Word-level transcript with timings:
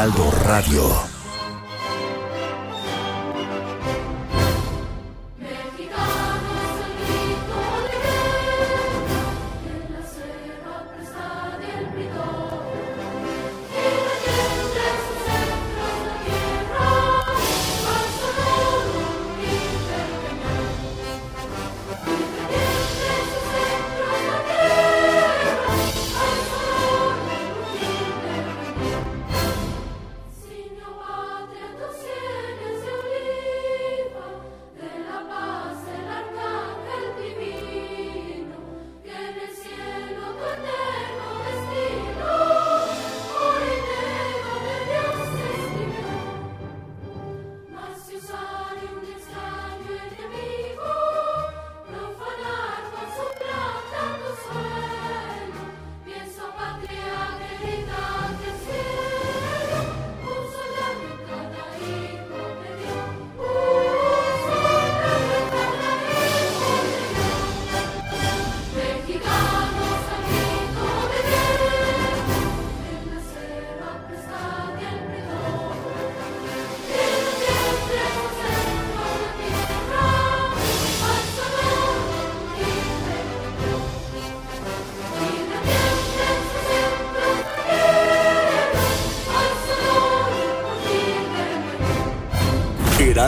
Heraldo 0.00 0.30
Radio. 0.30 1.09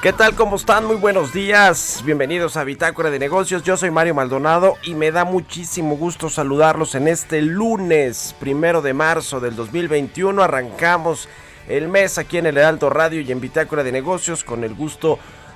¿Qué 0.00 0.12
tal? 0.12 0.36
¿Cómo 0.36 0.54
están? 0.54 0.86
Muy 0.86 0.94
buenos 0.94 1.32
días. 1.32 2.02
Bienvenidos 2.04 2.56
a 2.56 2.62
Bitácora 2.62 3.10
de 3.10 3.18
Negocios. 3.18 3.64
Yo 3.64 3.76
soy 3.76 3.90
Mario 3.90 4.14
Maldonado 4.14 4.76
y 4.84 4.94
me 4.94 5.10
da 5.10 5.24
muchísimo 5.24 5.96
gusto 5.96 6.30
saludarlos 6.30 6.94
en 6.94 7.08
este 7.08 7.42
lunes, 7.42 8.32
primero 8.38 8.80
de 8.80 8.94
marzo 8.94 9.40
del 9.40 9.56
2021. 9.56 10.40
Arrancamos 10.40 11.28
el 11.66 11.88
mes 11.88 12.16
aquí 12.16 12.38
en 12.38 12.46
el 12.46 12.58
Heraldo 12.58 12.90
Radio 12.90 13.20
y 13.22 13.32
en 13.32 13.40
Bitácora 13.40 13.82
de 13.82 13.90
Negocios 13.90 14.44
con 14.44 14.62
el 14.62 14.72
gusto 14.76 15.16
de 15.16 15.47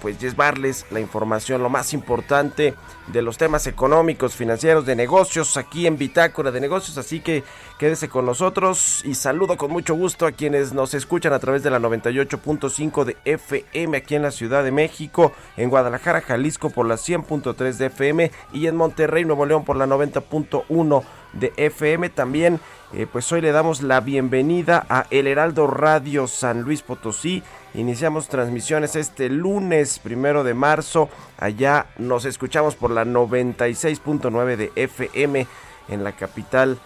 pues 0.00 0.18
llevarles 0.18 0.86
la 0.90 1.00
información 1.00 1.62
lo 1.62 1.68
más 1.68 1.92
importante 1.92 2.74
de 3.08 3.22
los 3.22 3.36
temas 3.36 3.66
económicos, 3.66 4.34
financieros, 4.34 4.86
de 4.86 4.96
negocios 4.96 5.56
aquí 5.56 5.86
en 5.86 5.98
Bitácora 5.98 6.50
de 6.50 6.60
Negocios, 6.60 6.96
así 6.98 7.20
que 7.20 7.44
quédese 7.78 8.08
con 8.08 8.24
nosotros 8.24 9.02
y 9.04 9.14
saludo 9.14 9.56
con 9.56 9.70
mucho 9.70 9.94
gusto 9.94 10.26
a 10.26 10.32
quienes 10.32 10.72
nos 10.72 10.94
escuchan 10.94 11.32
a 11.32 11.38
través 11.38 11.62
de 11.62 11.70
la 11.70 11.78
98.5 11.78 13.04
de 13.04 13.16
FM 13.24 13.96
aquí 13.96 14.14
en 14.14 14.22
la 14.22 14.30
Ciudad 14.30 14.64
de 14.64 14.72
México, 14.72 15.32
en 15.56 15.68
Guadalajara, 15.68 16.20
Jalisco 16.20 16.70
por 16.70 16.86
la 16.86 16.94
100.3 16.94 17.74
de 17.74 17.86
FM 17.86 18.30
y 18.52 18.66
en 18.66 18.76
Monterrey, 18.76 19.24
Nuevo 19.24 19.46
León 19.46 19.64
por 19.64 19.76
la 19.76 19.86
90.1 19.86 21.02
de 21.34 21.52
FM. 21.56 22.10
También 22.10 22.60
eh, 22.94 23.06
pues 23.10 23.30
hoy 23.32 23.40
le 23.40 23.52
damos 23.52 23.82
la 23.82 24.00
bienvenida 24.00 24.84
a 24.88 25.06
El 25.10 25.26
Heraldo 25.26 25.66
Radio 25.66 26.26
San 26.26 26.60
Luis 26.62 26.82
Potosí. 26.82 27.42
Iniciamos 27.74 28.28
transmisiones 28.28 28.96
este 28.96 29.30
lunes 29.30 29.98
primero 29.98 30.44
de 30.44 30.52
marzo. 30.52 31.08
Allá 31.38 31.86
nos 31.96 32.26
escuchamos 32.26 32.76
por 32.76 32.90
la 32.90 33.04
96.9 33.04 34.56
de 34.56 34.72
FM 34.76 35.46
en 35.88 36.04
la 36.04 36.12
capital 36.12 36.78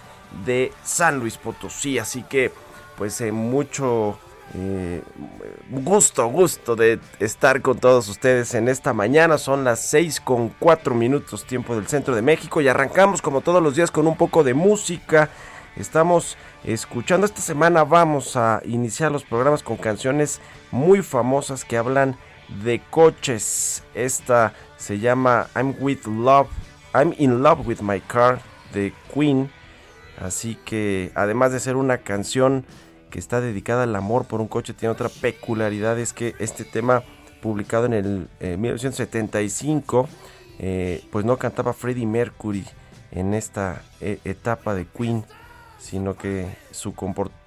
de 0.44 0.72
San 0.84 1.18
Luis 1.18 1.38
Potosí. 1.38 1.98
Así 1.98 2.22
que 2.22 2.52
pues 2.96 3.20
eh, 3.20 3.32
mucho 3.32 4.16
eh, 4.54 5.02
gusto, 5.70 6.28
gusto 6.28 6.76
de 6.76 7.00
estar 7.18 7.62
con 7.62 7.78
todos 7.78 8.08
ustedes 8.08 8.54
en 8.54 8.68
esta 8.68 8.92
mañana. 8.92 9.38
Son 9.38 9.64
las 9.64 9.80
6 9.88 10.20
con 10.20 10.50
4 10.50 10.94
minutos 10.94 11.44
tiempo 11.44 11.74
del 11.74 11.88
centro 11.88 12.14
de 12.14 12.22
México 12.22 12.60
y 12.60 12.68
arrancamos 12.68 13.20
como 13.20 13.40
todos 13.40 13.60
los 13.60 13.74
días 13.74 13.90
con 13.90 14.06
un 14.06 14.16
poco 14.16 14.44
de 14.44 14.54
música. 14.54 15.30
Estamos 15.76 16.38
escuchando 16.64 17.26
esta 17.26 17.42
semana, 17.42 17.84
vamos 17.84 18.34
a 18.34 18.62
iniciar 18.64 19.12
los 19.12 19.24
programas 19.24 19.62
con 19.62 19.76
canciones 19.76 20.40
muy 20.70 21.02
famosas 21.02 21.66
que 21.66 21.76
hablan 21.76 22.16
de 22.64 22.80
coches. 22.88 23.84
Esta 23.94 24.54
se 24.78 24.98
llama 24.98 25.48
I'm 25.54 25.76
with 25.78 26.06
love, 26.06 26.48
I'm 26.94 27.14
in 27.18 27.42
love 27.42 27.66
with 27.66 27.82
my 27.82 28.00
car 28.00 28.40
de 28.72 28.94
Queen. 29.12 29.50
Así 30.18 30.56
que 30.64 31.12
además 31.14 31.52
de 31.52 31.60
ser 31.60 31.76
una 31.76 31.98
canción 31.98 32.64
que 33.10 33.18
está 33.18 33.42
dedicada 33.42 33.82
al 33.82 33.94
amor 33.96 34.24
por 34.24 34.40
un 34.40 34.48
coche, 34.48 34.72
tiene 34.72 34.92
otra 34.92 35.10
peculiaridad, 35.10 35.98
es 35.98 36.14
que 36.14 36.34
este 36.38 36.64
tema 36.64 37.02
publicado 37.42 37.84
en 37.84 37.92
el 37.92 38.28
1975, 38.40 40.08
eh, 40.08 40.58
eh, 40.58 41.08
pues 41.12 41.26
no 41.26 41.36
cantaba 41.36 41.74
Freddie 41.74 42.06
Mercury 42.06 42.64
en 43.10 43.34
esta 43.34 43.82
eh, 44.00 44.20
etapa 44.24 44.74
de 44.74 44.86
Queen 44.86 45.24
sino 45.78 46.16
que 46.16 46.56
su, 46.70 46.94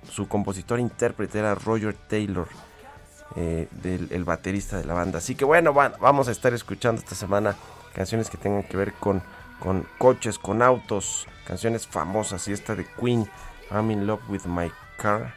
su 0.10 0.28
compositor 0.28 0.80
intérprete 0.80 1.40
era 1.40 1.56
Roger 1.56 1.94
Taylor, 1.94 2.48
eh, 3.36 3.68
del, 3.72 4.08
el 4.12 4.24
baterista 4.24 4.78
de 4.78 4.86
la 4.86 4.94
banda. 4.94 5.20
Así 5.20 5.36
que 5.36 5.46
bueno, 5.46 5.74
vamos 5.74 6.28
a 6.28 6.32
estar 6.32 6.54
escuchando 6.54 7.00
esta 7.00 7.16
semana 7.16 7.56
canciones 7.94 8.30
que 8.30 8.38
tengan 8.38 8.64
que 8.64 8.78
ver 8.78 8.94
con, 8.94 9.22
con 9.60 9.86
coches, 9.98 10.40
con 10.40 10.62
autos, 10.62 11.28
canciones 11.46 11.88
famosas 11.88 12.48
y 12.48 12.54
esta 12.54 12.76
de 12.76 12.86
Queen, 12.86 13.30
I'm 13.72 13.92
in 13.92 14.08
love 14.08 14.22
with 14.30 14.46
my 14.46 14.72
car. 14.98 15.34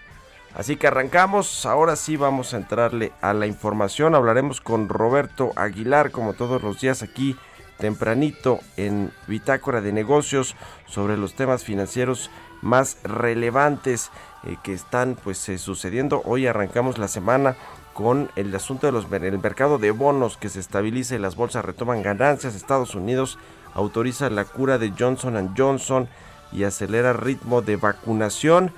Así 0.55 0.77
que 0.77 0.87
arrancamos, 0.87 1.65
ahora 1.65 1.97
sí 1.97 2.17
vamos 2.17 2.53
a 2.53 2.59
entrarle 2.59 3.13
a 3.23 3.33
la 3.33 3.47
información, 3.47 4.15
hablaremos 4.15 4.61
con 4.61 4.89
Roberto 4.89 5.53
Aguilar 5.57 6.11
como 6.11 6.35
todos 6.35 6.63
los 6.63 6.81
días 6.81 7.03
aquí 7.03 7.37
tempranito 7.79 8.61
en 8.77 9.13
Bitácora 9.27 9.81
de 9.81 9.93
Negocios 9.93 10.55
sobre 10.87 11.17
los 11.17 11.35
temas 11.35 11.65
financieros 11.65 12.31
más 12.63 12.97
relevantes 13.05 14.11
eh, 14.45 14.57
que 14.63 14.73
están 14.73 15.17
pues 15.23 15.47
eh, 15.49 15.59
sucediendo. 15.59 16.23
Hoy 16.25 16.47
arrancamos 16.47 16.99
la 16.99 17.09
semana 17.09 17.57
con 17.93 18.31
el 18.37 18.55
asunto 18.55 18.91
del 18.91 19.25
el 19.25 19.39
mercado 19.39 19.79
de 19.79 19.91
bonos 19.91 20.37
que 20.39 20.49
se 20.49 20.61
estabiliza 20.61 21.15
y 21.15 21.19
las 21.19 21.37
bolsas 21.37 21.65
retoman 21.65 22.03
ganancias. 22.03 22.55
Estados 22.55 22.95
Unidos 22.95 23.39
autoriza 23.75 24.31
la 24.31 24.45
cura 24.45 24.79
de 24.79 24.93
Johnson 24.99 25.55
Johnson 25.57 26.09
y 26.53 26.65
acelera 26.65 27.13
ritmo 27.13 27.63
de 27.63 27.77
vacunación. 27.77 28.73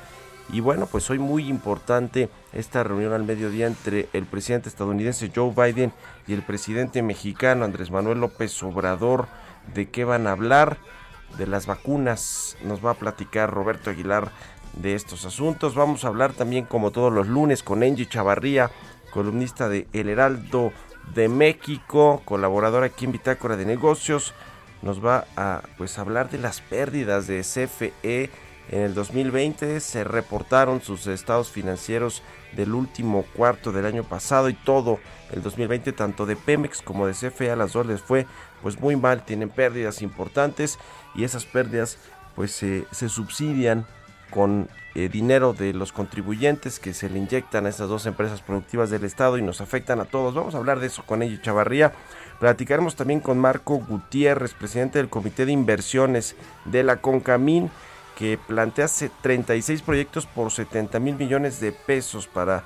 Y 0.52 0.60
bueno, 0.60 0.86
pues 0.86 1.08
hoy 1.08 1.18
muy 1.18 1.48
importante 1.48 2.28
esta 2.52 2.82
reunión 2.82 3.12
al 3.12 3.24
mediodía 3.24 3.66
entre 3.66 4.08
el 4.12 4.26
presidente 4.26 4.68
estadounidense 4.68 5.32
Joe 5.34 5.52
Biden 5.54 5.92
y 6.26 6.34
el 6.34 6.42
presidente 6.42 7.02
mexicano 7.02 7.64
Andrés 7.64 7.90
Manuel 7.90 8.20
López 8.20 8.62
Obrador. 8.62 9.26
¿De 9.74 9.88
qué 9.88 10.04
van 10.04 10.26
a 10.26 10.32
hablar? 10.32 10.76
De 11.38 11.46
las 11.46 11.66
vacunas. 11.66 12.56
Nos 12.62 12.84
va 12.84 12.92
a 12.92 12.94
platicar 12.94 13.50
Roberto 13.50 13.90
Aguilar 13.90 14.30
de 14.74 14.94
estos 14.94 15.24
asuntos. 15.24 15.74
Vamos 15.74 16.04
a 16.04 16.08
hablar 16.08 16.32
también 16.32 16.64
como 16.64 16.90
todos 16.90 17.12
los 17.12 17.26
lunes 17.26 17.62
con 17.62 17.82
Angie 17.82 18.08
Chavarría, 18.08 18.70
columnista 19.12 19.68
de 19.68 19.86
El 19.92 20.08
Heraldo 20.08 20.72
de 21.14 21.28
México, 21.28 22.22
colaboradora 22.24 22.86
aquí 22.86 23.04
en 23.04 23.12
Bitácora 23.12 23.56
de 23.56 23.66
Negocios. 23.66 24.34
Nos 24.82 25.04
va 25.04 25.26
a 25.36 25.62
pues 25.78 25.98
hablar 25.98 26.30
de 26.30 26.38
las 26.38 26.60
pérdidas 26.60 27.26
de 27.26 27.40
CFE 27.40 28.30
en 28.70 28.80
el 28.80 28.94
2020 28.94 29.78
se 29.80 30.04
reportaron 30.04 30.80
sus 30.80 31.06
estados 31.06 31.50
financieros 31.50 32.22
del 32.52 32.74
último 32.74 33.24
cuarto 33.34 33.72
del 33.72 33.84
año 33.84 34.04
pasado 34.04 34.48
y 34.48 34.54
todo 34.54 35.00
el 35.34 35.42
2020 35.42 35.92
tanto 35.92 36.26
de 36.26 36.36
Pemex 36.36 36.80
como 36.80 37.06
de 37.06 37.12
CFE 37.12 37.50
a 37.50 37.56
las 37.56 37.72
dos 37.72 37.86
les 37.86 38.00
fue 38.00 38.26
pues 38.62 38.80
muy 38.80 38.96
mal, 38.96 39.24
tienen 39.24 39.50
pérdidas 39.50 40.02
importantes 40.02 40.78
y 41.14 41.24
esas 41.24 41.44
pérdidas 41.44 41.98
pues 42.34 42.52
se 42.52 43.08
subsidian 43.08 43.86
con 44.30 44.68
eh, 44.96 45.08
dinero 45.08 45.54
de 45.54 45.72
los 45.72 45.92
contribuyentes 45.92 46.78
que 46.78 46.94
se 46.94 47.08
le 47.10 47.18
inyectan 47.18 47.66
a 47.66 47.68
estas 47.68 47.88
dos 47.88 48.06
empresas 48.06 48.42
productivas 48.42 48.90
del 48.90 49.04
Estado 49.04 49.38
y 49.38 49.42
nos 49.42 49.60
afectan 49.60 50.00
a 50.00 50.04
todos. 50.04 50.34
Vamos 50.34 50.54
a 50.54 50.58
hablar 50.58 50.78
de 50.78 50.86
eso 50.86 51.04
con 51.04 51.22
ella 51.22 51.40
Chavarría. 51.42 51.92
Platicaremos 52.38 52.94
también 52.94 53.20
con 53.20 53.38
Marco 53.38 53.76
Gutiérrez, 53.76 54.54
presidente 54.54 54.98
del 54.98 55.08
Comité 55.08 55.46
de 55.46 55.52
Inversiones 55.52 56.36
de 56.64 56.84
la 56.84 56.96
CONCAMIN, 56.96 57.70
que 58.16 58.38
plantea 58.38 58.86
36 59.20 59.82
proyectos 59.82 60.26
por 60.26 60.52
70 60.52 61.00
mil 61.00 61.16
millones 61.16 61.60
de 61.60 61.72
pesos 61.72 62.28
para 62.28 62.64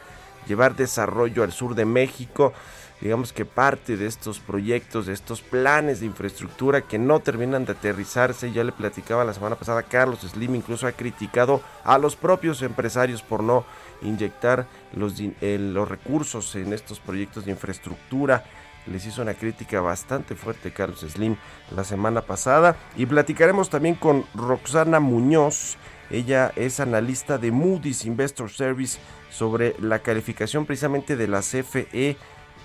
llevar 0.48 0.74
desarrollo 0.74 1.44
al 1.44 1.52
sur 1.52 1.76
de 1.76 1.84
México 1.84 2.52
digamos 3.00 3.32
que 3.32 3.44
parte 3.44 3.96
de 3.96 4.06
estos 4.06 4.40
proyectos, 4.40 5.06
de 5.06 5.12
estos 5.12 5.40
planes 5.40 6.00
de 6.00 6.06
infraestructura 6.06 6.82
que 6.82 6.98
no 6.98 7.20
terminan 7.20 7.64
de 7.64 7.72
aterrizarse. 7.72 8.52
Ya 8.52 8.64
le 8.64 8.72
platicaba 8.72 9.24
la 9.24 9.34
semana 9.34 9.56
pasada, 9.56 9.82
Carlos 9.82 10.20
Slim 10.20 10.54
incluso 10.54 10.86
ha 10.86 10.92
criticado 10.92 11.60
a 11.84 11.98
los 11.98 12.16
propios 12.16 12.62
empresarios 12.62 13.22
por 13.22 13.42
no 13.42 13.64
inyectar 14.02 14.66
los, 14.94 15.14
los 15.40 15.88
recursos 15.88 16.54
en 16.56 16.72
estos 16.72 16.98
proyectos 17.00 17.44
de 17.44 17.52
infraestructura. 17.52 18.44
Les 18.86 19.04
hizo 19.04 19.22
una 19.22 19.34
crítica 19.34 19.80
bastante 19.80 20.34
fuerte 20.34 20.72
Carlos 20.72 21.00
Slim 21.00 21.36
la 21.74 21.84
semana 21.84 22.22
pasada. 22.22 22.76
Y 22.96 23.06
platicaremos 23.06 23.70
también 23.70 23.94
con 23.94 24.24
Roxana 24.34 24.98
Muñoz. 24.98 25.76
Ella 26.10 26.52
es 26.56 26.80
analista 26.80 27.38
de 27.38 27.50
Moody's 27.50 28.04
Investor 28.04 28.50
Service 28.50 28.98
sobre 29.30 29.74
la 29.80 29.98
calificación 29.98 30.66
precisamente 30.66 31.16
de 31.16 31.28
la 31.28 31.40
CFE 31.40 32.16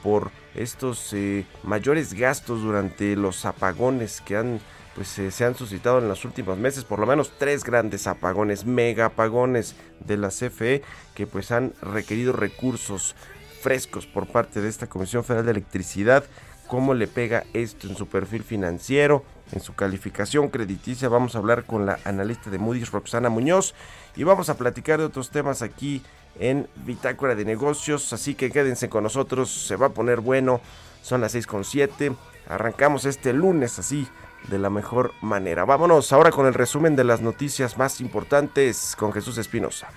por 0.01 0.31
estos 0.55 1.13
eh, 1.13 1.45
mayores 1.63 2.13
gastos 2.13 2.62
durante 2.62 3.15
los 3.15 3.45
apagones 3.45 4.21
que 4.21 4.38
han 4.38 4.59
pues 4.95 5.17
eh, 5.17 5.31
se 5.31 5.43
han 5.43 5.55
suscitado 5.55 6.00
en 6.00 6.07
los 6.07 6.23
últimos 6.23 6.57
meses 6.57 6.83
por 6.83 7.00
lo 7.00 7.07
menos 7.07 7.33
tres 7.38 7.63
grandes 7.63 8.05
apagones 8.05 8.65
mega 8.65 9.05
apagones 9.05 9.75
de 10.00 10.17
la 10.17 10.29
CFE 10.29 10.83
que 11.15 11.25
pues 11.25 11.51
han 11.51 11.73
requerido 11.81 12.33
recursos 12.33 13.15
frescos 13.62 14.05
por 14.05 14.27
parte 14.27 14.62
de 14.62 14.69
esta 14.69 14.88
Comisión 14.88 15.23
Federal 15.23 15.45
de 15.45 15.51
Electricidad. 15.51 16.25
Cómo 16.67 16.93
le 16.93 17.07
pega 17.07 17.45
esto 17.53 17.88
en 17.88 17.95
su 17.95 18.07
perfil 18.07 18.43
financiero 18.43 19.23
en 19.51 19.59
su 19.59 19.73
calificación 19.73 20.50
crediticia 20.50 21.09
vamos 21.09 21.35
a 21.35 21.39
hablar 21.39 21.65
con 21.65 21.85
la 21.85 22.00
analista 22.05 22.50
de 22.50 22.57
Moody's 22.57 22.91
Roxana 22.91 23.29
Muñoz 23.29 23.75
y 24.15 24.23
vamos 24.23 24.50
a 24.50 24.57
platicar 24.57 25.00
de 25.00 25.05
otros 25.05 25.29
temas 25.29 25.62
aquí 25.62 26.01
en 26.39 26.67
Bitácora 26.85 27.35
de 27.35 27.45
Negocios. 27.45 28.13
Así 28.13 28.35
que 28.35 28.51
quédense 28.51 28.89
con 28.89 29.03
nosotros, 29.03 29.51
se 29.51 29.75
va 29.75 29.88
a 29.88 29.93
poner 29.93 30.21
bueno. 30.21 30.62
Son 31.01 31.21
las 31.21 31.33
6 31.33 31.47
con 31.47 31.63
7. 31.63 32.15
Arrancamos 32.47 33.05
este 33.05 33.33
lunes 33.33 33.77
así 33.79 34.07
de 34.47 34.59
la 34.59 34.69
mejor 34.69 35.13
manera. 35.21 35.65
Vámonos 35.65 36.12
ahora 36.13 36.31
con 36.31 36.47
el 36.47 36.53
resumen 36.53 36.95
de 36.95 37.03
las 37.03 37.21
noticias 37.21 37.77
más 37.77 38.01
importantes 38.01 38.95
con 38.97 39.12
Jesús 39.13 39.38
Espinosa. 39.38 39.89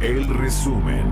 El 0.00 0.26
resumen. 0.26 1.04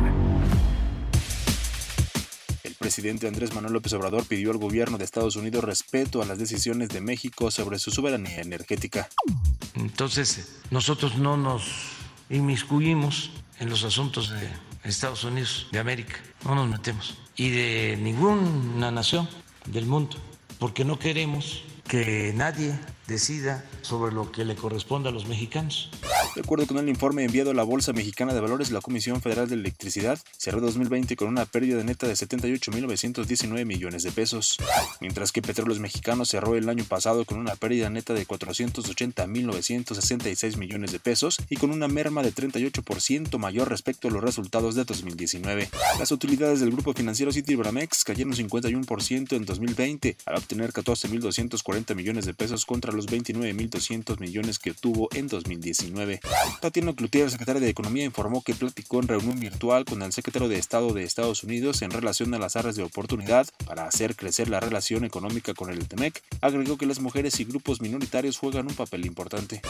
El 2.65 2.75
presidente 2.75 3.29
Andrés 3.29 3.55
Manuel 3.55 3.75
López 3.75 3.93
Obrador 3.93 4.25
pidió 4.25 4.51
al 4.51 4.57
gobierno 4.57 4.97
de 4.97 5.05
Estados 5.05 5.37
Unidos 5.37 5.63
respeto 5.63 6.23
a 6.23 6.25
las 6.25 6.39
decisiones 6.39 6.89
de 6.89 7.03
México 7.03 7.51
sobre 7.51 7.79
su 7.79 7.91
soberanía 7.91 8.41
energética. 8.41 9.11
Entonces, 9.75 10.61
nosotros 10.71 11.19
no 11.19 11.37
nos 11.37 11.71
inmiscuimos 12.31 13.31
en 13.61 13.69
los 13.69 13.85
asuntos 13.85 14.31
de 14.31 14.49
Estados 14.85 15.23
Unidos 15.23 15.69
de 15.71 15.81
América, 15.81 16.17
no 16.47 16.55
nos 16.55 16.69
metemos. 16.69 17.19
y 17.37 17.51
de 17.51 17.99
ninguna 18.01 18.91
nación 18.91 19.29
del 19.67 19.85
mundo, 19.85 20.17
porque 20.59 20.85
no 20.85 20.99
queremos 20.99 21.63
que 21.89 22.33
nadie 22.37 22.79
decida 23.09 23.65
sobre 23.81 24.15
lo 24.15 24.31
que 24.31 24.45
le 24.45 24.55
corresponde 24.55 25.09
a 25.09 25.13
los 25.13 25.27
mexicanos. 25.27 25.91
De 26.35 26.43
acuerdo 26.43 26.67
con 26.67 26.77
el 26.77 26.91
informe 26.91 27.25
enviado 27.25 27.53
a 27.53 27.55
la 27.55 27.63
Bolsa 27.63 27.95
Mexicana 27.95 28.35
de 28.35 28.41
Valores, 28.41 28.71
la 28.71 28.83
Comisión 28.83 29.23
Federal 29.23 29.49
de 29.49 29.55
Electricidad 29.55 30.19
cerró 30.37 30.61
2020 30.61 31.17
con 31.17 31.29
una 31.29 31.47
pérdida 31.47 31.83
neta 31.83 32.07
de 32.07 32.13
78.919 32.13 33.65
millones 33.65 34.03
de 34.03 34.13
pesos, 34.13 34.59
mientras 35.01 35.33
que 35.33 35.41
Petróleos 35.41 35.81
Mexicanos 35.81 36.29
cerró 36.29 36.55
el 36.55 36.69
año 36.69 36.85
pasado 36.85 37.25
con 37.25 37.39
una 37.39 37.57
pérdida 37.57 37.89
neta 37.89 38.13
de 38.13 38.27
480.966 38.27 40.59
millones 40.59 40.93
de 40.93 41.01
pesos 41.01 41.39
y 41.49 41.57
con 41.57 41.71
una 41.71 41.89
merma 41.89 42.23
de 42.23 42.35
38% 42.35 43.39
mayor 43.39 43.71
respecto 43.71 44.09
a 44.09 44.11
los 44.11 44.23
resultados 44.23 44.75
de 44.75 44.85
2019. 44.85 45.71
Las 45.99 46.13
utilidades 46.13 46.61
del 46.61 46.73
grupo 46.73 46.93
financiero 46.93 47.33
Citibanamex 47.33 48.05
cayeron 48.05 48.35
51% 48.35 49.33
en 49.33 49.47
2020 49.47 50.19
al 50.27 50.37
obtener 50.37 50.75
14.240 50.75 51.78
millones 51.95 52.27
de 52.27 52.35
pesos 52.35 52.67
contra 52.67 52.93
los 52.93 53.07
29.200 53.07 54.19
millones 54.19 54.59
que 54.59 54.75
tuvo 54.75 55.09
en 55.15 55.29
2019. 55.29 56.21
Tatiana 56.61 56.93
Cloutier, 56.93 57.31
secretaria 57.31 57.61
de 57.61 57.69
Economía, 57.69 58.05
informó 58.05 58.43
que 58.43 58.55
platicó 58.55 59.01
en 59.01 59.09
reunión 59.09 59.39
virtual 59.39 59.85
con 59.85 60.03
el 60.03 60.13
secretario 60.13 60.49
de 60.49 60.59
Estado 60.59 60.93
de 60.93 61.05
Estados 61.05 61.45
Unidos 61.45 61.83
en 61.83 61.91
relación 61.91 62.35
a 62.35 62.39
las 62.39 62.57
áreas 62.57 62.77
de 62.77 62.83
oportunidad 62.83 63.47
para 63.67 63.87
hacer 63.87 64.17
crecer 64.17 64.49
la 64.49 64.61
relación 64.61 65.05
económica 65.05 65.55
con 65.55 65.71
el 65.71 65.87
TEMEC. 65.87 66.23
Agregó 66.41 66.77
que 66.77 66.87
las 66.87 67.01
mujeres 67.01 67.39
y 67.41 67.45
grupos 67.45 67.81
minoritarios 67.81 68.39
juegan 68.39 68.67
un 68.67 68.75
papel 68.75 69.07
importante. 69.07 69.63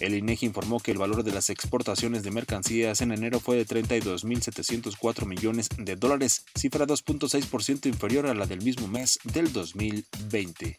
El 0.00 0.14
INEGI 0.14 0.46
informó 0.46 0.80
que 0.80 0.92
el 0.92 0.98
valor 0.98 1.24
de 1.24 1.32
las 1.32 1.50
exportaciones 1.50 2.22
de 2.22 2.30
mercancías 2.30 3.00
en 3.00 3.12
enero 3.12 3.40
fue 3.40 3.56
de 3.56 3.66
32.704 3.66 5.26
millones 5.26 5.68
de 5.76 5.96
dólares, 5.96 6.44
cifra 6.54 6.86
2.6% 6.86 7.86
inferior 7.86 8.26
a 8.26 8.34
la 8.34 8.46
del 8.46 8.62
mismo 8.62 8.86
mes 8.88 9.18
del 9.24 9.52
2020. 9.52 10.78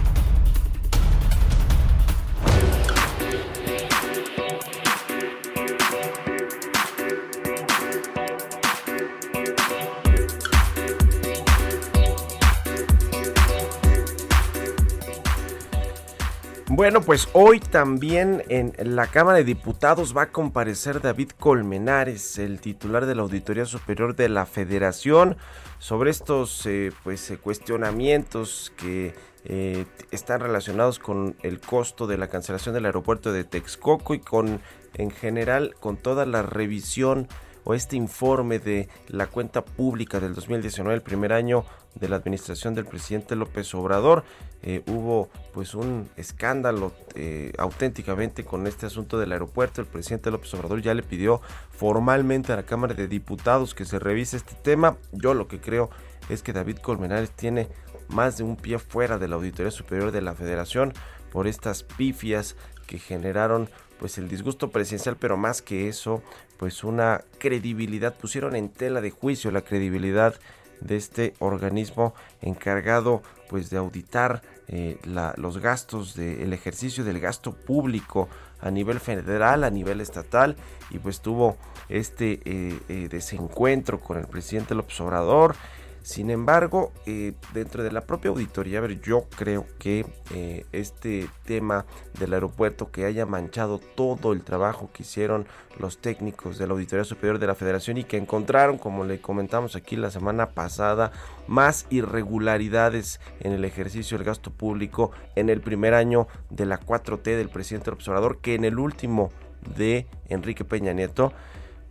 Bueno, 16.81 17.01
pues 17.01 17.29
hoy 17.33 17.59
también 17.59 18.43
en 18.49 18.73
la 18.95 19.05
Cámara 19.05 19.37
de 19.37 19.43
Diputados 19.43 20.17
va 20.17 20.23
a 20.23 20.31
comparecer 20.31 20.99
David 20.99 21.29
Colmenares, 21.39 22.39
el 22.39 22.59
titular 22.59 23.05
de 23.05 23.13
la 23.13 23.21
Auditoría 23.21 23.65
Superior 23.65 24.15
de 24.15 24.29
la 24.29 24.47
Federación, 24.47 25.37
sobre 25.77 26.09
estos 26.09 26.65
eh, 26.65 26.91
pues, 27.03 27.29
eh, 27.29 27.37
cuestionamientos 27.37 28.73
que 28.77 29.13
eh, 29.45 29.85
están 30.09 30.39
relacionados 30.39 30.97
con 30.97 31.35
el 31.43 31.59
costo 31.59 32.07
de 32.07 32.17
la 32.17 32.29
cancelación 32.29 32.73
del 32.73 32.87
aeropuerto 32.87 33.31
de 33.31 33.43
Texcoco 33.43 34.15
y 34.15 34.19
con, 34.19 34.59
en 34.95 35.11
general, 35.11 35.75
con 35.79 35.97
toda 35.97 36.25
la 36.25 36.41
revisión 36.41 37.27
o 37.63 37.75
este 37.75 37.95
informe 37.95 38.57
de 38.57 38.89
la 39.07 39.27
cuenta 39.27 39.63
pública 39.63 40.19
del 40.19 40.33
2019, 40.33 40.95
el 40.95 41.03
primer 41.03 41.31
año 41.31 41.63
de 41.93 42.09
la 42.09 42.15
administración 42.15 42.73
del 42.73 42.85
presidente 42.85 43.35
López 43.35 43.71
Obrador. 43.75 44.23
Eh, 44.63 44.83
hubo 44.87 45.29
pues 45.53 45.73
un 45.73 46.07
escándalo 46.17 46.91
eh, 47.15 47.51
auténticamente 47.57 48.45
con 48.45 48.67
este 48.67 48.85
asunto 48.85 49.17
del 49.17 49.31
aeropuerto. 49.31 49.81
El 49.81 49.87
presidente 49.87 50.29
López 50.29 50.53
Obrador 50.53 50.81
ya 50.81 50.93
le 50.93 51.03
pidió 51.03 51.41
formalmente 51.71 52.53
a 52.53 52.57
la 52.57 52.63
Cámara 52.63 52.93
de 52.93 53.07
Diputados 53.07 53.73
que 53.73 53.85
se 53.85 53.97
revise 53.99 54.37
este 54.37 54.53
tema. 54.55 54.97
Yo 55.11 55.33
lo 55.33 55.47
que 55.47 55.59
creo 55.59 55.89
es 56.29 56.43
que 56.43 56.53
David 56.53 56.77
Colmenares 56.77 57.31
tiene 57.31 57.69
más 58.07 58.37
de 58.37 58.43
un 58.43 58.55
pie 58.55 58.77
fuera 58.77 59.17
de 59.17 59.27
la 59.27 59.35
Auditoría 59.35 59.71
Superior 59.71 60.11
de 60.11 60.21
la 60.21 60.35
Federación 60.35 60.93
por 61.31 61.47
estas 61.47 61.83
pifias 61.83 62.55
que 62.85 62.99
generaron 62.99 63.69
pues 63.99 64.17
el 64.17 64.27
disgusto 64.27 64.71
presidencial, 64.71 65.15
pero 65.15 65.37
más 65.37 65.61
que 65.61 65.87
eso, 65.87 66.23
pues 66.57 66.83
una 66.83 67.23
credibilidad, 67.37 68.15
pusieron 68.15 68.55
en 68.55 68.69
tela 68.69 68.99
de 68.99 69.11
juicio 69.11 69.51
la 69.51 69.61
credibilidad 69.61 70.35
de 70.81 70.97
este 70.97 71.35
organismo 71.39 72.13
encargado 72.41 73.21
pues 73.47 73.69
de 73.69 73.77
auditar 73.77 74.41
eh, 74.67 74.97
los 75.35 75.57
gastos 75.57 76.15
del 76.15 76.53
ejercicio 76.53 77.03
del 77.03 77.19
gasto 77.19 77.53
público 77.53 78.29
a 78.61 78.71
nivel 78.71 78.99
federal, 78.99 79.63
a 79.63 79.69
nivel 79.69 80.01
estatal 80.01 80.55
y 80.89 80.99
pues 80.99 81.21
tuvo 81.21 81.57
este 81.89 82.39
eh, 82.45 82.79
eh, 82.87 83.07
desencuentro 83.09 83.99
con 83.99 84.17
el 84.17 84.27
presidente 84.27 84.75
López 84.75 84.99
Obrador 85.01 85.55
sin 86.03 86.31
embargo, 86.31 86.91
eh, 87.05 87.33
dentro 87.53 87.83
de 87.83 87.91
la 87.91 88.01
propia 88.01 88.31
auditoría, 88.31 88.79
a 88.79 88.81
ver, 88.81 89.01
yo 89.01 89.25
creo 89.37 89.67
que 89.77 90.05
eh, 90.33 90.65
este 90.71 91.29
tema 91.45 91.85
del 92.19 92.33
aeropuerto 92.33 92.91
que 92.91 93.05
haya 93.05 93.25
manchado 93.25 93.79
todo 93.79 94.33
el 94.33 94.43
trabajo 94.43 94.89
que 94.91 95.03
hicieron 95.03 95.45
los 95.77 95.99
técnicos 95.99 96.57
de 96.57 96.67
la 96.67 96.73
Auditoría 96.73 97.03
Superior 97.03 97.37
de 97.37 97.47
la 97.47 97.55
Federación 97.55 97.97
y 97.97 98.03
que 98.03 98.17
encontraron, 98.17 98.77
como 98.77 99.05
le 99.05 99.21
comentamos 99.21 99.75
aquí 99.75 99.95
la 99.95 100.09
semana 100.09 100.49
pasada, 100.49 101.11
más 101.47 101.85
irregularidades 101.89 103.19
en 103.39 103.53
el 103.53 103.63
ejercicio 103.63 104.17
del 104.17 104.25
gasto 104.25 104.51
público 104.51 105.11
en 105.35 105.49
el 105.49 105.61
primer 105.61 105.93
año 105.93 106.27
de 106.49 106.65
la 106.65 106.79
4T 106.79 107.23
del 107.23 107.49
presidente 107.49 107.91
observador 107.91 108.39
que 108.39 108.55
en 108.55 108.65
el 108.65 108.79
último 108.79 109.31
de 109.77 110.07
Enrique 110.27 110.65
Peña 110.65 110.93
Nieto 110.93 111.33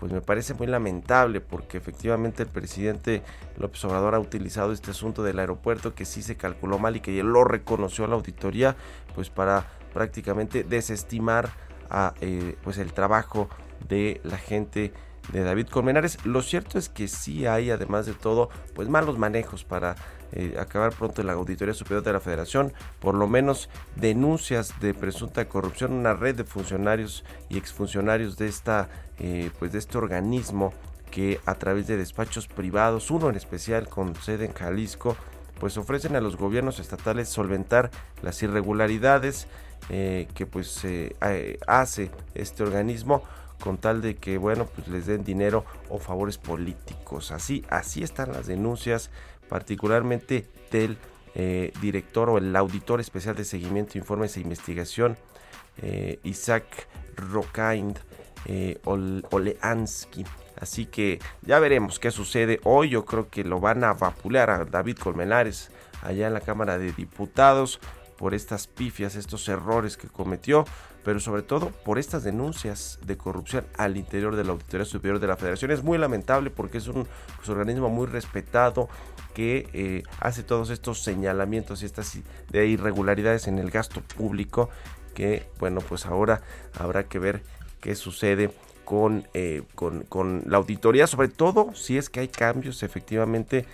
pues 0.00 0.12
me 0.12 0.22
parece 0.22 0.54
muy 0.54 0.66
lamentable 0.66 1.42
porque 1.42 1.76
efectivamente 1.76 2.42
el 2.42 2.48
presidente 2.48 3.22
López 3.58 3.84
Obrador 3.84 4.14
ha 4.14 4.18
utilizado 4.18 4.72
este 4.72 4.92
asunto 4.92 5.22
del 5.22 5.38
aeropuerto 5.38 5.94
que 5.94 6.06
sí 6.06 6.22
se 6.22 6.38
calculó 6.38 6.78
mal 6.78 6.96
y 6.96 7.00
que 7.00 7.22
lo 7.22 7.44
reconoció 7.44 8.06
la 8.06 8.14
auditoría 8.14 8.76
pues 9.14 9.28
para 9.28 9.66
prácticamente 9.92 10.64
desestimar 10.64 11.50
a, 11.90 12.14
eh, 12.22 12.56
pues 12.64 12.78
el 12.78 12.94
trabajo 12.94 13.50
de 13.88 14.22
la 14.24 14.38
gente 14.38 14.94
de 15.32 15.42
David 15.42 15.66
Colmenares. 15.66 16.24
Lo 16.24 16.40
cierto 16.40 16.78
es 16.78 16.88
que 16.88 17.06
sí 17.06 17.46
hay, 17.46 17.70
además 17.70 18.06
de 18.06 18.14
todo, 18.14 18.48
pues 18.74 18.88
malos 18.88 19.18
manejos 19.18 19.64
para 19.64 19.96
eh, 20.32 20.56
acabar 20.60 20.92
pronto 20.92 21.20
en 21.20 21.26
la 21.26 21.32
Auditoría 21.32 21.74
Superior 21.74 22.02
de 22.02 22.12
la 22.12 22.20
Federación, 22.20 22.72
por 23.00 23.14
lo 23.14 23.26
menos 23.26 23.68
denuncias 23.96 24.78
de 24.80 24.94
presunta 24.94 25.48
corrupción, 25.48 25.92
una 25.92 26.14
red 26.14 26.36
de 26.36 26.44
funcionarios 26.44 27.24
y 27.48 27.58
exfuncionarios 27.58 28.36
de 28.36 28.46
esta, 28.46 28.88
eh, 29.18 29.50
pues 29.58 29.72
de 29.72 29.78
este 29.78 29.98
organismo 29.98 30.72
que 31.10 31.40
a 31.46 31.56
través 31.56 31.88
de 31.88 31.96
despachos 31.96 32.46
privados, 32.46 33.10
uno 33.10 33.28
en 33.28 33.36
especial 33.36 33.88
con 33.88 34.14
sede 34.14 34.44
en 34.44 34.52
Jalisco, 34.52 35.16
pues 35.58 35.76
ofrecen 35.76 36.14
a 36.14 36.20
los 36.20 36.36
gobiernos 36.36 36.78
estatales 36.78 37.28
solventar 37.28 37.90
las 38.22 38.42
irregularidades 38.42 39.48
eh, 39.88 40.28
que 40.34 40.46
pues 40.46 40.86
hace 41.66 42.10
este 42.34 42.62
organismo 42.62 43.22
con 43.60 43.76
tal 43.78 44.00
de 44.00 44.16
que 44.16 44.38
bueno 44.38 44.66
pues 44.66 44.88
les 44.88 45.06
den 45.06 45.22
dinero 45.22 45.64
o 45.88 45.98
favores 45.98 46.38
políticos. 46.38 47.30
Así 47.30 47.64
así 47.68 48.02
están 48.02 48.32
las 48.32 48.46
denuncias 48.46 49.10
particularmente 49.50 50.46
del 50.70 50.96
eh, 51.34 51.72
director 51.82 52.30
o 52.30 52.38
el 52.38 52.54
auditor 52.56 53.00
especial 53.00 53.36
de 53.36 53.44
seguimiento 53.44 53.98
informes 53.98 54.36
e 54.36 54.40
investigación 54.40 55.18
eh, 55.82 56.18
Isaac 56.22 56.88
Rokind 57.16 57.98
eh, 58.46 58.78
Oleansky. 58.84 60.24
Así 60.56 60.86
que 60.86 61.18
ya 61.42 61.58
veremos 61.58 61.98
qué 61.98 62.10
sucede. 62.10 62.60
Hoy 62.64 62.90
yo 62.90 63.04
creo 63.04 63.28
que 63.28 63.44
lo 63.44 63.60
van 63.60 63.84
a 63.84 63.92
vapulear 63.92 64.50
a 64.50 64.64
David 64.64 64.98
Colmenares 64.98 65.70
allá 66.02 66.28
en 66.28 66.34
la 66.34 66.40
Cámara 66.40 66.78
de 66.78 66.92
Diputados 66.92 67.80
por 68.16 68.34
estas 68.34 68.66
pifias, 68.66 69.16
estos 69.16 69.48
errores 69.48 69.96
que 69.96 70.08
cometió 70.08 70.64
pero 71.04 71.20
sobre 71.20 71.42
todo 71.42 71.70
por 71.84 71.98
estas 71.98 72.24
denuncias 72.24 72.98
de 73.06 73.16
corrupción 73.16 73.66
al 73.76 73.96
interior 73.96 74.36
de 74.36 74.44
la 74.44 74.52
Auditoría 74.52 74.84
Superior 74.84 75.18
de 75.18 75.26
la 75.26 75.36
Federación. 75.36 75.70
Es 75.70 75.82
muy 75.82 75.98
lamentable 75.98 76.50
porque 76.50 76.78
es 76.78 76.88
un 76.88 77.06
pues, 77.36 77.48
organismo 77.48 77.88
muy 77.88 78.06
respetado 78.06 78.88
que 79.34 79.68
eh, 79.72 80.02
hace 80.18 80.42
todos 80.42 80.70
estos 80.70 81.02
señalamientos 81.02 81.82
y 81.82 81.86
estas 81.86 82.18
de 82.50 82.66
irregularidades 82.66 83.46
en 83.46 83.58
el 83.58 83.70
gasto 83.70 84.00
público 84.00 84.68
que 85.14 85.46
bueno 85.58 85.80
pues 85.80 86.06
ahora 86.06 86.42
habrá 86.78 87.04
que 87.04 87.18
ver 87.18 87.42
qué 87.80 87.94
sucede 87.94 88.50
con, 88.84 89.28
eh, 89.34 89.62
con, 89.76 90.02
con 90.02 90.42
la 90.46 90.56
auditoría, 90.56 91.06
sobre 91.06 91.28
todo 91.28 91.74
si 91.74 91.96
es 91.96 92.10
que 92.10 92.20
hay 92.20 92.28
cambios 92.28 92.82
efectivamente 92.82 93.64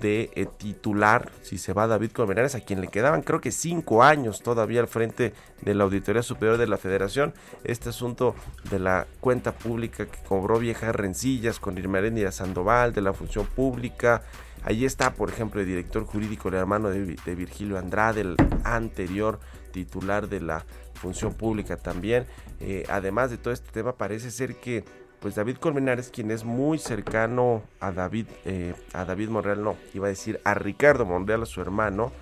de 0.00 0.30
eh, 0.34 0.46
titular 0.46 1.30
si 1.42 1.58
se 1.58 1.72
va 1.72 1.86
David 1.86 2.12
Colmenares, 2.12 2.54
a 2.54 2.60
quien 2.60 2.80
le 2.80 2.88
quedaban 2.88 3.22
creo 3.22 3.40
que 3.40 3.52
cinco 3.52 4.02
años 4.02 4.42
todavía 4.42 4.80
al 4.80 4.88
frente 4.88 5.34
de 5.62 5.74
la 5.74 5.84
Auditoría 5.84 6.22
Superior 6.22 6.58
de 6.58 6.66
la 6.66 6.76
Federación. 6.76 7.34
Este 7.64 7.90
asunto 7.90 8.34
de 8.70 8.78
la 8.78 9.06
cuenta 9.20 9.52
pública 9.52 10.06
que 10.06 10.18
cobró 10.26 10.58
viejas 10.58 10.94
rencillas 10.94 11.58
con 11.58 11.78
Irmeréndira 11.78 12.32
Sandoval, 12.32 12.92
de 12.92 13.02
la 13.02 13.12
función 13.12 13.46
pública. 13.46 14.22
Allí 14.62 14.86
está, 14.86 15.12
por 15.12 15.28
ejemplo, 15.28 15.60
el 15.60 15.66
director 15.66 16.04
jurídico, 16.04 16.48
el 16.48 16.54
hermano 16.54 16.88
de, 16.88 17.16
de 17.24 17.34
Virgilio 17.34 17.78
Andrade, 17.78 18.22
el 18.22 18.36
anterior 18.64 19.38
titular 19.72 20.28
de 20.28 20.40
la 20.40 20.64
función 20.94 21.34
pública 21.34 21.76
también. 21.76 22.26
además 22.88 23.30
de 23.30 23.36
todo 23.36 23.52
este 23.52 23.70
tema, 23.72 23.96
parece 23.96 24.30
ser 24.30 24.56
que 24.56 24.84
pues 25.24 25.36
David 25.36 25.56
Colmenares, 25.56 26.10
quien 26.10 26.30
es 26.30 26.44
muy 26.44 26.76
cercano 26.76 27.62
a 27.80 27.92
David, 27.92 28.26
a 28.92 29.06
David 29.06 29.30
Monreal, 29.30 29.64
no, 29.64 29.74
iba 29.94 30.04
a 30.04 30.10
decir 30.10 30.38
a 30.44 30.52
Ricardo 30.52 31.06
Monreal, 31.06 31.44
a 31.44 31.46
su 31.46 31.62
hermano, 31.62 32.12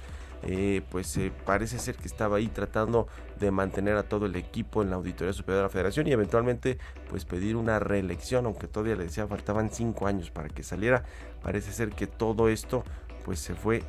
eh, 0.44 0.82
pues 0.88 1.16
eh, 1.16 1.32
parece 1.44 1.80
ser 1.80 1.96
que 1.96 2.06
estaba 2.06 2.36
ahí 2.36 2.46
tratando 2.46 3.08
de 3.40 3.50
mantener 3.50 3.96
a 3.96 4.04
todo 4.04 4.26
el 4.26 4.36
equipo 4.36 4.84
en 4.84 4.90
la 4.90 4.96
Auditoría 4.96 5.32
Superior 5.32 5.58
de 5.58 5.62
la 5.64 5.68
Federación 5.68 6.06
y 6.06 6.12
eventualmente 6.12 6.78
pues 7.10 7.24
pedir 7.24 7.56
una 7.56 7.80
reelección, 7.80 8.46
aunque 8.46 8.68
todavía 8.68 8.94
le 8.94 9.02
decía 9.02 9.26
faltaban 9.26 9.70
cinco 9.72 10.06
años 10.06 10.30
para 10.30 10.48
que 10.48 10.62
saliera. 10.62 11.02
Parece 11.42 11.72
ser 11.72 11.90
que 11.90 12.06
todo 12.06 12.48
esto 12.48 12.84
pues 13.24 13.40
se 13.40 13.56
fue 13.56 13.82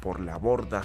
por 0.00 0.20
la 0.20 0.36
borda 0.36 0.82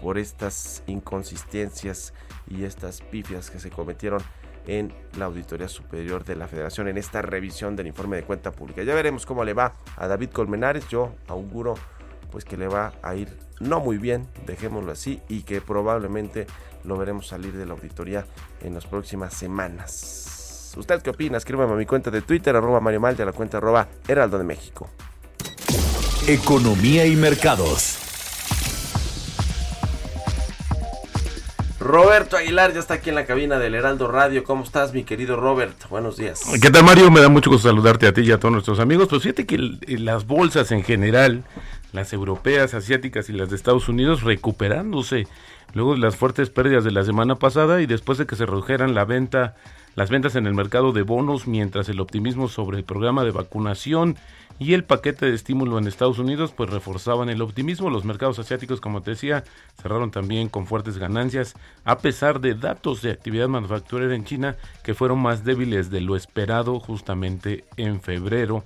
por 0.00 0.16
estas 0.16 0.84
inconsistencias 0.86 2.14
y 2.48 2.62
estas 2.62 3.00
pifias 3.00 3.50
que 3.50 3.58
se 3.58 3.70
cometieron 3.70 4.22
en 4.66 4.92
la 5.18 5.26
Auditoría 5.26 5.68
Superior 5.68 6.24
de 6.24 6.36
la 6.36 6.48
Federación 6.48 6.88
en 6.88 6.98
esta 6.98 7.22
revisión 7.22 7.76
del 7.76 7.86
informe 7.86 8.16
de 8.16 8.24
cuenta 8.24 8.52
pública. 8.52 8.82
Ya 8.82 8.94
veremos 8.94 9.26
cómo 9.26 9.44
le 9.44 9.54
va 9.54 9.72
a 9.96 10.06
David 10.06 10.30
Colmenares. 10.30 10.88
Yo 10.88 11.14
auguro 11.28 11.74
pues 12.30 12.44
que 12.44 12.56
le 12.56 12.68
va 12.68 12.92
a 13.02 13.14
ir 13.14 13.36
no 13.60 13.80
muy 13.80 13.98
bien, 13.98 14.26
dejémoslo 14.46 14.92
así, 14.92 15.22
y 15.28 15.42
que 15.42 15.60
probablemente 15.60 16.46
lo 16.84 16.96
veremos 16.96 17.28
salir 17.28 17.56
de 17.56 17.66
la 17.66 17.72
auditoría 17.72 18.26
en 18.62 18.74
las 18.74 18.86
próximas 18.86 19.32
semanas. 19.32 20.74
¿Usted 20.76 21.00
qué 21.00 21.10
opina? 21.10 21.38
Escríbame 21.38 21.72
a 21.72 21.76
mi 21.76 21.86
cuenta 21.86 22.10
de 22.10 22.20
Twitter, 22.20 22.54
arroba 22.54 22.80
Mario 22.80 23.00
Mal, 23.00 23.20
a 23.20 23.24
la 23.24 23.32
cuenta 23.32 23.56
arroba 23.58 23.88
Heraldo 24.06 24.36
de 24.38 24.44
México. 24.44 24.90
Economía 26.28 27.06
y 27.06 27.16
mercados. 27.16 28.05
Roberto 31.86 32.36
Aguilar 32.36 32.72
ya 32.72 32.80
está 32.80 32.94
aquí 32.94 33.10
en 33.10 33.14
la 33.14 33.26
cabina 33.26 33.58
del 33.58 33.74
Heraldo 33.74 34.08
Radio. 34.08 34.42
¿Cómo 34.42 34.64
estás, 34.64 34.92
mi 34.92 35.04
querido 35.04 35.36
Robert? 35.36 35.88
Buenos 35.88 36.16
días. 36.16 36.42
¿Qué 36.60 36.70
tal, 36.70 36.84
Mario? 36.84 37.10
Me 37.12 37.20
da 37.20 37.28
mucho 37.28 37.48
gusto 37.48 37.68
saludarte 37.68 38.08
a 38.08 38.12
ti 38.12 38.22
y 38.22 38.32
a 38.32 38.38
todos 38.38 38.52
nuestros 38.52 38.80
amigos. 38.80 39.06
Pues 39.08 39.22
fíjate 39.22 39.46
que 39.46 39.56
las 39.96 40.26
bolsas 40.26 40.72
en 40.72 40.82
general 40.82 41.44
las 41.92 42.12
europeas, 42.12 42.74
asiáticas 42.74 43.28
y 43.28 43.32
las 43.32 43.50
de 43.50 43.56
Estados 43.56 43.88
Unidos 43.88 44.22
recuperándose 44.22 45.28
luego 45.74 45.94
de 45.94 46.00
las 46.00 46.16
fuertes 46.16 46.50
pérdidas 46.50 46.84
de 46.84 46.90
la 46.90 47.04
semana 47.04 47.36
pasada 47.36 47.80
y 47.80 47.86
después 47.86 48.18
de 48.18 48.26
que 48.26 48.36
se 48.36 48.46
redujeran 48.46 48.94
la 48.94 49.04
venta, 49.04 49.54
las 49.94 50.10
ventas 50.10 50.36
en 50.36 50.46
el 50.46 50.54
mercado 50.54 50.92
de 50.92 51.02
bonos, 51.02 51.46
mientras 51.46 51.88
el 51.88 52.00
optimismo 52.00 52.48
sobre 52.48 52.78
el 52.78 52.84
programa 52.84 53.24
de 53.24 53.30
vacunación 53.30 54.16
y 54.58 54.74
el 54.74 54.84
paquete 54.84 55.26
de 55.26 55.34
estímulo 55.34 55.78
en 55.78 55.86
Estados 55.86 56.18
Unidos 56.18 56.52
pues 56.56 56.70
reforzaban 56.70 57.28
el 57.28 57.42
optimismo. 57.42 57.90
Los 57.90 58.04
mercados 58.04 58.38
asiáticos, 58.38 58.80
como 58.80 59.02
te 59.02 59.12
decía, 59.12 59.44
cerraron 59.80 60.10
también 60.10 60.48
con 60.48 60.66
fuertes 60.66 60.98
ganancias, 60.98 61.54
a 61.84 61.98
pesar 61.98 62.40
de 62.40 62.54
datos 62.54 63.02
de 63.02 63.10
actividad 63.10 63.48
manufacturera 63.48 64.14
en 64.14 64.24
China 64.24 64.56
que 64.82 64.94
fueron 64.94 65.18
más 65.18 65.44
débiles 65.44 65.90
de 65.90 66.00
lo 66.00 66.16
esperado 66.16 66.80
justamente 66.80 67.64
en 67.76 68.00
febrero. 68.00 68.64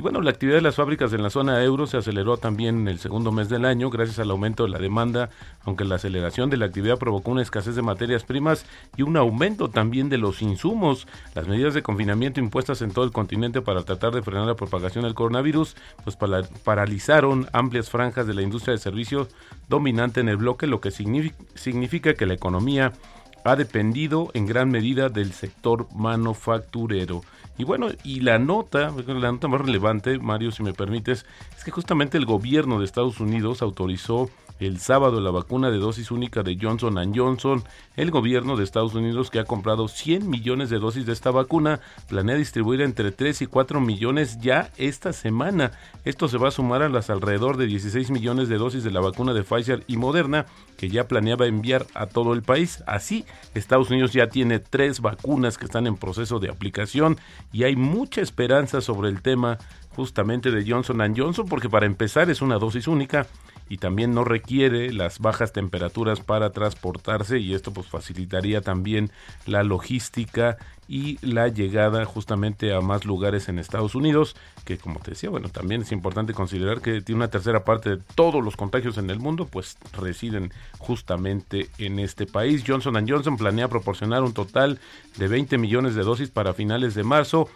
Y 0.00 0.02
bueno, 0.02 0.22
la 0.22 0.30
actividad 0.30 0.56
de 0.56 0.62
las 0.62 0.76
fábricas 0.76 1.12
en 1.12 1.22
la 1.22 1.28
zona 1.28 1.62
euro 1.62 1.86
se 1.86 1.98
aceleró 1.98 2.38
también 2.38 2.78
en 2.78 2.88
el 2.88 2.98
segundo 2.98 3.32
mes 3.32 3.50
del 3.50 3.66
año 3.66 3.90
gracias 3.90 4.18
al 4.18 4.30
aumento 4.30 4.62
de 4.62 4.70
la 4.70 4.78
demanda, 4.78 5.28
aunque 5.66 5.84
la 5.84 5.96
aceleración 5.96 6.48
de 6.48 6.56
la 6.56 6.64
actividad 6.64 6.96
provocó 6.96 7.32
una 7.32 7.42
escasez 7.42 7.76
de 7.76 7.82
materias 7.82 8.24
primas 8.24 8.64
y 8.96 9.02
un 9.02 9.18
aumento 9.18 9.68
también 9.68 10.08
de 10.08 10.16
los 10.16 10.40
insumos. 10.40 11.06
Las 11.34 11.48
medidas 11.48 11.74
de 11.74 11.82
confinamiento 11.82 12.40
impuestas 12.40 12.80
en 12.80 12.92
todo 12.92 13.04
el 13.04 13.12
continente 13.12 13.60
para 13.60 13.82
tratar 13.82 14.14
de 14.14 14.22
frenar 14.22 14.46
la 14.46 14.56
propagación 14.56 15.04
del 15.04 15.12
coronavirus, 15.12 15.76
pues 16.02 16.16
paralizaron 16.64 17.48
amplias 17.52 17.90
franjas 17.90 18.26
de 18.26 18.32
la 18.32 18.40
industria 18.40 18.72
de 18.72 18.78
servicios 18.78 19.28
dominante 19.68 20.20
en 20.20 20.30
el 20.30 20.38
bloque, 20.38 20.66
lo 20.66 20.80
que 20.80 20.92
significa 20.92 22.14
que 22.14 22.24
la 22.24 22.32
economía 22.32 22.94
ha 23.44 23.56
dependido 23.56 24.30
en 24.34 24.46
gran 24.46 24.70
medida 24.70 25.08
del 25.08 25.32
sector 25.32 25.88
manufacturero. 25.94 27.22
Y 27.58 27.64
bueno, 27.64 27.88
y 28.04 28.20
la 28.20 28.38
nota, 28.38 28.90
la 29.06 29.32
nota 29.32 29.48
más 29.48 29.60
relevante, 29.60 30.18
Mario, 30.18 30.50
si 30.50 30.62
me 30.62 30.72
permites, 30.72 31.26
es 31.56 31.64
que 31.64 31.70
justamente 31.70 32.16
el 32.16 32.24
gobierno 32.24 32.78
de 32.78 32.86
Estados 32.86 33.20
Unidos 33.20 33.60
autorizó 33.60 34.30
el 34.66 34.78
sábado 34.78 35.20
la 35.20 35.30
vacuna 35.30 35.70
de 35.70 35.78
dosis 35.78 36.10
única 36.10 36.42
de 36.42 36.58
Johnson 36.60 37.12
Johnson. 37.14 37.64
El 37.96 38.10
gobierno 38.10 38.56
de 38.56 38.64
Estados 38.64 38.94
Unidos, 38.94 39.30
que 39.30 39.38
ha 39.38 39.44
comprado 39.44 39.88
100 39.88 40.28
millones 40.28 40.70
de 40.70 40.78
dosis 40.78 41.06
de 41.06 41.12
esta 41.12 41.30
vacuna, 41.30 41.80
planea 42.08 42.36
distribuir 42.36 42.82
entre 42.82 43.10
3 43.10 43.42
y 43.42 43.46
4 43.46 43.80
millones 43.80 44.38
ya 44.40 44.70
esta 44.76 45.12
semana. 45.12 45.72
Esto 46.04 46.28
se 46.28 46.38
va 46.38 46.48
a 46.48 46.52
sumar 46.52 46.82
a 46.82 46.88
las 46.88 47.10
alrededor 47.10 47.56
de 47.56 47.66
16 47.66 48.10
millones 48.10 48.48
de 48.48 48.58
dosis 48.58 48.84
de 48.84 48.90
la 48.90 49.00
vacuna 49.00 49.32
de 49.32 49.42
Pfizer 49.42 49.82
y 49.86 49.96
Moderna, 49.96 50.46
que 50.76 50.88
ya 50.88 51.08
planeaba 51.08 51.46
enviar 51.46 51.86
a 51.94 52.06
todo 52.06 52.32
el 52.34 52.42
país. 52.42 52.82
Así, 52.86 53.24
Estados 53.54 53.90
Unidos 53.90 54.12
ya 54.12 54.28
tiene 54.28 54.58
tres 54.58 55.00
vacunas 55.00 55.58
que 55.58 55.64
están 55.64 55.86
en 55.86 55.96
proceso 55.96 56.38
de 56.38 56.50
aplicación 56.50 57.18
y 57.52 57.64
hay 57.64 57.76
mucha 57.76 58.20
esperanza 58.20 58.80
sobre 58.80 59.08
el 59.08 59.22
tema 59.22 59.58
justamente 59.96 60.50
de 60.50 60.70
Johnson 60.70 61.14
Johnson, 61.16 61.46
porque 61.48 61.68
para 61.68 61.86
empezar 61.86 62.30
es 62.30 62.42
una 62.42 62.58
dosis 62.58 62.86
única 62.86 63.26
y 63.70 63.78
también 63.78 64.12
no 64.12 64.24
requiere 64.24 64.92
las 64.92 65.20
bajas 65.20 65.52
temperaturas 65.52 66.20
para 66.20 66.50
transportarse 66.50 67.38
y 67.38 67.54
esto 67.54 67.72
pues 67.72 67.86
facilitaría 67.86 68.60
también 68.60 69.12
la 69.46 69.62
logística 69.62 70.58
y 70.88 71.24
la 71.24 71.46
llegada 71.46 72.04
justamente 72.04 72.74
a 72.74 72.80
más 72.80 73.04
lugares 73.04 73.48
en 73.48 73.60
Estados 73.60 73.94
Unidos, 73.94 74.34
que 74.64 74.76
como 74.76 74.98
te 74.98 75.12
decía, 75.12 75.30
bueno, 75.30 75.48
también 75.48 75.82
es 75.82 75.92
importante 75.92 76.34
considerar 76.34 76.80
que 76.80 77.00
tiene 77.00 77.20
una 77.20 77.30
tercera 77.30 77.62
parte 77.62 77.90
de 77.90 78.02
todos 78.16 78.42
los 78.42 78.56
contagios 78.56 78.98
en 78.98 79.08
el 79.08 79.20
mundo, 79.20 79.46
pues 79.46 79.78
residen 79.96 80.52
justamente 80.78 81.70
en 81.78 82.00
este 82.00 82.26
país. 82.26 82.64
Johnson 82.66 83.06
Johnson 83.08 83.36
planea 83.36 83.68
proporcionar 83.68 84.24
un 84.24 84.34
total 84.34 84.80
de 85.16 85.28
20 85.28 85.58
millones 85.58 85.94
de 85.94 86.02
dosis 86.02 86.30
para 86.30 86.54
finales 86.54 86.96
de 86.96 87.04
marzo 87.04 87.48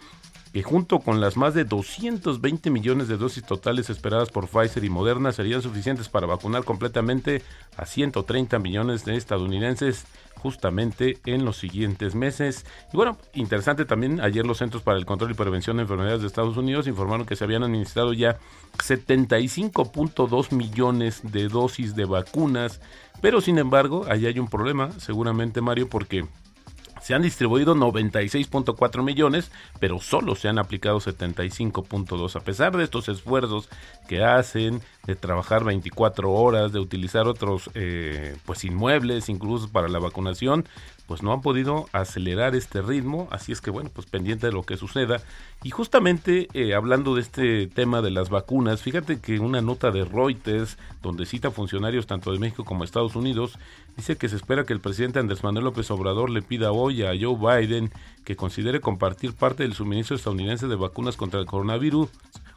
que 0.55 0.63
junto 0.63 0.99
con 0.99 1.19
las 1.19 1.35
más 1.35 1.53
de 1.53 1.65
220 1.65 2.69
millones 2.69 3.09
de 3.09 3.17
dosis 3.17 3.43
totales 3.43 3.89
esperadas 3.89 4.29
por 4.29 4.47
Pfizer 4.47 4.85
y 4.85 4.89
Moderna 4.89 5.33
serían 5.33 5.61
suficientes 5.61 6.07
para 6.07 6.27
vacunar 6.27 6.63
completamente 6.63 7.41
a 7.75 7.85
130 7.85 8.57
millones 8.59 9.03
de 9.03 9.17
estadounidenses 9.17 10.05
justamente 10.35 11.17
en 11.25 11.43
los 11.43 11.57
siguientes 11.57 12.15
meses. 12.15 12.65
Y 12.93 12.95
bueno, 12.95 13.17
interesante 13.33 13.83
también, 13.83 14.21
ayer 14.21 14.45
los 14.45 14.59
Centros 14.59 14.81
para 14.81 14.97
el 14.97 15.05
Control 15.05 15.31
y 15.31 15.33
Prevención 15.33 15.75
de 15.75 15.83
Enfermedades 15.83 16.21
de 16.21 16.27
Estados 16.27 16.55
Unidos 16.55 16.87
informaron 16.87 17.25
que 17.25 17.35
se 17.35 17.43
habían 17.43 17.63
administrado 17.63 18.13
ya 18.13 18.37
75.2 18.77 20.53
millones 20.53 21.19
de 21.33 21.49
dosis 21.49 21.97
de 21.97 22.05
vacunas, 22.05 22.79
pero 23.19 23.41
sin 23.41 23.57
embargo, 23.57 24.05
ahí 24.07 24.25
hay 24.25 24.39
un 24.39 24.47
problema, 24.47 24.89
seguramente 24.99 25.59
Mario, 25.59 25.89
porque 25.89 26.25
se 27.05 27.13
han 27.13 27.21
distribuido 27.21 27.75
96.4 27.75 29.03
millones, 29.03 29.51
pero 29.79 29.99
solo 29.99 30.33
se 30.33 30.47
han 30.47 30.57
aplicado 30.57 30.99
75.2. 30.99 32.35
A 32.35 32.39
pesar 32.39 32.75
de 32.75 32.83
estos 32.83 33.09
esfuerzos 33.09 33.69
que 34.07 34.23
hacen 34.23 34.81
de 35.05 35.15
trabajar 35.15 35.63
24 35.63 36.31
horas, 36.31 36.73
de 36.73 36.79
utilizar 36.79 37.27
otros 37.27 37.69
eh, 37.75 38.35
pues 38.47 38.63
inmuebles 38.63 39.29
incluso 39.29 39.71
para 39.71 39.87
la 39.87 39.99
vacunación, 39.99 40.65
pues 41.07 41.21
no 41.21 41.33
han 41.33 41.41
podido 41.41 41.87
acelerar 41.91 42.55
este 42.55 42.81
ritmo, 42.81 43.27
así 43.31 43.51
es 43.51 43.61
que 43.61 43.71
bueno, 43.71 43.89
pues 43.93 44.07
pendiente 44.07 44.47
de 44.47 44.53
lo 44.53 44.63
que 44.63 44.77
suceda. 44.77 45.21
Y 45.63 45.69
justamente 45.69 46.47
eh, 46.53 46.73
hablando 46.73 47.15
de 47.15 47.21
este 47.21 47.67
tema 47.67 48.01
de 48.01 48.11
las 48.11 48.29
vacunas, 48.29 48.81
fíjate 48.81 49.19
que 49.19 49.39
una 49.39 49.61
nota 49.61 49.91
de 49.91 50.05
Reuters, 50.05 50.77
donde 51.01 51.25
cita 51.25 51.51
funcionarios 51.51 52.07
tanto 52.07 52.31
de 52.31 52.39
México 52.39 52.65
como 52.65 52.83
Estados 52.83 53.15
Unidos, 53.15 53.57
dice 53.95 54.17
que 54.17 54.29
se 54.29 54.35
espera 54.35 54.65
que 54.65 54.73
el 54.73 54.81
presidente 54.81 55.19
Andrés 55.19 55.43
Manuel 55.43 55.65
López 55.65 55.89
Obrador 55.91 56.29
le 56.29 56.41
pida 56.41 56.71
hoy 56.71 57.03
a 57.03 57.13
Joe 57.19 57.37
Biden 57.37 57.91
que 58.23 58.35
considere 58.35 58.81
compartir 58.81 59.33
parte 59.33 59.63
del 59.63 59.73
suministro 59.73 60.15
estadounidense 60.15 60.67
de 60.67 60.75
vacunas 60.75 61.15
contra 61.17 61.39
el 61.39 61.45
coronavirus 61.45 62.09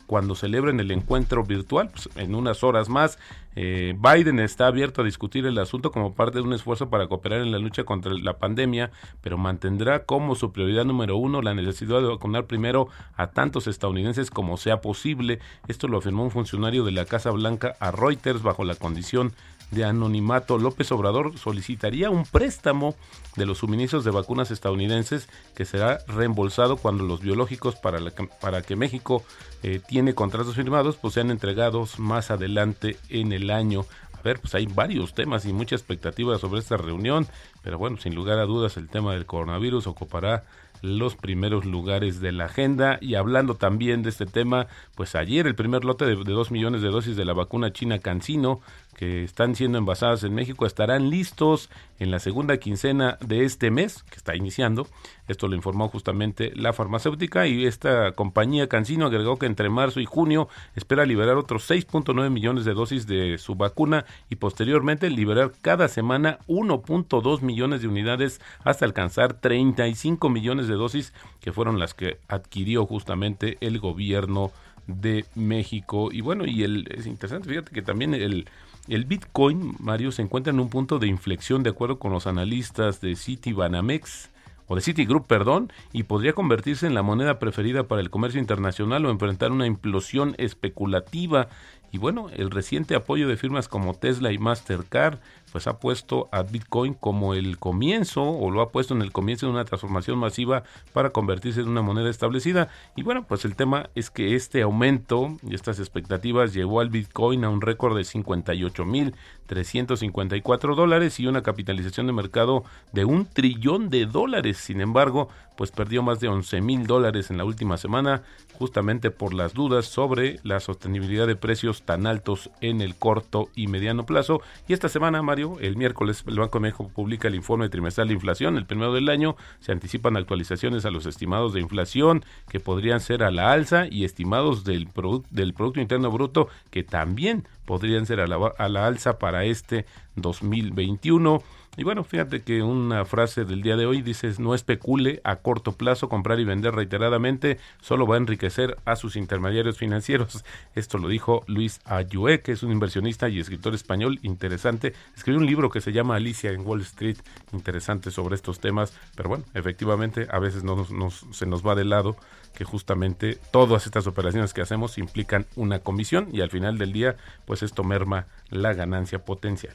cuando 0.09 0.35
celebren 0.35 0.81
el 0.81 0.91
encuentro 0.91 1.45
virtual, 1.45 1.91
pues, 1.91 2.09
en 2.17 2.35
unas 2.35 2.65
horas 2.65 2.89
más. 2.89 3.19
Eh, 3.57 3.95
Biden 3.99 4.41
está 4.41 4.67
abierto 4.67 5.03
a 5.03 5.05
discutir 5.05 5.45
el 5.45 5.59
asunto 5.59 5.93
como 5.93 6.15
parte 6.15 6.39
de 6.39 6.45
un 6.45 6.55
esfuerzo 6.55 6.89
para 6.89 7.09
cooperar 7.09 7.43
en 7.43 7.53
la 7.53 7.59
lucha 7.59 7.85
contra 7.85 8.15
la 8.15 8.39
pandemia, 8.39 8.91
pero 9.21 9.37
mantendrá 9.37 10.05
como 10.05 10.35
su 10.35 10.51
prioridad 10.51 10.87
número 10.87 11.19
uno 11.19 11.43
la 11.43 11.53
necesidad 11.53 12.01
de 12.01 12.09
vacunar 12.09 12.47
primero 12.47 12.89
a 13.17 13.33
tantos 13.33 13.67
estadounidenses 13.67 14.31
como 14.31 14.57
sea 14.57 14.81
posible. 14.81 15.41
Esto 15.69 15.89
lo 15.89 15.99
afirmó 15.99 16.25
un 16.25 16.31
funcionario 16.31 16.85
de 16.85 16.93
la 16.93 17.05
Casa 17.05 17.31
Blanca 17.31 17.77
a 17.79 17.91
Reuters 17.91 18.43
bajo 18.43 18.65
la 18.65 18.77
condición 18.77 19.35
de 19.71 19.85
anonimato, 19.85 20.59
López 20.59 20.91
Obrador 20.93 21.39
solicitaría 21.39 22.11
un 22.11 22.25
préstamo 22.25 22.95
de 23.37 23.47
los 23.47 23.59
suministros 23.59 24.05
de 24.05 24.11
vacunas 24.11 24.51
estadounidenses 24.51 25.29
que 25.55 25.65
será 25.65 25.99
reembolsado 26.07 26.77
cuando 26.77 27.05
los 27.05 27.21
biológicos 27.21 27.77
para, 27.77 27.99
para 28.41 28.63
que 28.63 28.77
México 28.77 29.23
eh, 29.63 29.81
tiene 29.87 30.15
contratos 30.15 30.55
firmados 30.55 30.97
pues 30.97 31.15
sean 31.15 31.31
entregados 31.31 31.99
más 31.99 32.31
adelante 32.31 32.97
en 33.09 33.33
el 33.33 33.51
año. 33.51 33.85
A 34.19 34.23
ver, 34.23 34.41
pues 34.41 34.55
hay 34.55 34.67
varios 34.67 35.15
temas 35.15 35.45
y 35.45 35.53
mucha 35.53 35.77
expectativa 35.77 36.39
sobre 36.39 36.61
esta 36.61 36.77
reunión, 36.77 37.27
pero 37.63 37.79
bueno, 37.79 37.99
sin 37.99 38.15
lugar 38.15 38.39
a 38.39 38.47
dudas 38.47 38.77
el 38.77 38.89
tema 38.89 39.13
del 39.13 39.27
coronavirus 39.27 39.87
ocupará 39.87 40.45
los 40.83 41.17
primeros 41.17 41.65
lugares 41.65 42.21
de 42.21 42.33
la 42.33 42.47
agenda. 42.47 42.99
Y 43.01 43.15
hablando 43.15 43.55
también 43.55 44.03
de 44.03 44.11
este 44.11 44.27
tema, 44.27 44.67
pues 44.95 45.15
ayer 45.15 45.47
el 45.47 45.55
primer 45.55 45.85
lote 45.85 46.05
de, 46.05 46.17
dos 46.17 46.51
millones 46.51 46.83
de 46.83 46.89
dosis 46.89 47.17
de 47.17 47.25
la 47.25 47.33
vacuna 47.33 47.73
china 47.73 47.99
Cancino 47.99 48.61
que 48.99 49.23
están 49.23 49.55
siendo 49.55 49.79
envasadas 49.79 50.25
en 50.25 50.35
México 50.35 50.67
estarán 50.67 51.09
listos 51.09 51.71
en 52.01 52.11
la 52.11 52.19
segunda 52.19 52.57
quincena 52.57 53.17
de 53.25 53.45
este 53.45 53.71
mes, 53.71 54.03
que 54.03 54.17
está 54.17 54.35
iniciando. 54.35 54.89
Esto 55.29 55.47
lo 55.47 55.55
informó 55.55 55.87
justamente 55.87 56.51
la 56.57 56.73
farmacéutica 56.73 57.47
y 57.47 57.65
esta 57.65 58.11
compañía 58.13 58.69
Cancino 58.69 59.07
agregó 59.07 59.39
que 59.39 59.47
entre 59.47 59.71
marzo 59.71 60.01
y 60.01 60.05
junio 60.05 60.49
espera 60.75 61.07
liberar 61.07 61.37
otros 61.37 61.71
6.9 61.71 62.29
millones 62.29 62.65
de 62.65 62.75
dosis 62.75 63.07
de 63.07 63.39
su 63.39 63.55
vacuna 63.55 64.05
y 64.31 64.35
posteriormente 64.35 65.11
liberar 65.11 65.53
cada 65.63 65.87
semana 65.87 66.41
1.2 66.49 67.41
millones 67.43 67.83
de 67.83 67.89
unidades 67.89 68.41
hasta 68.65 68.85
alcanzar 68.85 69.35
35 69.35 70.29
millones 70.29 70.67
de 70.67 70.75
dosis 70.75 71.13
que 71.41 71.53
fueron 71.53 71.79
las 71.79 71.95
que 71.95 72.19
adquirió 72.27 72.85
justamente 72.85 73.59
el 73.61 73.79
gobierno 73.79 74.51
de 74.89 75.27
México. 75.37 76.09
Y 76.11 76.23
bueno, 76.23 76.45
y 76.47 76.65
el, 76.65 76.89
es 76.91 77.07
interesante, 77.07 77.49
fíjate 77.49 77.71
que 77.71 77.83
también 77.83 78.15
el, 78.15 78.49
el 78.95 79.05
Bitcoin, 79.05 79.77
Mario, 79.79 80.13
se 80.13 80.23
encuentra 80.23 80.53
en 80.53 80.61
un 80.61 80.71
punto 80.71 80.99
de 80.99 81.09
inflexión 81.09 81.63
de 81.63 81.71
acuerdo 81.71 81.99
con 81.99 82.13
los 82.13 82.27
analistas 82.27 83.01
de 83.01 83.17
Citibanamex 83.17 84.31
o 84.67 84.77
de 84.77 84.83
Citigroup, 84.83 85.27
perdón, 85.27 85.73
y 85.93 86.05
podría 86.05 86.35
convertirse 86.35 86.87
en 86.87 86.95
la 86.95 87.03
moneda 87.03 87.39
preferida 87.39 87.85
para 87.85 88.01
el 88.01 88.11
comercio 88.11 88.41
internacional 88.41 89.05
o 89.05 89.11
enfrentar 89.11 89.51
una 89.51 89.67
implosión 89.67 90.35
especulativa. 90.39 91.49
Y 91.91 91.99
bueno, 91.99 92.29
el 92.35 92.51
reciente 92.51 92.95
apoyo 92.95 93.29
de 93.29 93.39
firmas 93.39 93.67
como 93.67 93.95
Tesla 93.95 94.31
y 94.31 94.39
Mastercard 94.39 95.19
pues 95.53 95.67
ha 95.67 95.79
puesto 95.79 96.29
a 96.33 96.43
Bitcoin 96.43 96.95
como 96.95 97.35
el 97.35 97.59
comienzo 97.59 98.23
o 98.23 98.51
lo 98.51 98.61
ha 98.61 98.71
puesto 98.71 98.95
en 98.95 99.03
el 99.03 99.13
comienzo 99.13 99.47
de 99.47 99.53
una 99.53 99.65
transformación 99.65 100.19
masiva 100.19 100.63
para 100.93 101.11
convertirse 101.11 101.61
en 101.61 101.69
una 101.69 101.83
moneda 101.83 102.11
establecida. 102.11 102.69
Y 102.97 103.03
bueno, 103.03 103.25
pues 103.27 103.45
el 103.45 103.57
tema 103.57 103.91
es 103.95 104.11
que 104.11 104.35
este 104.35 104.63
aumento 104.63 105.37
y 105.43 105.55
estas 105.55 105.79
expectativas 105.79 106.55
llevó 106.55 106.81
al 106.81 106.91
Bitcoin 106.91 107.45
a 107.45 107.49
un 107.49 107.61
récord 107.61 107.97
de 107.97 108.05
58 108.05 108.85
mil 108.85 109.15
354 109.49 110.75
dólares 110.77 111.19
y 111.19 111.27
una 111.27 111.43
capitalización 111.43 112.07
de 112.07 112.13
mercado 112.13 112.65
de 112.93 113.05
un 113.05 113.27
trillón 113.27 113.91
de 113.91 114.07
dólares. 114.07 114.59
Sin 114.59 114.81
embargo, 114.81 115.29
pues 115.57 115.73
perdió 115.73 116.05
más 116.05 116.21
de 116.21 116.29
11 116.29 116.61
mil 116.61 116.87
dólares 116.87 117.31
en 117.31 117.39
la 117.39 117.45
última 117.45 117.79
semana, 117.79 118.23
justamente 118.53 119.11
por 119.11 119.35
las 119.35 119.55
dudas 119.55 119.87
sobre 119.87 120.39
la 120.45 120.61
sostenibilidad 120.61 121.27
de 121.27 121.35
precios 121.35 121.83
tan 121.83 122.07
altos 122.07 122.51
en 122.61 122.81
el 122.81 122.95
corto 122.95 123.49
y 123.57 123.67
mediano 123.67 124.07
plazo. 124.07 124.41
Y 124.69 124.73
esta 124.73 124.89
semana, 124.89 125.21
El 125.61 125.77
miércoles, 125.77 126.25
el 126.27 126.39
Banco 126.39 126.59
de 126.59 126.63
México 126.63 126.91
publica 126.95 127.29
el 127.29 127.35
informe 127.35 127.69
trimestral 127.69 128.09
de 128.09 128.15
inflación, 128.15 128.57
el 128.57 128.67
primero 128.67 128.93
del 128.93 129.09
año. 129.09 129.37
Se 129.61 129.73
anticipan 129.73 130.17
actualizaciones 130.17 130.85
a 130.85 130.91
los 130.91 131.07
estimados 131.07 131.53
de 131.53 131.61
inflación 131.61 132.25
que 132.49 132.61
podrían 132.61 133.01
ser 133.01 133.23
a 133.23 133.31
la 133.31 133.53
alza 133.53 133.87
y 133.89 134.05
estimados 134.05 134.65
del, 134.65 134.89
del 135.31 135.55
Producto 135.55 135.81
Interno 135.81 136.11
Bruto 136.11 136.49
que 136.71 136.83
también 136.83 137.47
podrían 137.65 138.07
ser 138.07 138.21
a 138.21 138.27
la, 138.27 138.53
a 138.59 138.69
la 138.69 138.87
alza 138.87 139.19
para 139.19 139.45
este 139.45 139.87
2021. 140.17 141.43
Y 141.79 141.85
bueno, 141.85 142.03
fíjate 142.03 142.43
que 142.43 142.65
una 142.65 143.05
frase 143.05 143.45
del 143.45 143.63
día 143.63 143.77
de 143.77 143.87
hoy 143.87 144.03
dice, 144.03 144.29
no 144.39 144.53
especule 144.53 145.21
a 145.23 145.37
corto 145.37 145.77
plazo, 145.77 146.09
comprar 146.09 146.41
y 146.41 146.45
vender 146.45 146.75
reiteradamente 146.75 147.59
solo 147.81 148.05
va 148.05 148.17
a 148.17 148.19
enriquecer 148.19 148.77
a 148.85 148.97
sus 148.97 149.15
intermediarios 149.15 149.79
financieros. 149.79 150.45
Esto 150.75 150.99
lo 150.99 151.07
dijo 151.07 151.45
Luis 151.47 151.81
Ayue, 151.85 152.41
que 152.41 152.51
es 152.51 152.65
un 152.65 152.73
inversionista 152.73 153.29
y 153.29 153.39
escritor 153.39 153.77
español 153.77 154.19
interesante. 154.23 154.93
Escribió 155.17 155.39
un 155.39 155.47
libro 155.47 155.71
que 155.71 155.81
se 155.81 155.93
llama 155.93 156.17
Alicia 156.17 156.51
en 156.51 156.67
Wall 156.67 156.81
Street, 156.81 157.19
interesante 157.53 158.11
sobre 158.11 158.35
estos 158.35 158.59
temas, 158.59 158.93
pero 159.15 159.29
bueno, 159.29 159.45
efectivamente 159.55 160.27
a 160.33 160.41
veces 160.41 160.65
no 160.65 160.85
se 161.31 161.47
nos 161.47 161.65
va 161.65 161.77
de 161.77 161.85
lado 161.85 162.17
que 162.57 162.65
justamente 162.65 163.39
todas 163.53 163.87
estas 163.87 164.09
operaciones 164.09 164.53
que 164.53 164.63
hacemos 164.63 164.99
implican 164.99 165.47
una 165.55 165.79
comisión 165.79 166.27
y 166.33 166.41
al 166.41 166.51
final 166.51 166.77
del 166.77 166.93
día 166.93 167.15
pues 167.47 167.63
esto 167.63 167.85
merma 167.85 168.27
la 168.51 168.75
ganancia 168.75 169.25
potencial. 169.25 169.75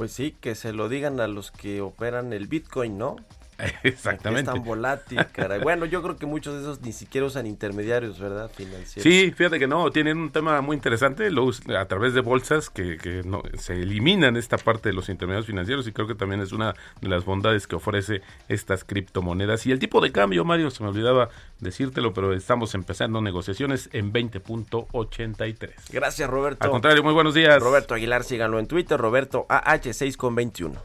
Pues 0.00 0.12
sí, 0.12 0.34
que 0.40 0.54
se 0.54 0.72
lo 0.72 0.88
digan 0.88 1.20
a 1.20 1.26
los 1.26 1.50
que 1.50 1.82
operan 1.82 2.32
el 2.32 2.46
Bitcoin, 2.46 2.96
¿no? 2.96 3.16
Exactamente. 3.82 4.50
Es 4.50 4.54
tan 4.54 4.64
volátil, 4.64 5.26
caray. 5.32 5.60
Bueno, 5.60 5.86
yo 5.86 6.02
creo 6.02 6.16
que 6.16 6.26
muchos 6.26 6.54
de 6.54 6.60
esos 6.60 6.80
ni 6.80 6.92
siquiera 6.92 7.26
usan 7.26 7.46
intermediarios, 7.46 8.18
¿verdad? 8.18 8.50
Financieros. 8.54 9.02
Sí, 9.02 9.32
fíjate 9.36 9.58
que 9.58 9.66
no, 9.66 9.90
tienen 9.90 10.18
un 10.18 10.30
tema 10.30 10.60
muy 10.60 10.76
interesante 10.76 11.30
lo, 11.30 11.50
a 11.76 11.84
través 11.86 12.14
de 12.14 12.20
bolsas 12.20 12.70
que, 12.70 12.96
que 12.96 13.22
no, 13.24 13.42
se 13.58 13.74
eliminan 13.74 14.36
esta 14.36 14.58
parte 14.58 14.90
de 14.90 14.94
los 14.94 15.08
intermediarios 15.08 15.46
financieros 15.46 15.86
y 15.86 15.92
creo 15.92 16.06
que 16.06 16.14
también 16.14 16.40
es 16.40 16.52
una 16.52 16.74
de 17.00 17.08
las 17.08 17.24
bondades 17.24 17.66
que 17.66 17.76
ofrece 17.76 18.22
estas 18.48 18.84
criptomonedas. 18.84 19.66
Y 19.66 19.72
el 19.72 19.78
tipo 19.78 20.00
de 20.00 20.12
cambio, 20.12 20.44
Mario, 20.44 20.70
se 20.70 20.82
me 20.82 20.88
olvidaba 20.88 21.28
decírtelo, 21.60 22.12
pero 22.12 22.32
estamos 22.32 22.74
empezando 22.74 23.20
negociaciones 23.20 23.88
en 23.92 24.12
20.83. 24.12 25.72
Gracias, 25.90 26.30
Roberto. 26.30 26.64
Al 26.64 26.70
contrario, 26.70 27.02
muy 27.02 27.12
buenos 27.12 27.34
días. 27.34 27.60
Roberto 27.60 27.94
Aguilar, 27.94 28.24
síganlo 28.24 28.58
en 28.58 28.66
Twitter, 28.66 28.98
Roberto 28.98 29.46
AH6 29.48 30.16
con 30.16 30.34
21. 30.34 30.80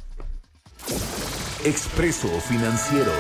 Expreso 1.65 2.27
Financiero. 2.41 3.11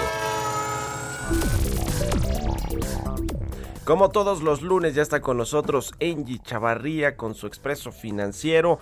Como 3.85 4.11
todos 4.11 4.43
los 4.43 4.61
lunes 4.61 4.93
ya 4.93 5.01
está 5.01 5.19
con 5.19 5.37
nosotros 5.37 5.95
Angie 5.99 6.37
Chavarría 6.37 7.17
con 7.17 7.33
su 7.33 7.47
Expreso 7.47 7.91
Financiero. 7.91 8.77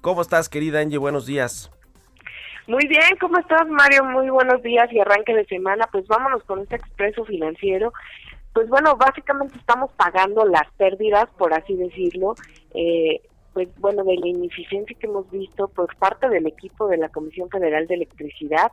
¿Cómo 0.00 0.20
estás, 0.20 0.48
querida 0.48 0.80
Angie? 0.80 0.98
Buenos 0.98 1.26
días. 1.26 1.70
Muy 2.66 2.88
bien, 2.88 3.16
¿cómo 3.20 3.38
estás, 3.38 3.68
Mario? 3.68 4.02
Muy 4.02 4.30
buenos 4.30 4.60
días 4.64 4.92
y 4.92 4.98
arranque 4.98 5.32
de 5.32 5.44
semana. 5.44 5.88
Pues 5.92 6.08
vámonos 6.08 6.42
con 6.42 6.62
este 6.62 6.74
Expreso 6.74 7.24
Financiero. 7.24 7.92
Pues 8.52 8.68
bueno, 8.68 8.96
básicamente 8.96 9.56
estamos 9.58 9.92
pagando 9.92 10.44
las 10.44 10.68
pérdidas, 10.76 11.26
por 11.38 11.54
así 11.54 11.76
decirlo, 11.76 12.34
eh, 12.74 13.22
pues 13.52 13.68
bueno, 13.78 14.02
de 14.02 14.16
la 14.16 14.26
ineficiencia 14.26 14.96
que 14.98 15.06
hemos 15.06 15.30
visto 15.30 15.68
por 15.68 15.94
parte 15.98 16.28
del 16.28 16.48
equipo 16.48 16.88
de 16.88 16.96
la 16.96 17.10
Comisión 17.10 17.48
Federal 17.48 17.86
de 17.86 17.94
Electricidad 17.94 18.72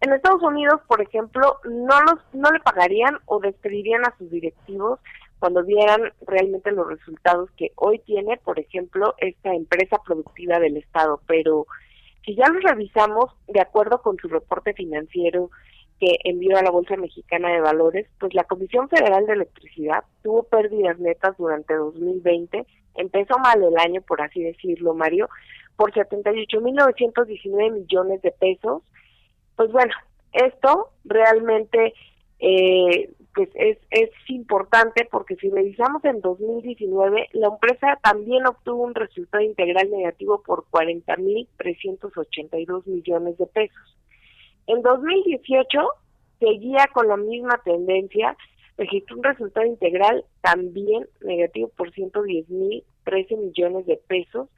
en 0.00 0.12
Estados 0.12 0.42
Unidos, 0.42 0.80
por 0.86 1.00
ejemplo, 1.00 1.58
no 1.64 2.00
los 2.02 2.20
no 2.32 2.50
le 2.50 2.60
pagarían 2.60 3.18
o 3.26 3.40
despedirían 3.40 4.04
a 4.04 4.14
sus 4.18 4.30
directivos 4.30 5.00
cuando 5.38 5.64
vieran 5.64 6.12
realmente 6.26 6.72
los 6.72 6.88
resultados 6.88 7.50
que 7.56 7.72
hoy 7.76 7.98
tiene, 8.00 8.36
por 8.38 8.58
ejemplo, 8.58 9.14
esta 9.18 9.54
empresa 9.54 9.98
productiva 10.04 10.58
del 10.58 10.76
Estado. 10.76 11.20
Pero 11.26 11.66
si 12.24 12.34
ya 12.34 12.48
los 12.48 12.62
revisamos, 12.62 13.30
de 13.46 13.60
acuerdo 13.60 14.02
con 14.02 14.16
su 14.18 14.28
reporte 14.28 14.72
financiero 14.74 15.50
que 15.98 16.18
envió 16.24 16.58
a 16.58 16.62
la 16.62 16.70
Bolsa 16.70 16.96
Mexicana 16.96 17.50
de 17.50 17.60
Valores, 17.60 18.06
pues 18.18 18.34
la 18.34 18.44
Comisión 18.44 18.88
Federal 18.88 19.26
de 19.26 19.32
Electricidad 19.32 20.04
tuvo 20.22 20.42
pérdidas 20.42 20.98
netas 20.98 21.36
durante 21.38 21.74
2020, 21.74 22.66
empezó 22.96 23.38
mal 23.38 23.62
el 23.62 23.78
año, 23.78 24.02
por 24.02 24.20
así 24.20 24.42
decirlo, 24.42 24.94
Mario, 24.94 25.28
por 25.76 25.92
78.919 25.92 27.72
millones 27.72 28.20
de 28.22 28.32
pesos, 28.32 28.82
pues 29.56 29.72
bueno, 29.72 29.92
esto 30.32 30.90
realmente 31.04 31.92
eh, 32.38 33.10
pues 33.34 33.48
es, 33.54 33.78
es 33.90 34.10
importante 34.28 35.08
porque 35.10 35.34
si 35.36 35.48
revisamos 35.50 36.04
en 36.04 36.20
2019, 36.20 37.30
la 37.32 37.48
empresa 37.48 37.98
también 38.02 38.46
obtuvo 38.46 38.84
un 38.84 38.94
resultado 38.94 39.42
integral 39.42 39.90
negativo 39.90 40.42
por 40.42 40.66
40.382 40.70 42.86
millones 42.86 43.36
de 43.38 43.46
pesos. 43.46 43.96
En 44.66 44.82
2018 44.82 45.88
seguía 46.38 46.86
con 46.92 47.08
la 47.08 47.16
misma 47.16 47.58
tendencia, 47.64 48.36
registró 48.76 49.16
un 49.16 49.24
resultado 49.24 49.66
integral 49.66 50.26
también 50.42 51.08
negativo 51.22 51.72
por 51.76 51.90
110.013 51.92 53.38
millones 53.38 53.86
de 53.86 53.96
pesos 54.08 54.50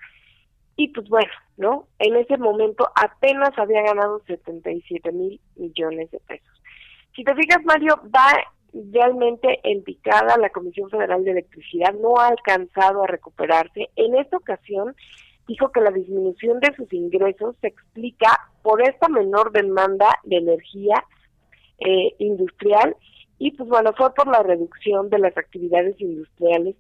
y 0.79 0.89
pues 0.89 1.09
bueno, 1.09 1.31
¿no? 1.57 1.89
En 1.99 2.15
ese 2.15 2.39
momento 2.39 2.89
apenas 2.95 3.51
había 3.59 3.83
ganado 3.83 4.23
77 4.29 5.11
mil 5.11 5.41
millones 5.57 6.09
de 6.13 6.21
pesos. 6.21 6.63
Si 7.17 7.25
te 7.25 7.35
fijas, 7.35 7.65
Mario, 7.65 8.01
va 8.15 8.33
realmente 8.93 9.59
en 9.65 9.83
picada 9.83 10.37
la 10.39 10.51
Comisión 10.51 10.89
Federal 10.89 11.25
de 11.25 11.33
Electricidad, 11.33 11.93
no 11.95 12.17
ha 12.19 12.29
alcanzado 12.29 13.03
a 13.03 13.09
recuperarse. 13.09 13.91
En 13.97 14.15
esta 14.15 14.37
ocasión 14.37 14.95
dijo 15.49 15.73
que 15.73 15.81
la 15.81 15.91
disminución 15.91 16.61
de 16.61 16.73
sus 16.77 16.93
ingresos 16.93 17.57
se 17.61 17.67
explica 17.67 18.39
por 18.63 18.81
esta 18.81 19.09
menor 19.09 19.51
demanda 19.51 20.17
de 20.23 20.37
energía 20.37 21.05
eh, 21.81 22.15
industrial 22.19 22.95
y 23.41 23.51
pues 23.51 23.69
bueno, 23.69 23.93
fue 23.95 24.15
por 24.15 24.29
la 24.29 24.45
reducción 24.45 25.11
de 25.11 25.19
las 25.19 25.37
actividades 25.37 26.01
industriales 26.01 26.77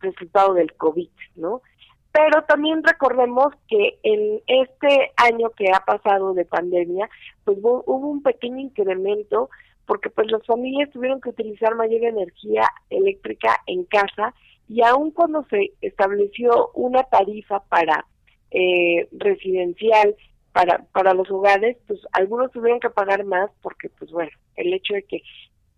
resultado 0.00 0.52
del 0.52 0.74
COVID, 0.74 1.08
¿no? 1.36 1.62
Pero 2.12 2.42
también 2.42 2.82
recordemos 2.82 3.54
que 3.68 3.98
en 4.02 4.40
este 4.46 5.12
año 5.16 5.50
que 5.50 5.70
ha 5.72 5.80
pasado 5.84 6.32
de 6.34 6.44
pandemia, 6.44 7.08
pues 7.44 7.58
hubo, 7.60 7.82
un 7.84 8.22
pequeño 8.22 8.58
incremento 8.58 9.50
porque 9.86 10.10
pues 10.10 10.30
las 10.30 10.44
familias 10.44 10.90
tuvieron 10.90 11.20
que 11.20 11.30
utilizar 11.30 11.74
mayor 11.74 12.04
energía 12.04 12.68
eléctrica 12.90 13.58
en 13.66 13.84
casa 13.84 14.34
y 14.68 14.82
aun 14.82 15.10
cuando 15.12 15.46
se 15.48 15.72
estableció 15.80 16.70
una 16.74 17.04
tarifa 17.04 17.60
para 17.64 18.04
eh, 18.50 19.08
residencial 19.12 20.14
para 20.52 20.84
para 20.92 21.14
los 21.14 21.30
hogares, 21.30 21.76
pues 21.86 22.00
algunos 22.12 22.50
tuvieron 22.52 22.80
que 22.80 22.90
pagar 22.90 23.24
más 23.24 23.50
porque 23.62 23.88
pues 23.90 24.10
bueno, 24.10 24.30
el 24.56 24.74
hecho 24.74 24.94
de 24.94 25.04
que 25.04 25.22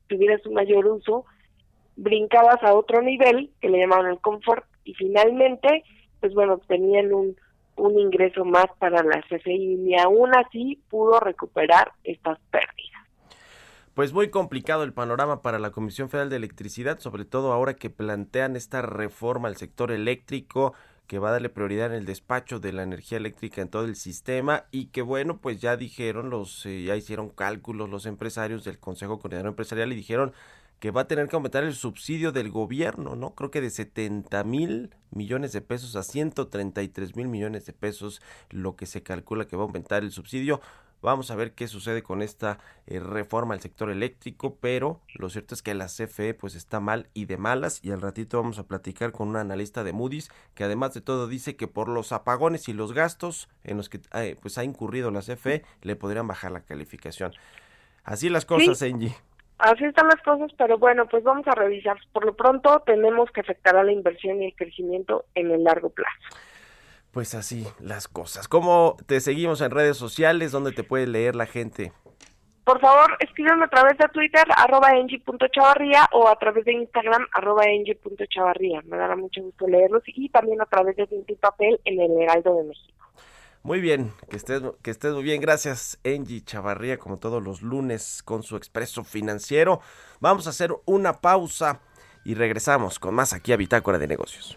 tuvieras 0.08 0.44
un 0.46 0.54
mayor 0.54 0.86
uso, 0.86 1.24
brincabas 1.96 2.62
a 2.62 2.74
otro 2.74 3.02
nivel 3.02 3.50
que 3.60 3.68
le 3.68 3.78
llamaban 3.78 4.10
el 4.10 4.20
confort 4.20 4.64
y 4.84 4.94
finalmente 4.94 5.84
pues 6.20 6.34
bueno, 6.34 6.58
tenían 6.68 7.12
un, 7.12 7.36
ingreso 7.98 8.44
más 8.44 8.66
para 8.78 9.02
la 9.02 9.22
CFE 9.22 9.52
y 9.52 9.76
ni 9.76 9.98
aún 9.98 10.34
así 10.36 10.78
pudo 10.90 11.18
recuperar 11.18 11.92
estas 12.04 12.38
pérdidas. 12.50 13.00
Pues 13.94 14.12
muy 14.12 14.28
complicado 14.28 14.82
el 14.84 14.92
panorama 14.92 15.40
para 15.40 15.58
la 15.58 15.70
Comisión 15.70 16.10
Federal 16.10 16.28
de 16.28 16.36
Electricidad, 16.36 16.98
sobre 16.98 17.24
todo 17.24 17.52
ahora 17.52 17.74
que 17.74 17.88
plantean 17.88 18.54
esta 18.54 18.82
reforma 18.82 19.48
al 19.48 19.56
sector 19.56 19.92
eléctrico 19.92 20.74
que 21.10 21.18
va 21.18 21.30
a 21.30 21.32
darle 21.32 21.48
prioridad 21.48 21.86
en 21.86 21.94
el 21.94 22.06
despacho 22.06 22.60
de 22.60 22.72
la 22.72 22.84
energía 22.84 23.18
eléctrica 23.18 23.62
en 23.62 23.68
todo 23.68 23.84
el 23.84 23.96
sistema 23.96 24.66
y 24.70 24.86
que 24.86 25.02
bueno, 25.02 25.38
pues 25.38 25.60
ya 25.60 25.76
dijeron 25.76 26.30
los, 26.30 26.64
eh, 26.66 26.84
ya 26.84 26.94
hicieron 26.94 27.30
cálculos 27.30 27.90
los 27.90 28.06
empresarios 28.06 28.62
del 28.62 28.78
Consejo 28.78 29.18
Coordinador 29.18 29.48
Empresarial 29.48 29.92
y 29.92 29.96
dijeron 29.96 30.32
que 30.80 30.90
va 30.90 31.02
a 31.02 31.08
tener 31.08 31.28
que 31.28 31.36
aumentar 31.36 31.62
el 31.62 31.74
subsidio 31.74 32.32
del 32.32 32.50
gobierno, 32.50 33.14
¿no? 33.14 33.34
Creo 33.34 33.50
que 33.50 33.60
de 33.60 33.70
70 33.70 34.42
mil 34.44 34.94
millones 35.10 35.52
de 35.52 35.60
pesos 35.60 35.94
a 35.94 36.02
133 36.02 37.16
mil 37.16 37.28
millones 37.28 37.66
de 37.66 37.74
pesos, 37.74 38.22
lo 38.48 38.76
que 38.76 38.86
se 38.86 39.02
calcula 39.02 39.46
que 39.46 39.56
va 39.56 39.62
a 39.62 39.66
aumentar 39.66 40.02
el 40.02 40.10
subsidio. 40.10 40.60
Vamos 41.02 41.30
a 41.30 41.34
ver 41.34 41.52
qué 41.52 41.66
sucede 41.66 42.02
con 42.02 42.20
esta 42.20 42.58
eh, 42.86 42.98
reforma 43.00 43.54
al 43.54 43.60
sector 43.60 43.90
eléctrico, 43.90 44.56
pero 44.56 45.00
lo 45.14 45.30
cierto 45.30 45.54
es 45.54 45.62
que 45.62 45.74
la 45.74 45.86
CFE 45.86 46.34
pues 46.34 46.54
está 46.54 46.80
mal 46.80 47.08
y 47.14 47.24
de 47.24 47.38
malas 47.38 47.80
y 47.82 47.90
al 47.90 48.02
ratito 48.02 48.38
vamos 48.38 48.58
a 48.58 48.66
platicar 48.66 49.12
con 49.12 49.28
un 49.28 49.36
analista 49.36 49.82
de 49.82 49.94
Moody's 49.94 50.30
que 50.54 50.64
además 50.64 50.92
de 50.92 51.00
todo 51.00 51.26
dice 51.26 51.56
que 51.56 51.68
por 51.68 51.88
los 51.88 52.12
apagones 52.12 52.68
y 52.68 52.74
los 52.74 52.92
gastos 52.92 53.48
en 53.64 53.78
los 53.78 53.88
que 53.88 54.00
eh, 54.12 54.36
pues 54.42 54.58
ha 54.58 54.64
incurrido 54.64 55.10
la 55.10 55.20
CFE 55.20 55.64
le 55.80 55.96
podrían 55.96 56.26
bajar 56.26 56.52
la 56.52 56.60
calificación. 56.60 57.32
Así 58.04 58.28
las 58.28 58.44
cosas, 58.44 58.82
Angie. 58.82 59.14
Así 59.60 59.84
están 59.84 60.08
las 60.08 60.20
cosas, 60.22 60.50
pero 60.56 60.78
bueno, 60.78 61.06
pues 61.06 61.22
vamos 61.22 61.46
a 61.46 61.54
revisar. 61.54 61.98
Por 62.12 62.24
lo 62.24 62.34
pronto 62.34 62.82
tenemos 62.86 63.30
que 63.30 63.40
afectar 63.40 63.76
a 63.76 63.84
la 63.84 63.92
inversión 63.92 64.42
y 64.42 64.46
el 64.46 64.54
crecimiento 64.54 65.26
en 65.34 65.50
el 65.50 65.64
largo 65.64 65.90
plazo. 65.90 66.18
Pues 67.12 67.34
así 67.34 67.66
las 67.80 68.08
cosas. 68.08 68.48
¿Cómo 68.48 68.96
te 69.06 69.20
seguimos 69.20 69.60
en 69.60 69.70
redes 69.70 69.96
sociales? 69.96 70.52
¿Dónde 70.52 70.72
te 70.72 70.84
puede 70.84 71.06
leer 71.06 71.34
la 71.34 71.46
gente? 71.46 71.92
Por 72.64 72.80
favor, 72.80 73.16
escríbeme 73.18 73.64
a 73.64 73.68
través 73.68 73.98
de 73.98 74.06
Twitter, 74.08 74.44
arroba 74.56 74.92
engie.chavarría 74.92 76.08
o 76.12 76.28
a 76.28 76.36
través 76.36 76.64
de 76.64 76.72
Instagram, 76.72 77.26
arroba 77.32 77.64
engie.chavarría. 77.64 78.82
Me 78.84 78.96
dará 78.96 79.16
mucho 79.16 79.42
gusto 79.42 79.66
leerlos 79.66 80.04
y 80.06 80.28
también 80.28 80.60
a 80.60 80.66
través 80.66 80.94
de 80.94 81.06
Tinto 81.06 81.32
y 81.32 81.36
Papel 81.36 81.80
en 81.84 82.00
el 82.00 82.22
Heraldo 82.22 82.54
de 82.56 82.64
México. 82.64 82.99
Muy 83.62 83.80
bien, 83.80 84.12
que 84.30 84.36
estés, 84.36 84.62
que 84.82 84.90
estés 84.90 85.12
muy 85.12 85.22
bien. 85.22 85.40
Gracias, 85.40 85.98
Engie 86.02 86.42
Chavarría, 86.42 86.98
como 86.98 87.18
todos 87.18 87.42
los 87.42 87.60
lunes, 87.60 88.22
con 88.24 88.42
su 88.42 88.56
expreso 88.56 89.04
financiero. 89.04 89.80
Vamos 90.18 90.46
a 90.46 90.50
hacer 90.50 90.74
una 90.86 91.20
pausa 91.20 91.80
y 92.24 92.34
regresamos 92.34 92.98
con 92.98 93.14
más 93.14 93.32
aquí 93.32 93.52
a 93.52 93.56
Bitácora 93.56 93.98
de 93.98 94.06
Negocios. 94.06 94.56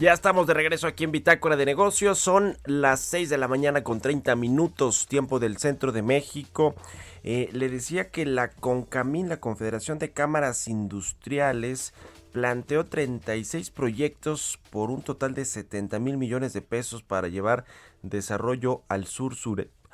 Ya 0.00 0.14
estamos 0.14 0.46
de 0.46 0.54
regreso 0.54 0.86
aquí 0.86 1.04
en 1.04 1.12
Bitácora 1.12 1.58
de 1.58 1.66
Negocios. 1.66 2.18
Son 2.18 2.56
las 2.64 3.00
6 3.00 3.28
de 3.28 3.36
la 3.36 3.48
mañana 3.48 3.84
con 3.84 4.00
30 4.00 4.34
minutos, 4.34 5.06
tiempo 5.06 5.38
del 5.38 5.58
centro 5.58 5.92
de 5.92 6.00
México. 6.00 6.74
Eh, 7.22 7.50
le 7.52 7.68
decía 7.68 8.08
que 8.08 8.24
la 8.24 8.48
CONCAMIN, 8.48 9.28
la 9.28 9.40
Confederación 9.40 9.98
de 9.98 10.10
Cámaras 10.10 10.68
Industriales, 10.68 11.92
planteó 12.32 12.86
36 12.86 13.68
proyectos 13.68 14.58
por 14.70 14.90
un 14.90 15.02
total 15.02 15.34
de 15.34 15.44
70 15.44 15.98
mil 15.98 16.16
millones 16.16 16.54
de 16.54 16.62
pesos 16.62 17.02
para 17.02 17.28
llevar 17.28 17.66
desarrollo 18.00 18.84
al 18.88 19.04
sur 19.06 19.34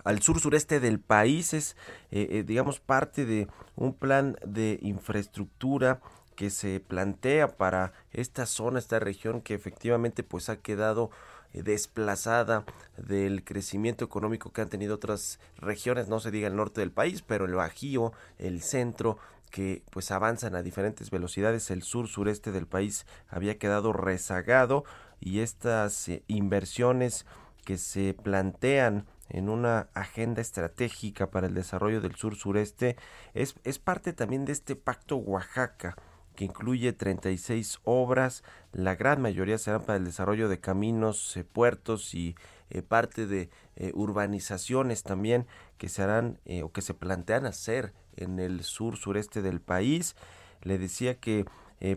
al 0.05 0.23
sur 0.23 0.39
sureste 0.39 0.79
del 0.79 1.01
país 1.01 1.53
es 1.53 1.77
eh, 2.13 2.29
eh, 2.31 2.45
digamos 2.47 2.79
parte 2.79 3.27
de 3.27 3.49
un 3.75 3.93
plan 3.93 4.37
de 4.47 4.79
infraestructura 4.83 6.01
que 6.37 6.51
se 6.51 6.79
plantea 6.79 7.57
para 7.57 7.93
esta 8.13 8.47
zona, 8.47 8.79
esta 8.79 9.01
región 9.01 9.41
que 9.41 9.55
efectivamente 9.55 10.23
pues 10.23 10.49
ha 10.49 10.59
quedado 10.59 11.11
eh, 11.53 11.63
desplazada 11.63 12.65
del 12.97 13.43
crecimiento 13.43 14.05
económico 14.05 14.53
que 14.53 14.61
han 14.61 14.69
tenido 14.69 14.95
otras 14.95 15.41
regiones, 15.57 16.09
no 16.09 16.21
se 16.21 16.31
diga 16.31 16.47
el 16.47 16.57
norte 16.57 16.83
del 16.83 16.93
país, 16.93 17.23
pero 17.23 17.47
el 17.47 17.55
Bajío, 17.55 18.13
el 18.39 18.63
centro, 18.63 19.19
que 19.51 19.83
pues 19.91 20.11
avanzan 20.11 20.55
a 20.55 20.63
diferentes 20.63 21.11
velocidades, 21.11 21.71
el 21.71 21.83
sur 21.83 22.09
sureste 22.09 22.53
del 22.53 22.67
país 22.67 23.07
había 23.29 23.59
quedado 23.59 23.93
rezagado 23.93 24.85
y 25.21 25.41
estas 25.41 26.09
eh, 26.09 26.23
inversiones 26.27 27.27
que 27.65 27.79
se 27.79 28.15
plantean 28.15 29.07
en 29.29 29.49
una 29.49 29.89
agenda 29.95 30.41
estratégica 30.41 31.31
para 31.31 31.47
el 31.47 31.55
desarrollo 31.55 32.01
del 32.01 32.15
sur 32.15 32.37
sureste 32.37 32.97
es, 33.35 33.57
es 33.65 33.79
parte 33.79 34.13
también 34.13 34.45
de 34.45 34.53
este 34.53 34.77
pacto 34.77 35.17
Oaxaca 35.17 35.97
que 36.37 36.45
incluye 36.45 36.93
36 36.93 37.81
obras, 37.85 38.45
la 38.73 38.95
gran 38.95 39.21
mayoría 39.21 39.59
serán 39.59 39.83
para 39.83 39.97
el 39.97 40.05
desarrollo 40.05 40.49
de 40.49 40.61
caminos, 40.61 41.37
eh, 41.37 41.43
puertos 41.43 42.15
y 42.15 42.37
eh, 42.71 42.83
parte 42.83 43.27
de 43.27 43.51
eh, 43.75 43.91
urbanizaciones 43.95 45.03
también 45.03 45.47
que 45.79 45.89
se 45.89 46.03
harán 46.03 46.39
o 46.63 46.71
que 46.71 46.83
se 46.83 46.95
plantean 46.95 47.47
hacer 47.47 47.93
en 48.17 48.39
el 48.39 48.63
sur 48.63 48.97
sureste 48.97 49.43
del 49.43 49.61
país. 49.61 50.15
Le 50.63 50.79
decía 50.79 51.19
que 51.19 51.45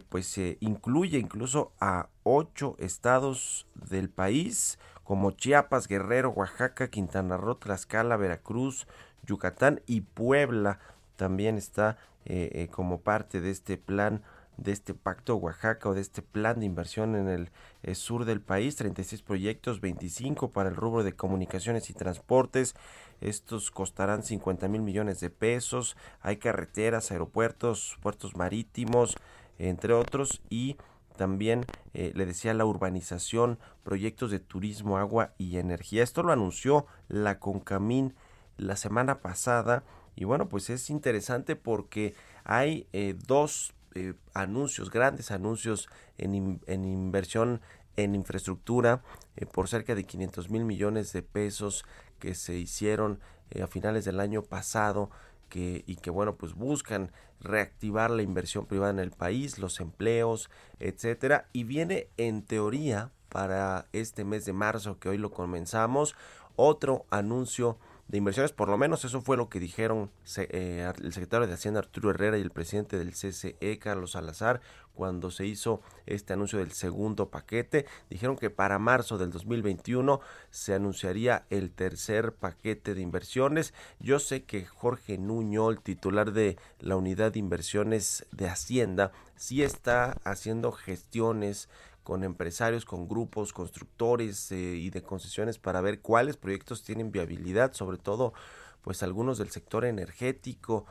pues 0.10 0.26
se 0.26 0.58
incluye 0.60 1.18
incluso 1.20 1.72
a 1.80 2.10
ocho 2.24 2.76
estados 2.80 3.66
del 3.76 4.10
país 4.10 4.78
como 5.06 5.32
Chiapas, 5.32 5.88
Guerrero, 5.88 6.32
Oaxaca, 6.32 6.90
Quintana 6.90 7.38
Roo, 7.38 7.56
Tlaxcala, 7.56 8.18
Veracruz, 8.18 8.88
Yucatán 9.26 9.82
y 9.88 10.02
Puebla 10.02 10.80
también 11.20 11.58
está 11.58 11.98
eh, 12.24 12.50
eh, 12.54 12.68
como 12.70 13.02
parte 13.02 13.42
de 13.42 13.52
este 13.52 13.76
plan 13.76 14.24
de 14.56 14.72
este 14.72 14.94
pacto 14.94 15.36
Oaxaca 15.36 15.90
o 15.90 15.94
de 15.94 16.02
este 16.02 16.22
plan 16.22 16.60
de 16.60 16.66
inversión 16.66 17.16
en 17.16 17.28
el 17.28 17.50
eh, 17.84 17.94
sur 17.94 18.24
del 18.24 18.42
país, 18.42 18.78
36 18.78 19.22
proyectos, 19.22 19.82
25 19.82 20.52
para 20.52 20.70
el 20.70 20.78
rubro 20.78 21.04
de 21.04 21.14
comunicaciones 21.14 21.90
y 21.90 21.94
transportes. 21.94 22.74
Estos 23.20 23.70
costarán 23.70 24.24
50 24.24 24.70
mil 24.70 24.82
millones 24.82 25.20
de 25.20 25.30
pesos. 25.30 25.98
Hay 26.22 26.38
carreteras, 26.38 27.12
aeropuertos, 27.12 27.98
puertos 28.02 28.38
marítimos, 28.38 29.18
entre 29.58 29.94
otros, 29.94 30.42
y 30.50 30.78
también 31.18 31.66
le 31.94 32.26
decía 32.26 32.54
la 32.54 32.64
urbanización, 32.64 33.60
proyectos 33.84 34.32
de 34.32 34.40
turismo, 34.40 34.98
agua 34.98 35.34
y 35.38 35.58
energía. 35.58 36.02
Esto 36.02 36.24
lo 36.24 36.32
anunció 36.32 36.86
la 37.10 37.40
Concamín 37.40 38.14
la 38.58 38.78
semana 38.78 39.20
pasada 39.20 39.84
y 40.20 40.26
bueno, 40.26 40.50
pues 40.50 40.70
es 40.70 40.90
interesante 40.90 41.56
porque 41.56 42.14
hay 42.44 42.88
eh, 42.92 43.16
dos 43.26 43.74
eh, 43.96 44.16
anuncios, 44.34 44.92
grandes 44.92 45.32
anuncios 45.32 45.88
en, 46.18 46.60
en 46.68 46.84
inversión 46.84 47.62
en 47.96 48.16
infraestructura 48.16 49.02
eh, 49.38 49.46
por 49.46 49.70
cerca 49.70 49.96
de 49.96 50.04
500 50.04 50.50
mil 50.50 50.66
millones 50.66 51.14
de 51.14 51.22
pesos 51.22 51.86
que 52.20 52.36
se 52.36 52.56
hicieron 52.56 53.22
a 53.64 53.68
finales 53.68 54.04
del 54.04 54.20
año 54.20 54.44
pasado 54.44 55.10
que, 55.48 55.86
y 55.88 55.96
que 55.96 56.10
bueno 56.10 56.36
pues 56.36 56.54
buscan 56.54 57.14
reactivar 57.40 58.12
la 58.12 58.22
inversión 58.22 58.66
privada 58.66 58.92
en 58.92 59.00
el 59.00 59.12
país, 59.12 59.58
los 59.58 59.80
empleos, 59.80 60.50
etcétera. 60.80 61.48
Y 61.54 61.64
viene 61.64 62.10
en 62.18 62.42
teoría 62.42 63.14
para 63.30 63.88
este 63.94 64.26
mes 64.26 64.44
de 64.44 64.52
marzo 64.52 65.00
que 65.00 65.08
hoy 65.08 65.18
lo 65.18 65.32
comenzamos 65.32 66.14
otro 66.58 67.06
anuncio 67.10 67.78
de 68.10 68.18
inversiones, 68.18 68.52
por 68.52 68.70
lo 68.70 68.78
menos 68.78 69.06
eso 69.06 69.22
fue 69.22 69.38
lo 69.38 69.50
que 69.50 69.60
dijeron 69.60 70.10
eh, 70.36 70.92
el 71.00 71.14
secretario 71.14 71.46
de 71.46 71.54
Hacienda 71.54 71.80
Arturo 71.80 72.10
Herrera 72.10 72.40
y 72.40 72.42
el 72.42 72.50
presidente 72.50 72.98
del 72.98 73.12
CCE 73.12 73.78
Carlos 73.80 74.12
Salazar 74.12 74.62
cuando 74.96 75.30
se 75.30 75.46
hizo 75.46 75.82
este 76.08 76.34
anuncio 76.34 76.58
del 76.58 76.72
segundo 76.72 77.30
paquete. 77.30 77.86
Dijeron 78.10 78.36
que 78.36 78.50
para 78.50 78.80
marzo 78.80 79.20
del 79.20 79.30
2021 79.30 80.20
se 80.50 80.74
anunciaría 80.74 81.46
el 81.52 81.72
tercer 81.72 82.34
paquete 82.34 82.96
de 82.96 83.02
inversiones. 83.02 83.76
Yo 84.00 84.18
sé 84.18 84.44
que 84.44 84.66
Jorge 84.66 85.20
Nuño, 85.20 85.70
el 85.70 85.80
titular 85.80 86.34
de 86.34 86.58
la 86.80 86.96
unidad 86.96 87.32
de 87.32 87.40
inversiones 87.40 88.26
de 88.32 88.50
Hacienda, 88.50 89.12
sí 89.36 89.62
está 89.62 90.18
haciendo 90.24 90.72
gestiones 90.72 91.70
con 92.10 92.24
empresarios, 92.24 92.86
con 92.86 93.08
grupos, 93.08 93.54
constructores 93.54 94.52
eh, 94.52 94.56
y 94.56 94.90
de 94.90 95.04
concesiones 95.04 95.60
para 95.60 95.80
ver 95.80 96.02
cuáles 96.02 96.38
proyectos 96.38 96.82
tienen 96.82 97.12
viabilidad, 97.12 97.74
sobre 97.74 98.00
todo 98.00 98.34
pues 98.82 99.04
algunos 99.04 99.38
del 99.38 99.52
sector 99.52 99.86
energético, 99.86 100.88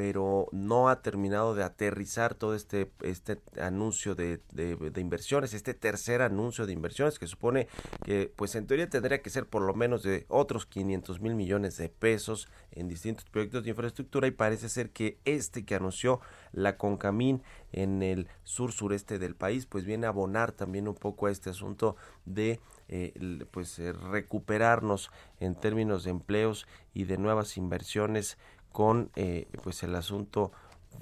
pero 0.00 0.48
no 0.50 0.88
ha 0.88 1.02
terminado 1.02 1.54
de 1.54 1.62
aterrizar 1.62 2.34
todo 2.34 2.54
este, 2.54 2.90
este 3.02 3.38
anuncio 3.60 4.14
de, 4.14 4.40
de, 4.50 4.98
inversiones, 4.98 5.52
este 5.52 5.74
tercer 5.74 6.22
anuncio 6.22 6.64
de 6.64 6.72
inversiones 6.72 7.18
que 7.18 7.26
supone 7.26 7.68
que 8.02 8.32
pues 8.34 8.54
en 8.54 8.66
teoría 8.66 8.88
tendría 8.88 9.20
que 9.20 9.28
ser 9.28 9.44
por 9.44 9.60
lo 9.60 9.74
menos 9.74 10.02
de 10.02 10.24
otros 10.28 10.64
500 10.64 11.20
mil 11.20 11.34
millones 11.34 11.76
de 11.76 11.90
pesos 11.90 12.48
en 12.72 12.88
distintos 12.88 13.26
proyectos 13.26 13.62
de 13.62 13.70
infraestructura 13.70 14.26
y 14.26 14.30
parece 14.30 14.70
ser 14.70 14.88
que 14.88 15.18
este 15.26 15.66
que 15.66 15.74
anunció 15.74 16.22
la 16.52 16.78
Concamín 16.78 17.42
en 17.70 18.02
el 18.02 18.26
sur 18.42 18.72
sureste 18.72 19.18
del 19.18 19.36
país 19.36 19.66
pues 19.66 19.84
viene 19.84 20.06
a 20.06 20.10
abonar 20.10 20.52
también 20.52 20.88
un 20.88 20.94
poco 20.94 21.26
a 21.26 21.30
este 21.30 21.50
asunto 21.50 21.96
de 22.24 22.58
eh, 22.88 23.44
pues 23.50 23.78
eh, 23.78 23.92
recuperarnos 23.92 25.10
en 25.40 25.54
términos 25.54 26.04
de 26.04 26.10
empleos 26.10 26.66
y 26.94 27.04
de 27.04 27.18
nuevas 27.18 27.56
inversiones 27.58 28.38
con 28.72 29.10
eh, 29.16 29.48
pues 29.62 29.82
el 29.82 29.94
asunto 29.94 30.52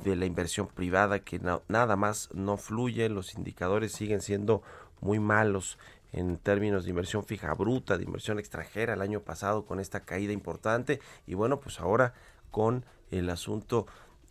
de 0.04 0.16
la 0.16 0.26
inversión 0.26 0.68
privada 0.68 1.20
que 1.20 1.40
nada 1.40 1.96
más 1.96 2.28
no 2.32 2.56
fluye, 2.56 3.08
los 3.08 3.34
indicadores 3.34 3.92
siguen 3.92 4.20
siendo 4.20 4.62
muy 5.00 5.18
malos 5.18 5.78
en 6.12 6.38
términos 6.38 6.84
de 6.84 6.90
inversión 6.90 7.24
fija 7.24 7.52
bruta, 7.54 7.98
de 7.98 8.04
inversión 8.04 8.38
extranjera 8.38 8.94
el 8.94 9.02
año 9.02 9.20
pasado 9.20 9.66
con 9.66 9.80
esta 9.80 10.00
caída 10.00 10.32
importante 10.32 11.00
y 11.26 11.34
bueno 11.34 11.60
pues 11.60 11.80
ahora 11.80 12.14
con 12.50 12.84
el 13.10 13.28
asunto 13.30 13.86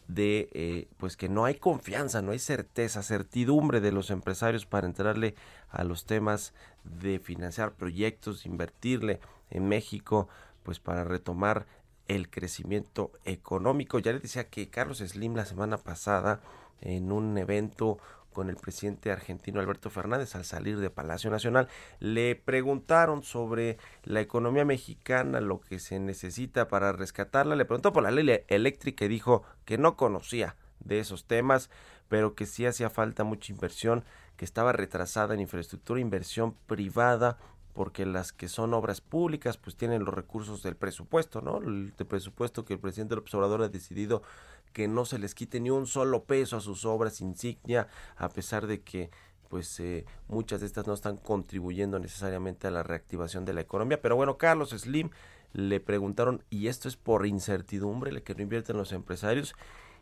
de 0.08 0.50
eh, 0.54 0.88
pues 0.97 1.17
que 1.17 1.28
no 1.30 1.45
hay 1.45 1.56
confianza, 1.56 2.21
no 2.21 2.32
hay 2.32 2.39
certeza, 2.39 3.04
certidumbre 3.04 3.82
de 3.82 3.91
los 3.91 4.10
empresarios 4.10 4.65
para 4.65 4.88
entrarle 4.88 5.36
a 5.69 5.84
los 5.84 6.06
temas 6.06 6.54
de 6.84 7.19
financiar 7.19 7.73
proyectos, 7.73 8.45
invertirle 8.45 9.19
en 9.50 9.67
México, 9.67 10.30
pues 10.63 10.80
para 10.80 11.04
retomar 11.04 11.65
el 12.08 12.30
crecimiento 12.30 13.12
económico. 13.26 14.00
Ya 14.00 14.13
le 14.13 14.20
decía 14.20 14.50
que 14.50 14.70
Carlos 14.70 15.00
Slim 15.00 15.36
la 15.36 15.46
semana 15.46 15.78
pasada 15.78 16.41
en 16.82 17.12
un 17.12 17.38
evento 17.38 17.98
con 18.38 18.50
el 18.50 18.56
presidente 18.56 19.12
argentino 19.12 19.60
Alberto 19.60 19.89
Fernández 19.89 20.36
al 20.36 20.46
salir 20.46 20.78
de 20.78 20.91
Palacio 20.91 21.32
Nacional, 21.32 21.70
le 22.00 22.36
preguntaron 22.36 23.24
sobre 23.24 23.80
la 24.04 24.22
economía 24.22 24.63
mexicana, 24.63 25.41
lo 25.41 25.60
que 25.60 25.80
se 25.80 26.00
necesita 26.00 26.67
para 26.67 26.91
rescatarla, 26.91 27.56
le 27.56 27.65
preguntó 27.65 27.91
por 27.91 28.04
la 28.04 28.12
ley 28.12 28.43
eléctrica 28.48 29.06
y 29.06 29.08
dijo 29.08 29.41
que 29.65 29.80
no 29.80 29.98
conocía 29.98 30.56
de 30.80 31.00
esos 31.00 31.26
temas, 31.26 31.72
pero 32.10 32.36
que 32.36 32.46
sí 32.46 32.67
hacía 32.67 32.91
falta 32.91 33.24
mucha 33.24 33.52
inversión, 33.52 34.06
que 34.36 34.46
estaba 34.46 34.72
retrasada 34.72 35.34
en 35.34 35.39
infraestructura, 35.39 36.00
inversión 36.00 36.54
privada, 36.67 37.39
porque 37.77 38.07
las 38.07 38.33
que 38.33 38.47
son 38.47 38.73
obras 38.73 39.01
públicas 39.01 39.57
pues 39.57 39.75
tienen 39.75 40.03
los 40.03 40.11
recursos 40.11 40.63
del 40.63 40.75
presupuesto, 40.75 41.41
¿no? 41.41 41.59
El, 41.59 41.93
presupuesto 42.07 42.65
que 42.65 42.73
el 42.73 42.79
presidente 42.79 43.11
del 43.11 43.19
observador 43.19 43.61
ha 43.61 43.69
decidido 43.69 44.23
que 44.73 44.87
no 44.87 45.05
se 45.05 45.19
les 45.19 45.35
quite 45.35 45.59
ni 45.59 45.69
un 45.69 45.85
solo 45.85 46.23
peso 46.23 46.57
a 46.57 46.59
sus 46.59 46.85
obras 46.85 47.21
insignia, 47.21 47.87
a 48.15 48.29
pesar 48.29 48.65
de 48.65 48.81
que 48.81 49.11
pues 49.47 49.79
eh, 49.79 50.05
muchas 50.27 50.61
de 50.61 50.65
estas 50.65 50.87
no 50.87 50.95
están 50.95 51.17
contribuyendo 51.17 51.99
necesariamente 51.99 52.65
a 52.65 52.71
la 52.71 52.81
reactivación 52.81 53.45
de 53.45 53.53
la 53.53 53.61
economía. 53.61 54.01
Pero 54.01 54.15
bueno, 54.15 54.39
Carlos 54.39 54.71
Slim 54.71 55.11
le 55.53 55.79
preguntaron, 55.79 56.43
¿y 56.49 56.69
esto 56.69 56.87
es 56.87 56.97
por 56.97 57.27
incertidumbre, 57.27 58.23
que 58.23 58.33
no 58.33 58.41
invierten 58.41 58.77
los 58.77 58.91
empresarios? 58.91 59.53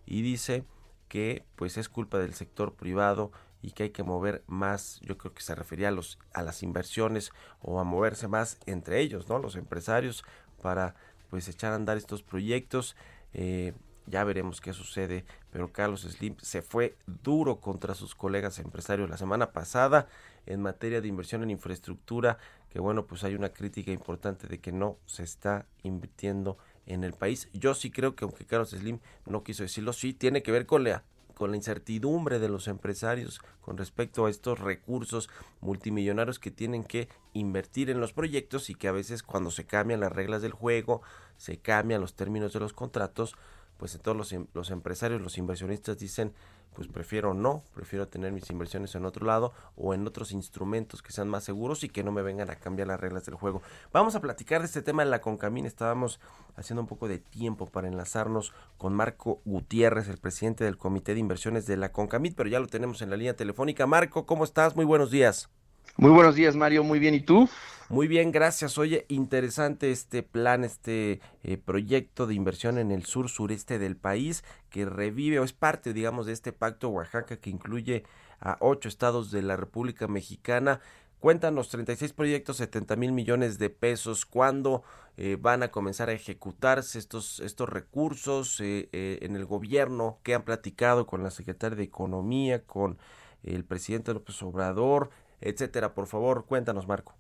Y 0.06 0.22
dice 0.22 0.64
que 1.10 1.44
pues 1.58 1.76
es 1.76 1.90
culpa 1.90 2.20
del 2.20 2.36
sector 2.36 2.74
privado 2.74 3.34
y 3.66 3.72
que 3.72 3.84
hay 3.84 3.90
que 3.90 4.04
mover 4.04 4.44
más, 4.46 5.00
yo 5.02 5.18
creo 5.18 5.34
que 5.34 5.42
se 5.42 5.56
refería 5.56 5.88
a, 5.88 5.92
los, 5.92 6.20
a 6.34 6.44
las 6.44 6.62
inversiones 6.62 7.32
o 7.62 7.80
a 7.80 7.84
moverse 7.84 8.28
más 8.28 8.60
entre 8.68 9.00
ellos, 9.00 9.28
¿no? 9.28 9.40
Los 9.40 9.56
empresarios 9.56 10.24
para 10.62 10.94
pues 11.32 11.48
echar 11.48 11.74
a 11.74 11.76
andar 11.76 11.98
estos 11.98 12.22
proyectos. 12.22 12.96
Eh, 13.34 13.74
ya 14.06 14.24
veremos 14.24 14.62
qué 14.62 14.72
sucede, 14.72 15.26
pero 15.50 15.74
Carlos 15.74 16.02
Slim 16.02 16.36
se 16.40 16.62
fue 16.62 16.96
duro 17.08 17.60
contra 17.60 17.96
sus 17.96 18.14
colegas 18.14 18.60
empresarios 18.60 19.10
la 19.10 19.18
semana 19.18 19.52
pasada 19.52 20.08
en 20.46 20.62
materia 20.62 21.02
de 21.02 21.08
inversión 21.08 21.42
en 21.42 21.50
infraestructura, 21.50 22.38
que 22.70 22.80
bueno, 22.80 23.08
pues 23.08 23.24
hay 23.24 23.34
una 23.34 23.50
crítica 23.50 23.92
importante 23.92 24.46
de 24.48 24.60
que 24.60 24.72
no 24.72 25.00
se 25.08 25.24
está 25.24 25.66
invirtiendo 25.82 26.60
en 26.86 27.04
el 27.04 27.14
país. 27.14 27.50
Yo 27.52 27.74
sí 27.74 27.90
creo 27.90 28.16
que 28.16 28.26
aunque 28.26 28.46
Carlos 28.46 28.70
Slim 28.70 29.00
no 29.26 29.44
quiso 29.44 29.64
decirlo, 29.64 29.92
sí 29.92 30.14
tiene 30.14 30.44
que 30.44 30.52
ver 30.52 30.68
con 30.68 30.84
la 30.84 31.04
con 31.36 31.52
la 31.52 31.58
incertidumbre 31.58 32.40
de 32.40 32.50
los 32.50 32.68
empresarios 32.68 33.42
con 33.62 33.78
respecto 33.78 34.26
a 34.26 34.30
estos 34.30 34.60
recursos 34.60 35.30
multimillonarios 35.62 36.40
que 36.40 36.50
tienen 36.50 36.84
que 36.84 37.10
invertir 37.34 37.90
en 37.90 38.00
los 38.00 38.14
proyectos 38.14 38.70
y 38.70 38.76
que 38.76 38.88
a 38.88 38.92
veces 38.92 39.22
cuando 39.22 39.52
se 39.52 39.66
cambian 39.66 40.00
las 40.00 40.12
reglas 40.12 40.42
del 40.42 40.54
juego, 40.54 41.02
se 41.38 41.58
cambian 41.58 42.02
los 42.02 42.16
términos 42.16 42.54
de 42.54 42.60
los 42.60 42.74
contratos, 42.74 43.36
pues 43.78 44.00
todos 44.02 44.18
los, 44.18 44.32
em, 44.34 44.48
los 44.54 44.72
empresarios, 44.72 45.22
los 45.22 45.38
inversionistas 45.38 45.98
dicen, 45.98 46.34
pues 46.76 46.88
prefiero 46.90 47.34
no, 47.34 47.64
prefiero 47.74 48.08
tener 48.08 48.32
mis 48.32 48.50
inversiones 48.50 48.94
en 48.96 49.06
otro 49.06 49.26
lado 49.26 49.54
o 49.76 49.94
en 49.94 50.06
otros 50.06 50.32
instrumentos 50.32 51.02
que 51.02 51.14
sean 51.14 51.30
más 51.30 51.44
seguros 51.44 51.84
y 51.84 51.90
que 51.90 52.04
no 52.04 52.12
me 52.12 52.22
vengan 52.22 52.50
a 52.50 52.56
cambiar 52.56 52.90
las 52.90 53.00
reglas 53.00 53.26
del 53.26 53.36
juego. 53.36 53.62
Vamos 53.94 54.16
a 54.16 54.22
platicar 54.22 54.60
de 54.60 54.68
este 54.68 54.82
tema 54.82 55.02
en 55.02 55.10
la 55.10 55.22
Concamín. 55.22 55.66
Estábamos 55.66 56.20
haciendo 56.56 56.82
un 56.82 56.88
poco 56.88 57.08
de 57.08 57.20
tiempo 57.20 57.66
para 57.66 57.88
enlazarnos 57.88 58.54
con 58.78 58.94
Marco 58.94 59.42
Gutiérrez, 59.46 60.10
el 60.10 60.18
presidente 60.18 60.66
del 60.66 60.78
Comité 60.78 61.14
de 61.14 61.22
Inversiones 61.22 61.66
de 61.66 61.78
la 61.78 61.92
Concamín, 61.92 62.34
pero 62.36 62.50
ya 62.50 62.60
lo 62.60 62.68
tenemos 62.68 63.02
en 63.02 63.10
la 63.10 63.18
línea 63.18 63.36
telefónica. 63.36 63.88
Marco, 63.88 64.26
¿cómo 64.26 64.44
estás? 64.44 64.76
Muy 64.76 64.86
buenos 64.86 65.12
días. 65.12 65.50
Muy 65.98 66.12
buenos 66.12 66.36
días, 66.36 66.56
Mario. 66.56 66.84
Muy 66.84 67.00
bien. 67.00 67.16
¿Y 67.16 67.22
tú? 67.22 67.50
Muy 67.88 68.08
bien, 68.08 68.32
gracias. 68.32 68.80
Oye, 68.80 69.06
interesante 69.10 69.92
este 69.92 70.24
plan, 70.24 70.64
este 70.64 71.22
eh, 71.44 71.58
proyecto 71.58 72.26
de 72.26 72.34
inversión 72.34 72.80
en 72.80 72.90
el 72.90 73.06
sur 73.06 73.30
sureste 73.30 73.78
del 73.78 73.96
país 73.96 74.44
que 74.72 74.86
revive 74.86 75.40
o 75.40 75.44
es 75.44 75.54
parte, 75.54 75.94
digamos, 75.94 76.26
de 76.26 76.34
este 76.34 76.52
pacto 76.52 76.90
Oaxaca 76.90 77.38
que 77.38 77.52
incluye 77.52 78.04
a 78.40 78.58
ocho 78.60 78.90
estados 78.90 79.30
de 79.30 79.44
la 79.44 79.56
República 79.56 80.08
Mexicana. 80.08 80.82
Cuéntanos, 81.20 81.70
36 81.70 82.12
proyectos, 82.14 82.58
70 82.58 82.96
mil 82.96 83.12
millones 83.12 83.60
de 83.60 83.70
pesos. 83.70 84.26
¿Cuándo 84.26 84.84
eh, 85.16 85.38
van 85.40 85.62
a 85.62 85.70
comenzar 85.70 86.10
a 86.10 86.14
ejecutarse 86.14 86.98
estos, 86.98 87.40
estos 87.40 87.70
recursos 87.70 88.60
eh, 88.62 88.90
en 89.22 89.36
el 89.36 89.46
gobierno? 89.46 90.18
¿Qué 90.24 90.34
han 90.34 90.44
platicado 90.44 91.06
con 91.06 91.22
la 91.22 91.30
secretaria 91.30 91.78
de 91.78 91.84
Economía, 91.84 92.64
con 92.64 92.98
el 93.44 93.64
presidente 93.64 94.14
López 94.14 94.42
Obrador, 94.42 95.12
etcétera? 95.46 95.94
Por 95.94 96.08
favor, 96.08 96.46
cuéntanos, 96.46 96.88
Marco. 96.88 97.16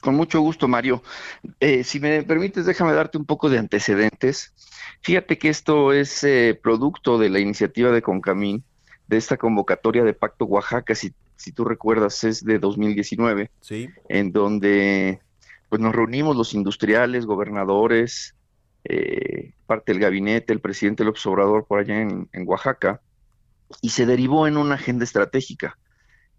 Con 0.00 0.14
mucho 0.14 0.40
gusto, 0.40 0.68
Mario. 0.68 1.02
Eh, 1.60 1.84
si 1.84 2.00
me 2.00 2.22
permites, 2.22 2.66
déjame 2.66 2.92
darte 2.92 3.18
un 3.18 3.24
poco 3.24 3.48
de 3.50 3.58
antecedentes. 3.58 4.52
Fíjate 5.02 5.38
que 5.38 5.48
esto 5.48 5.92
es 5.92 6.24
eh, 6.24 6.58
producto 6.60 7.18
de 7.18 7.28
la 7.28 7.38
iniciativa 7.38 7.90
de 7.90 8.02
Concamín, 8.02 8.64
de 9.06 9.16
esta 9.16 9.36
convocatoria 9.36 10.04
de 10.04 10.14
Pacto 10.14 10.44
Oaxaca, 10.44 10.94
si, 10.94 11.12
si 11.36 11.52
tú 11.52 11.64
recuerdas, 11.64 12.24
es 12.24 12.44
de 12.44 12.58
2019, 12.58 13.50
sí. 13.60 13.90
en 14.08 14.32
donde 14.32 15.20
pues 15.68 15.80
nos 15.80 15.94
reunimos 15.94 16.36
los 16.36 16.54
industriales, 16.54 17.24
gobernadores, 17.24 18.34
eh, 18.84 19.52
parte 19.66 19.92
del 19.92 20.00
gabinete, 20.00 20.52
el 20.52 20.60
presidente 20.60 21.04
López 21.04 21.24
Obrador 21.26 21.66
por 21.66 21.80
allá 21.80 22.00
en, 22.00 22.28
en 22.32 22.48
Oaxaca, 22.48 23.00
y 23.80 23.90
se 23.90 24.04
derivó 24.04 24.46
en 24.46 24.56
una 24.56 24.74
agenda 24.74 25.04
estratégica. 25.04 25.78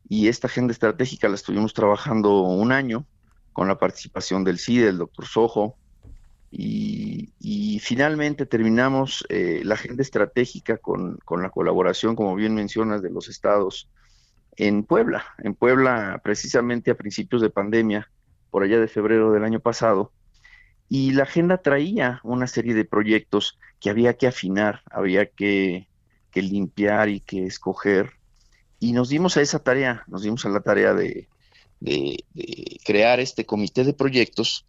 Y 0.10 0.28
esta 0.28 0.48
agenda 0.48 0.72
estratégica 0.72 1.30
la 1.30 1.36
estuvimos 1.36 1.74
trabajando 1.74 2.42
un 2.42 2.72
año, 2.72 3.06
con 3.54 3.68
la 3.68 3.78
participación 3.78 4.44
del 4.44 4.60
CIDE, 4.60 4.88
del 4.88 4.98
doctor 4.98 5.26
Sojo, 5.26 5.78
y, 6.56 7.80
finalmente 7.82 8.46
terminamos 8.46 9.26
eh, 9.30 9.62
la 9.64 9.74
agenda 9.74 10.04
estratégica 10.04 10.78
con, 10.78 11.20
la 11.42 11.50
colaboración, 11.50 12.16
como 12.16 12.36
bien 12.36 12.54
mencionas, 12.54 13.02
de 13.02 13.10
los 13.10 13.28
estados 13.28 13.90
en 14.56 14.84
Puebla. 14.84 15.26
En 15.40 15.56
Puebla, 15.56 16.22
precisamente 16.24 16.92
a 16.92 16.96
principios 16.96 17.42
de 17.42 17.50
pandemia, 17.50 18.10
por 18.52 18.64
allá 18.64 18.80
de 18.80 18.88
febrero 18.88 19.32
del 19.32 19.44
año 19.44 19.60
pasado, 19.60 20.12
y 20.90 21.12
la 21.14 21.24
agenda 21.24 21.58
traía 21.58 22.20
una 22.24 22.46
serie 22.46 22.76
de 22.76 22.86
proyectos 22.86 23.58
que 23.80 23.90
había 23.90 24.14
que 24.14 24.28
afinar, 24.28 24.84
había 24.92 25.26
que, 25.26 25.88
que 26.30 26.42
limpiar 26.44 27.10
y 27.10 27.20
que 27.20 27.46
escoger. 27.48 28.12
Y 28.84 28.92
nos 28.92 29.08
dimos 29.08 29.38
a 29.38 29.42
esa 29.42 29.60
tarea, 29.60 30.04
nos 30.08 30.24
dimos 30.24 30.46
a 30.46 30.50
la 30.50 30.60
tarea 30.60 30.94
de, 30.94 31.30
crear 32.84 33.22
este 33.22 33.46
comité 33.46 33.86
de 33.86 33.94
proyectos 33.94 34.66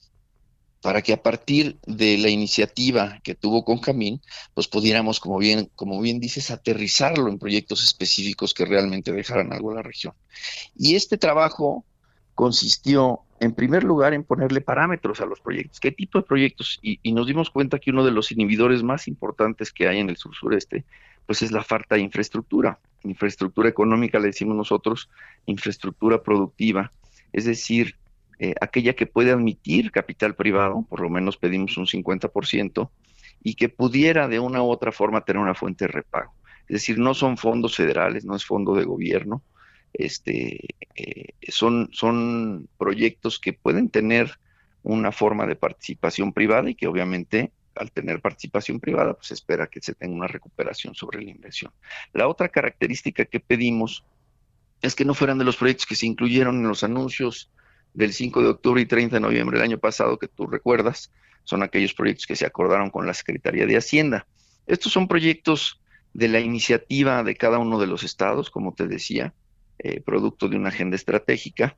para 0.81 1.03
que 1.03 1.12
a 1.12 1.21
partir 1.21 1.79
de 1.85 2.17
la 2.19 2.29
iniciativa 2.29 3.19
que 3.25 3.35
tuvo 3.35 3.65
con 3.65 3.81
Camín, 3.81 4.23
pues 4.55 4.69
pudiéramos, 4.69 5.19
como 5.19 5.39
bien, 5.39 5.69
como 5.75 6.01
bien 6.01 6.21
dices, 6.21 6.53
aterrizarlo 6.53 7.29
en 7.29 7.41
proyectos 7.41 7.83
específicos 7.83 8.55
que 8.55 8.65
realmente 8.65 9.11
dejaran 9.11 9.53
algo 9.53 9.73
a 9.73 9.75
la 9.75 9.83
región. 9.83 10.15
Y 10.77 10.95
este 10.95 11.19
trabajo 11.19 11.85
consistió, 12.37 13.23
en 13.41 13.53
primer 13.53 13.83
lugar, 13.83 14.15
en 14.15 14.23
ponerle 14.23 14.61
parámetros 14.61 15.21
a 15.23 15.27
los 15.27 15.41
proyectos. 15.41 15.81
¿Qué 15.81 15.91
tipo 15.91 16.21
de 16.21 16.25
proyectos? 16.25 16.79
Y, 16.83 17.01
y 17.03 17.11
nos 17.11 17.27
dimos 17.27 17.51
cuenta 17.51 17.81
que 17.81 17.91
uno 17.91 18.05
de 18.05 18.12
los 18.12 18.31
inhibidores 18.31 18.85
más 18.85 19.09
importantes 19.09 19.73
que 19.73 19.89
hay 19.89 19.99
en 19.99 20.09
el 20.09 20.17
sur 20.17 20.37
sureste, 20.37 20.85
pues 21.27 21.43
es 21.43 21.53
la 21.53 21.62
falta 21.62 21.95
de 21.95 22.03
infraestructura. 22.03 22.79
Infraestructura 23.03 23.68
económica, 23.68 24.18
le 24.18 24.29
decimos 24.29 24.57
nosotros, 24.57 25.11
infraestructura 25.47 26.22
productiva, 26.22 26.93
es 27.33 27.45
decir, 27.45 27.97
eh, 28.39 28.55
aquella 28.61 28.95
que 28.95 29.07
puede 29.07 29.31
admitir 29.31 29.91
capital 29.91 30.35
privado, 30.35 30.85
por 30.89 31.01
lo 31.01 31.11
menos 31.11 31.37
pedimos 31.37 31.77
un 31.77 31.87
50%, 31.87 32.91
y 33.43 33.55
que 33.55 33.68
pudiera 33.68 34.27
de 34.29 34.41
una 34.41 34.62
u 34.62 34.70
otra 34.70 34.93
forma 34.93 35.25
tener 35.25 35.41
una 35.41 35.55
fuente 35.55 35.85
de 35.85 35.93
repago. 35.93 36.33
Es 36.62 36.75
decir, 36.75 36.99
no 36.99 37.14
son 37.14 37.37
fondos 37.37 37.77
federales, 37.77 38.25
no 38.25 38.35
es 38.35 38.45
fondo 38.45 38.75
de 38.75 38.85
gobierno, 38.85 39.43
este, 39.93 40.61
eh, 40.97 41.35
son, 41.49 41.91
son 41.93 42.68
proyectos 42.79 43.39
que 43.39 43.53
pueden 43.53 43.91
tener 43.91 44.39
una 44.83 45.12
forma 45.12 45.47
de 45.47 45.57
participación 45.57 46.33
privada 46.33 46.70
y 46.70 46.75
que 46.75 46.87
obviamente 46.87 47.53
al 47.77 47.93
tener 47.93 48.20
participación 48.20 48.81
privada, 48.81 49.14
pues 49.14 49.31
espera 49.31 49.66
que 49.66 49.81
se 49.81 49.95
tenga 49.95 50.14
una 50.14 50.27
recuperación 50.27 50.95
sobre 50.95 51.22
la 51.22 51.31
inversión. 51.31 51.72
La 52.12 52.29
otra 52.29 52.49
característica 52.49 53.25
que 53.25 53.41
pedimos 53.41 54.05
es 54.83 54.95
que 54.95 55.05
no 55.05 55.14
fueran 55.14 55.39
de 55.39 55.45
los 55.45 55.57
proyectos 55.57 55.87
que 55.87 55.97
se 55.97 56.07
incluyeron 56.07 56.57
en 56.57 56.68
los 56.68 56.85
anuncios 56.85 57.51
del 57.95 58.12
5 58.12 58.43
de 58.43 58.49
octubre 58.49 58.83
y 58.83 58.87
30 58.87 59.16
de 59.16 59.20
noviembre 59.20 59.59
del 59.59 59.64
año 59.64 59.79
pasado, 59.79 60.18
que 60.18 60.29
tú 60.29 60.47
recuerdas, 60.47 61.12
son 61.45 61.62
aquellos 61.62 61.95
proyectos 61.95 62.27
que 62.27 62.37
se 62.37 62.47
acordaron 62.47 62.91
con 62.91 63.07
la 63.07 63.14
Secretaría 63.14 63.66
de 63.66 63.77
Hacienda. 63.77 64.27
Estos 64.66 64.93
son 64.93 65.09
proyectos 65.09 65.81
de 66.12 66.29
la 66.29 66.41
iniciativa 66.41 67.22
de 67.22 67.37
cada 67.37 67.59
uno 67.59 67.79
de 67.79 67.87
los 67.87 68.03
estados, 68.03 68.51
como 68.51 68.75
te 68.75 68.87
decía, 68.87 69.35
eh, 69.79 70.01
producto 70.01 70.49
de 70.49 70.57
una 70.57 70.68
agenda 70.68 70.97
estratégica, 70.97 71.77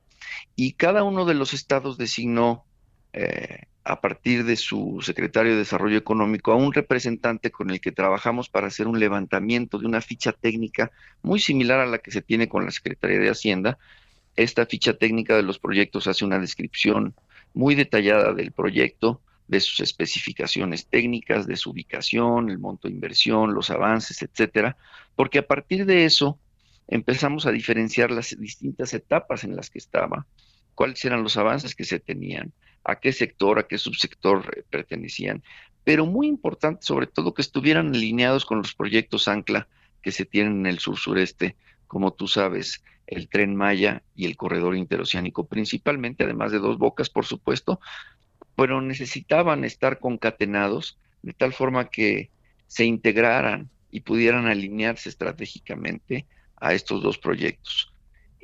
y 0.55 0.72
cada 0.72 1.03
uno 1.03 1.24
de 1.24 1.34
los 1.34 1.55
estados 1.55 1.99
designó 1.99 2.64
eh, 3.12 3.62
a 3.89 4.01
partir 4.01 4.45
de 4.45 4.57
su 4.57 4.99
secretario 5.01 5.53
de 5.53 5.59
Desarrollo 5.59 5.97
Económico 5.97 6.51
a 6.51 6.57
un 6.57 6.72
representante 6.72 7.53
con 7.53 7.70
el 7.70 7.80
que 7.80 7.93
trabajamos 7.93 8.49
para 8.49 8.66
hacer 8.66 8.89
un 8.89 8.99
levantamiento 8.99 9.78
de 9.78 9.87
una 9.87 10.01
ficha 10.01 10.32
técnica 10.32 10.91
muy 11.22 11.39
similar 11.39 11.78
a 11.78 11.87
la 11.87 11.99
que 11.99 12.11
se 12.11 12.20
tiene 12.20 12.49
con 12.49 12.64
la 12.64 12.72
Secretaría 12.72 13.20
de 13.20 13.30
Hacienda, 13.30 13.78
esta 14.34 14.66
ficha 14.66 14.95
técnica 14.95 15.37
de 15.37 15.45
los 15.45 15.61
proyectos 15.61 16.09
hace 16.09 16.24
una 16.24 16.41
descripción 16.41 17.14
muy 17.55 17.76
detallada 17.76 18.34
del 18.34 18.51
proyecto, 18.51 19.20
de 19.47 19.61
sus 19.61 19.78
especificaciones 19.78 20.89
técnicas, 20.89 21.47
de 21.47 21.55
su 21.55 21.70
ubicación, 21.70 22.51
el 22.51 22.59
monto 22.59 22.89
de 22.89 22.95
inversión, 22.95 23.55
los 23.55 23.70
avances, 23.70 24.20
etcétera, 24.20 24.76
porque 25.14 25.39
a 25.39 25.47
partir 25.47 25.87
de 25.87 26.05
eso 26.05 26.41
empezamos 26.89 27.47
a 27.47 27.53
diferenciar 27.53 28.11
las 28.11 28.37
distintas 28.37 28.93
etapas 28.95 29.45
en 29.45 29.55
las 29.55 29.70
que 29.70 29.78
estaba, 29.78 30.26
cuáles 30.76 31.04
eran 31.04 31.24
los 31.24 31.36
avances 31.36 31.74
que 31.74 31.84
se 31.84 31.98
tenían, 31.98 32.52
a 32.84 33.00
qué 33.00 33.12
sector, 33.12 33.58
a 33.58 33.66
qué 33.66 33.78
subsector 33.78 34.54
eh, 34.56 34.62
pertenecían, 34.70 35.42
pero 35.82 36.06
muy 36.06 36.28
importante 36.28 36.86
sobre 36.86 37.08
todo 37.08 37.34
que 37.34 37.42
estuvieran 37.42 37.88
alineados 37.88 38.44
con 38.44 38.58
los 38.58 38.74
proyectos 38.74 39.26
ancla 39.26 39.66
que 40.02 40.12
se 40.12 40.24
tienen 40.24 40.60
en 40.60 40.66
el 40.66 40.78
sur 40.78 40.96
sureste, 40.96 41.56
como 41.88 42.12
tú 42.12 42.28
sabes, 42.28 42.84
el 43.06 43.28
tren 43.28 43.56
Maya 43.56 44.02
y 44.14 44.26
el 44.26 44.36
corredor 44.36 44.76
interoceánico, 44.76 45.46
principalmente, 45.46 46.24
además 46.24 46.52
de 46.52 46.58
dos 46.58 46.78
bocas, 46.78 47.08
por 47.08 47.24
supuesto, 47.24 47.80
pero 48.54 48.80
necesitaban 48.80 49.64
estar 49.64 49.98
concatenados 49.98 50.98
de 51.22 51.32
tal 51.32 51.52
forma 51.52 51.88
que 51.88 52.30
se 52.66 52.84
integraran 52.84 53.70
y 53.90 54.00
pudieran 54.00 54.46
alinearse 54.46 55.08
estratégicamente 55.08 56.26
a 56.56 56.74
estos 56.74 57.02
dos 57.02 57.18
proyectos. 57.18 57.92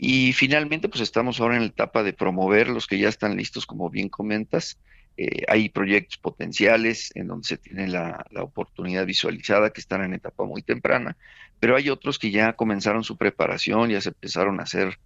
Y 0.05 0.32
finalmente, 0.32 0.88
pues 0.88 1.00
estamos 1.00 1.40
ahora 1.40 1.55
en 1.55 1.62
la 1.62 1.68
etapa 1.68 2.03
de 2.03 2.12
promover 2.12 2.66
los 2.66 2.88
que 2.88 2.98
ya 2.98 3.09
están 3.09 3.36
listos, 3.36 3.66
como 3.66 3.88
bien 3.88 4.09
comentas. 4.09 4.76
Eh, 5.16 5.44
hay 5.46 5.68
proyectos 5.68 6.18
potenciales 6.18 7.12
en 7.14 7.28
donde 7.28 7.46
se 7.46 7.57
tiene 7.57 7.86
la, 7.86 8.26
la, 8.32 8.42
oportunidad 8.42 9.07
visualizada 9.07 9.70
que 9.70 9.80
están 9.80 10.03
en 10.03 10.12
etapa 10.12 10.44
muy 10.44 10.62
temprana, 10.62 11.16
pero 11.61 11.76
hay 11.76 11.88
otros 11.88 12.18
que 12.18 12.32
ya 12.32 12.55
comenzaron 12.55 13.05
su 13.05 13.16
preparación, 13.16 13.90
ya 13.90 14.00
se 14.00 14.09
empezaron 14.09 14.59
a 14.59 14.64
hacer 14.64 14.98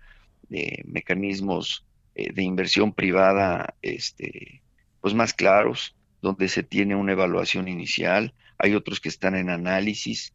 eh, 0.50 0.82
mecanismos 0.86 1.84
eh, 2.14 2.32
de 2.32 2.42
inversión 2.42 2.94
privada 2.94 3.74
este, 3.82 4.62
pues 5.02 5.12
más 5.12 5.34
claros, 5.34 5.94
donde 6.22 6.48
se 6.48 6.62
tiene 6.62 6.96
una 6.96 7.12
evaluación 7.12 7.68
inicial, 7.68 8.32
hay 8.56 8.74
otros 8.74 9.00
que 9.00 9.10
están 9.10 9.34
en 9.34 9.50
análisis, 9.50 10.32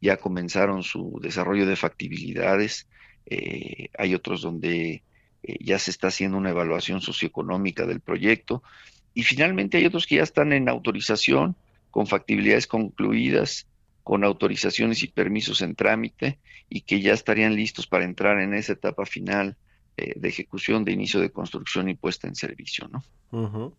ya 0.00 0.16
comenzaron 0.16 0.82
su 0.82 1.20
desarrollo 1.22 1.64
de 1.64 1.76
factibilidades, 1.76 2.88
eh, 3.26 3.88
hay 3.98 4.14
otros 4.14 4.42
donde 4.42 5.02
ya 5.42 5.78
se 5.78 5.90
está 5.90 6.08
haciendo 6.08 6.36
una 6.36 6.50
evaluación 6.50 7.00
socioeconómica 7.00 7.86
del 7.86 8.00
proyecto, 8.00 8.62
y 9.14 9.22
finalmente 9.22 9.78
hay 9.78 9.86
otros 9.86 10.06
que 10.06 10.16
ya 10.16 10.22
están 10.22 10.52
en 10.52 10.68
autorización, 10.68 11.56
con 11.90 12.06
factibilidades 12.06 12.66
concluidas, 12.66 13.66
con 14.02 14.24
autorizaciones 14.24 15.02
y 15.02 15.08
permisos 15.08 15.62
en 15.62 15.74
trámite 15.74 16.38
y 16.68 16.82
que 16.82 17.00
ya 17.00 17.12
estarían 17.12 17.54
listos 17.54 17.86
para 17.86 18.04
entrar 18.04 18.40
en 18.40 18.54
esa 18.54 18.72
etapa 18.72 19.06
final 19.06 19.56
eh, 19.96 20.14
de 20.16 20.28
ejecución 20.28 20.84
de 20.84 20.92
inicio 20.92 21.20
de 21.20 21.30
construcción 21.30 21.88
y 21.88 21.94
puesta 21.94 22.26
en 22.26 22.34
servicio, 22.34 22.88
¿no? 22.88 23.74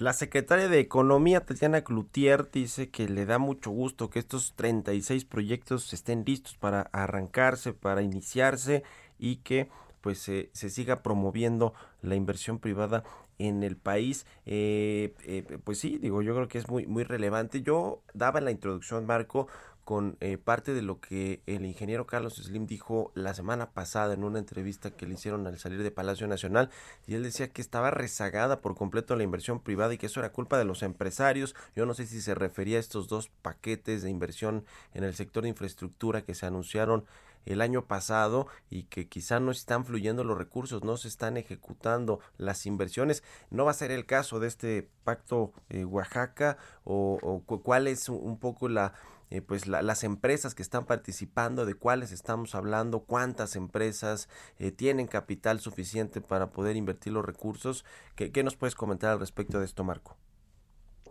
La 0.00 0.14
secretaria 0.14 0.68
de 0.68 0.80
Economía, 0.80 1.44
Tatiana 1.44 1.84
Cloutier, 1.84 2.50
dice 2.50 2.88
que 2.88 3.06
le 3.06 3.26
da 3.26 3.36
mucho 3.36 3.70
gusto 3.70 4.08
que 4.08 4.18
estos 4.18 4.54
36 4.56 5.26
proyectos 5.26 5.92
estén 5.92 6.24
listos 6.26 6.56
para 6.56 6.88
arrancarse, 6.92 7.74
para 7.74 8.00
iniciarse 8.00 8.82
y 9.18 9.36
que 9.36 9.68
pues 10.00 10.20
se 10.20 10.70
siga 10.70 11.02
promoviendo 11.02 11.74
la 12.00 12.14
inversión 12.14 12.60
privada 12.60 13.04
en 13.36 13.62
el 13.62 13.76
país. 13.76 14.24
Eh, 14.46 15.12
eh, 15.24 15.58
pues 15.64 15.78
sí, 15.78 15.98
digo, 15.98 16.22
yo 16.22 16.34
creo 16.34 16.48
que 16.48 16.56
es 16.56 16.70
muy, 16.70 16.86
muy 16.86 17.04
relevante. 17.04 17.60
Yo 17.60 18.00
daba 18.14 18.38
en 18.38 18.46
la 18.46 18.52
introducción, 18.52 19.04
Marco, 19.04 19.48
con 19.90 20.16
eh, 20.20 20.38
parte 20.38 20.72
de 20.72 20.82
lo 20.82 21.00
que 21.00 21.42
el 21.46 21.66
ingeniero 21.66 22.06
Carlos 22.06 22.36
Slim 22.36 22.68
dijo 22.68 23.10
la 23.16 23.34
semana 23.34 23.72
pasada 23.72 24.14
en 24.14 24.22
una 24.22 24.38
entrevista 24.38 24.92
que 24.92 25.04
le 25.04 25.14
hicieron 25.14 25.48
al 25.48 25.58
salir 25.58 25.82
de 25.82 25.90
Palacio 25.90 26.28
Nacional 26.28 26.70
y 27.08 27.16
él 27.16 27.24
decía 27.24 27.48
que 27.48 27.60
estaba 27.60 27.90
rezagada 27.90 28.60
por 28.60 28.76
completo 28.76 29.16
la 29.16 29.24
inversión 29.24 29.58
privada 29.58 29.92
y 29.92 29.98
que 29.98 30.06
eso 30.06 30.20
era 30.20 30.30
culpa 30.30 30.58
de 30.58 30.64
los 30.64 30.84
empresarios. 30.84 31.56
Yo 31.74 31.86
no 31.86 31.94
sé 31.94 32.06
si 32.06 32.20
se 32.20 32.36
refería 32.36 32.76
a 32.76 32.80
estos 32.80 33.08
dos 33.08 33.30
paquetes 33.42 34.02
de 34.02 34.10
inversión 34.10 34.64
en 34.94 35.02
el 35.02 35.16
sector 35.16 35.42
de 35.42 35.48
infraestructura 35.48 36.22
que 36.22 36.36
se 36.36 36.46
anunciaron 36.46 37.04
el 37.46 37.60
año 37.60 37.86
pasado 37.86 38.46
y 38.68 38.84
que 38.84 39.08
quizá 39.08 39.40
no 39.40 39.50
están 39.50 39.84
fluyendo 39.84 40.22
los 40.22 40.38
recursos, 40.38 40.84
no 40.84 40.96
se 40.98 41.08
están 41.08 41.36
ejecutando 41.36 42.20
las 42.38 42.64
inversiones. 42.64 43.24
¿No 43.50 43.64
va 43.64 43.72
a 43.72 43.74
ser 43.74 43.90
el 43.90 44.06
caso 44.06 44.38
de 44.38 44.46
este 44.46 44.88
pacto 45.02 45.52
eh, 45.68 45.84
Oaxaca 45.84 46.58
o, 46.84 47.42
cuál 47.44 47.88
es 47.88 48.08
un 48.08 48.38
poco 48.38 48.68
la... 48.68 48.92
Eh, 49.30 49.42
pues 49.42 49.68
las 49.68 50.02
empresas 50.02 50.56
que 50.56 50.62
están 50.62 50.86
participando, 50.86 51.64
de 51.64 51.74
cuáles 51.74 52.10
estamos 52.10 52.56
hablando, 52.56 53.00
cuántas 53.00 53.54
empresas 53.54 54.28
eh, 54.58 54.72
tienen 54.72 55.06
capital 55.06 55.60
suficiente 55.60 56.20
para 56.20 56.50
poder 56.50 56.74
invertir 56.76 57.12
los 57.12 57.24
recursos. 57.24 57.84
¿Qué, 58.16 58.32
¿Qué 58.32 58.42
nos 58.42 58.56
puedes 58.56 58.74
comentar 58.74 59.10
al 59.10 59.20
respecto 59.20 59.60
de 59.60 59.66
esto, 59.66 59.84
Marco? 59.84 60.16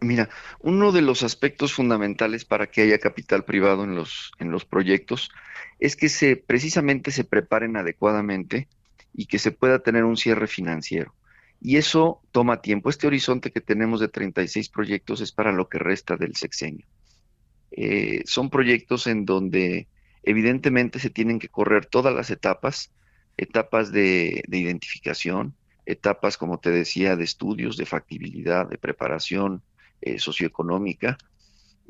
Mira, 0.01 0.29
uno 0.59 0.91
de 0.91 1.01
los 1.01 1.23
aspectos 1.23 1.73
fundamentales 1.73 2.45
para 2.45 2.67
que 2.67 2.81
haya 2.81 2.99
capital 2.99 3.43
privado 3.43 3.83
en 3.83 3.95
los, 3.95 4.31
en 4.39 4.49
los 4.49 4.63
proyectos 4.63 5.29
es 5.79 5.95
que 5.95 6.07
se 6.07 6.37
precisamente 6.37 7.11
se 7.11 7.25
preparen 7.25 7.75
adecuadamente 7.75 8.69
y 9.13 9.25
que 9.25 9.39
se 9.39 9.51
pueda 9.51 9.79
tener 9.79 10.05
un 10.05 10.15
cierre 10.15 10.47
financiero. 10.47 11.13
Y 11.61 11.75
eso 11.75 12.21
toma 12.31 12.61
tiempo. 12.61 12.89
Este 12.89 13.07
horizonte 13.07 13.51
que 13.51 13.59
tenemos 13.59 13.99
de 13.99 14.07
36 14.07 14.69
proyectos 14.69 15.19
es 15.19 15.33
para 15.33 15.51
lo 15.51 15.67
que 15.67 15.79
resta 15.79 16.15
del 16.15 16.35
sexenio. 16.35 16.85
Eh, 17.71 18.23
son 18.25 18.49
proyectos 18.49 19.07
en 19.07 19.25
donde 19.25 19.87
evidentemente 20.23 20.99
se 20.99 21.09
tienen 21.09 21.39
que 21.39 21.49
correr 21.49 21.85
todas 21.85 22.13
las 22.13 22.29
etapas, 22.29 22.91
etapas 23.37 23.91
de, 23.91 24.43
de 24.47 24.57
identificación, 24.57 25.55
etapas, 25.85 26.37
como 26.37 26.59
te 26.59 26.71
decía, 26.71 27.15
de 27.15 27.23
estudios, 27.23 27.77
de 27.77 27.85
factibilidad, 27.85 28.67
de 28.67 28.77
preparación, 28.77 29.63
eh, 30.01 30.19
socioeconómica. 30.19 31.17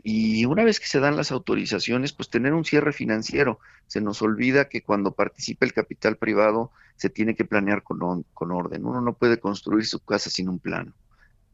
Y 0.01 0.45
una 0.45 0.63
vez 0.63 0.79
que 0.79 0.87
se 0.87 0.99
dan 0.99 1.15
las 1.15 1.31
autorizaciones, 1.31 2.13
pues 2.13 2.29
tener 2.29 2.53
un 2.53 2.65
cierre 2.65 2.93
financiero. 2.93 3.59
Se 3.87 4.01
nos 4.01 4.21
olvida 4.21 4.69
que 4.69 4.81
cuando 4.81 5.11
participa 5.11 5.65
el 5.65 5.73
capital 5.73 6.15
privado 6.15 6.71
se 6.95 7.09
tiene 7.09 7.35
que 7.35 7.45
planear 7.45 7.83
con, 7.83 8.23
con 8.33 8.51
orden. 8.51 8.85
Uno 8.85 9.01
no 9.01 9.13
puede 9.13 9.39
construir 9.39 9.85
su 9.85 9.99
casa 9.99 10.29
sin 10.29 10.49
un 10.49 10.59
plano. 10.59 10.93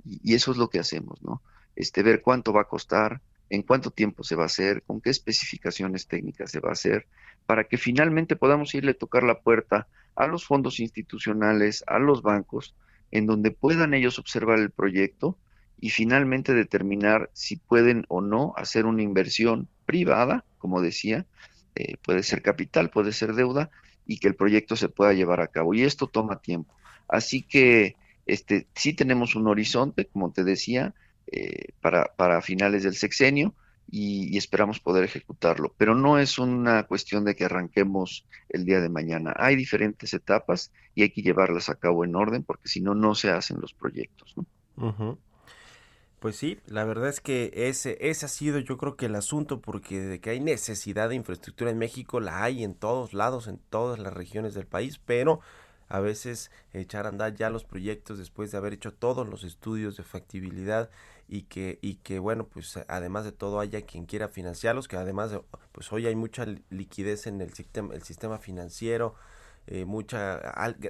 Y, 0.05 0.34
eso 0.36 0.51
es 0.51 0.57
lo 0.57 0.69
que 0.69 0.80
hacemos, 0.80 1.21
¿no? 1.23 1.41
Este, 1.76 2.03
ver 2.03 2.21
cuánto 2.21 2.53
va 2.53 2.61
a 2.61 2.67
costar, 2.69 3.21
en 3.49 3.61
cuánto 3.61 3.91
tiempo 3.91 4.23
se 4.23 4.35
va 4.35 4.43
a 4.43 4.47
hacer, 4.47 4.83
con 4.83 5.01
qué 5.01 5.09
especificaciones 5.09 6.07
técnicas 6.07 6.51
se 6.51 6.59
va 6.59 6.69
a 6.69 6.73
hacer, 6.73 7.07
para 7.45 7.65
que 7.65 7.77
finalmente 7.77 8.35
podamos 8.35 8.73
irle 8.75 8.91
a 8.91 8.97
tocar 8.97 9.23
la 9.23 9.39
puerta 9.39 9.87
a 10.15 10.27
los 10.27 10.45
fondos 10.45 10.79
institucionales, 10.79 11.83
a 11.87 11.99
los 11.99 12.21
bancos, 12.21 12.75
en 13.11 13.27
donde 13.27 13.51
puedan 13.51 13.93
ellos 13.93 14.17
observar 14.19 14.59
el 14.59 14.71
proyecto 14.71 15.37
y 15.79 15.89
finalmente 15.89 16.53
determinar 16.53 17.29
si 17.33 17.57
pueden 17.57 18.05
o 18.07 18.21
no 18.21 18.53
hacer 18.57 18.85
una 18.85 19.03
inversión 19.03 19.67
privada, 19.85 20.45
como 20.57 20.81
decía, 20.81 21.25
eh, 21.75 21.97
puede 22.03 22.23
ser 22.23 22.41
capital, 22.41 22.89
puede 22.89 23.11
ser 23.11 23.33
deuda, 23.33 23.69
y 24.05 24.19
que 24.19 24.27
el 24.27 24.35
proyecto 24.35 24.75
se 24.75 24.89
pueda 24.89 25.13
llevar 25.13 25.41
a 25.41 25.47
cabo. 25.47 25.73
Y 25.73 25.83
esto 25.83 26.07
toma 26.07 26.39
tiempo. 26.39 26.73
Así 27.07 27.41
que 27.41 27.95
este, 28.25 28.67
sí 28.75 28.93
tenemos 28.93 29.35
un 29.35 29.47
horizonte, 29.47 30.05
como 30.05 30.31
te 30.31 30.43
decía, 30.43 30.93
eh, 31.28 31.73
para, 31.82 32.11
para 32.15 32.41
finales 32.41 32.84
del 32.84 32.95
sexenio, 32.95 33.53
y, 33.89 34.38
esperamos 34.38 34.80
poder 34.80 35.03
ejecutarlo. 35.03 35.73
Pero 35.78 35.95
no 35.95 36.17
es 36.17 36.39
una 36.39 36.84
cuestión 36.84 37.23
de 37.26 37.36
que 37.36 37.45
arranquemos 37.45 38.26
el 38.49 38.65
día 38.65 38.82
de 38.82 38.89
mañana. 38.89 39.34
Hay 39.38 39.55
diferentes 39.55 40.13
etapas 40.13 40.71
y 40.95 41.03
hay 41.03 41.11
que 41.11 41.21
llevarlas 41.21 41.69
a 41.69 41.76
cabo 41.76 42.03
en 42.03 42.15
orden 42.15 42.43
porque 42.43 42.67
si 42.67 42.82
no, 42.82 42.95
no 42.95 43.15
se 43.15 43.30
hacen 43.30 43.57
los 43.61 43.73
proyectos. 43.73 44.36
¿no? 44.76 45.17
Pues 46.19 46.38
sí, 46.38 46.59
la 46.65 46.86
verdad 46.86 47.09
es 47.09 47.21
que 47.21 47.51
ese, 47.53 47.97
ese 48.01 48.26
ha 48.26 48.30
sido 48.30 48.59
yo 48.59 48.78
creo 48.78 48.95
que 48.95 49.05
el 49.05 49.15
asunto 49.15 49.61
porque 49.61 49.99
de 49.99 50.19
que 50.19 50.32
hay 50.32 50.39
necesidad 50.39 51.09
de 51.09 51.15
infraestructura 51.15 51.69
en 51.69 51.78
México 51.78 52.19
la 52.19 52.43
hay 52.43 52.63
en 52.63 52.73
todos 52.73 53.13
lados, 53.13 53.47
en 53.47 53.59
todas 53.69 53.99
las 53.99 54.13
regiones 54.13 54.53
del 54.55 54.65
país, 54.65 54.99
pero 55.05 55.41
a 55.88 55.99
veces 55.99 56.49
echar 56.73 57.05
a 57.05 57.09
andar 57.09 57.36
ya 57.36 57.51
los 57.51 57.63
proyectos 57.63 58.17
después 58.17 58.51
de 58.51 58.57
haber 58.57 58.73
hecho 58.73 58.91
todos 58.91 59.28
los 59.28 59.43
estudios 59.43 59.97
de 59.97 60.03
factibilidad 60.03 60.89
y 61.28 61.43
que 61.43 61.80
y 61.82 61.95
que 61.95 62.19
bueno 62.19 62.47
pues 62.47 62.78
además 62.88 63.26
de 63.26 63.32
todo 63.32 63.59
haya 63.59 63.82
quien 63.82 64.05
quiera 64.05 64.28
financiarlos 64.28 64.88
que 64.88 64.97
además 64.97 65.32
de, 65.32 65.41
pues 65.71 65.91
hoy 65.91 66.05
hay 66.07 66.15
mucha 66.15 66.45
liquidez 66.69 67.28
en 67.28 67.41
el 67.41 67.53
sistema 67.53 67.93
el 67.95 68.03
sistema 68.03 68.38
financiero 68.38 69.15
eh, 69.67 69.86
mucha 69.86 70.36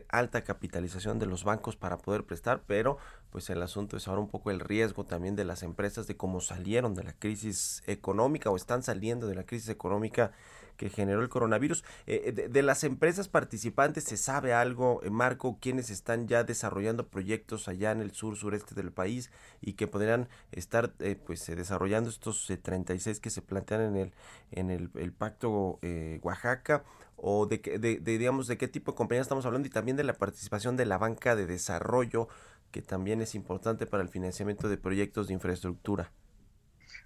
alta 0.09 0.43
capitalización 0.43 1.17
de 1.17 1.25
los 1.27 1.45
bancos 1.45 1.77
para 1.77 1.97
poder 1.97 2.25
prestar, 2.25 2.63
pero 2.67 2.97
pues 3.29 3.49
el 3.49 3.61
asunto 3.61 3.95
es 3.95 4.05
ahora 4.09 4.19
un 4.19 4.27
poco 4.27 4.51
el 4.51 4.59
riesgo 4.59 5.05
también 5.05 5.37
de 5.37 5.45
las 5.45 5.63
empresas 5.63 6.07
de 6.07 6.17
cómo 6.17 6.41
salieron 6.41 6.93
de 6.93 7.05
la 7.05 7.13
crisis 7.13 7.83
económica 7.87 8.49
o 8.49 8.57
están 8.57 8.83
saliendo 8.83 9.27
de 9.27 9.35
la 9.35 9.45
crisis 9.45 9.69
económica 9.69 10.33
que 10.77 10.89
generó 10.89 11.21
el 11.21 11.29
coronavirus. 11.29 11.83
Eh, 12.07 12.49
de, 12.49 12.61
las 12.61 12.83
empresas 12.83 13.27
participantes, 13.27 14.03
¿se 14.03 14.17
sabe 14.17 14.53
algo, 14.53 15.01
eh, 15.03 15.09
Marco, 15.09 15.57
quienes 15.59 15.89
están 15.89 16.27
ya 16.27 16.43
desarrollando 16.43 17.07
proyectos 17.07 17.67
allá 17.67 17.91
en 17.91 18.01
el 18.01 18.11
sur, 18.11 18.35
sureste 18.35 18.75
del 18.75 18.91
país 18.91 19.31
y 19.61 19.73
que 19.73 19.87
podrían 19.87 20.27
estar 20.51 20.93
pues 21.25 21.45
desarrollando 21.47 22.09
estos 22.09 22.51
36 22.61 23.19
que 23.19 23.29
se 23.29 23.41
plantean 23.41 23.81
en 23.81 23.95
el, 23.95 24.13
en 24.51 24.69
el, 24.69 25.13
pacto 25.13 25.79
Oaxaca? 26.21 26.83
o 27.17 27.45
de, 27.45 27.57
de, 27.57 27.99
digamos 27.99 28.47
de 28.47 28.57
qué 28.57 28.67
tipo 28.67 28.91
de 28.91 28.97
compañía 28.97 29.21
estamos 29.21 29.45
hablando 29.45 29.67
y 29.67 29.71
también 29.71 29.97
de 29.97 30.03
la 30.03 30.13
participación 30.13 30.75
de 30.75 30.85
la 30.85 30.97
banca 30.97 31.35
de 31.35 31.45
desarrollo 31.45 32.27
que 32.71 32.81
también 32.81 33.21
es 33.21 33.35
importante 33.35 33.85
para 33.85 34.03
el 34.03 34.09
financiamiento 34.09 34.67
de 34.67 34.77
proyectos 34.77 35.27
de 35.27 35.33
infraestructura. 35.33 36.11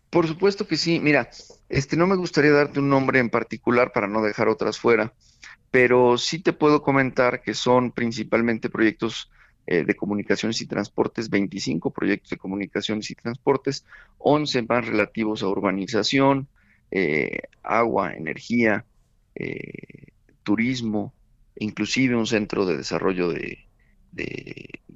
Por 0.09 0.27
supuesto 0.27 0.67
que 0.67 0.77
sí. 0.77 0.99
Mira, 0.99 1.29
este 1.69 1.95
no 1.95 2.07
me 2.07 2.15
gustaría 2.15 2.51
darte 2.51 2.79
un 2.79 2.89
nombre 2.89 3.19
en 3.19 3.29
particular 3.29 3.91
para 3.91 4.07
no 4.07 4.21
dejar 4.21 4.47
otras 4.47 4.79
fuera, 4.79 5.13
pero 5.71 6.17
sí 6.17 6.39
te 6.39 6.53
puedo 6.53 6.81
comentar 6.81 7.41
que 7.41 7.53
son 7.53 7.91
principalmente 7.91 8.69
proyectos 8.69 9.29
eh, 9.67 9.83
de 9.85 9.95
comunicaciones 9.95 10.61
y 10.61 10.65
transportes, 10.65 11.29
25 11.29 11.91
proyectos 11.91 12.31
de 12.31 12.37
comunicaciones 12.37 13.11
y 13.11 13.15
transportes, 13.15 13.85
11 14.17 14.63
más 14.63 14.87
relativos 14.87 15.43
a 15.43 15.47
urbanización, 15.47 16.47
eh, 16.89 17.41
agua, 17.61 18.13
energía, 18.13 18.85
eh, 19.35 20.07
turismo, 20.41 21.13
inclusive 21.55 22.15
un 22.15 22.25
centro 22.25 22.65
de 22.65 22.77
desarrollo 22.77 23.29
de, 23.29 23.59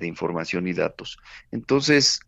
información 0.01 0.68
y 0.68 0.74
datos. 0.74 1.18
Entonces, 1.51 2.20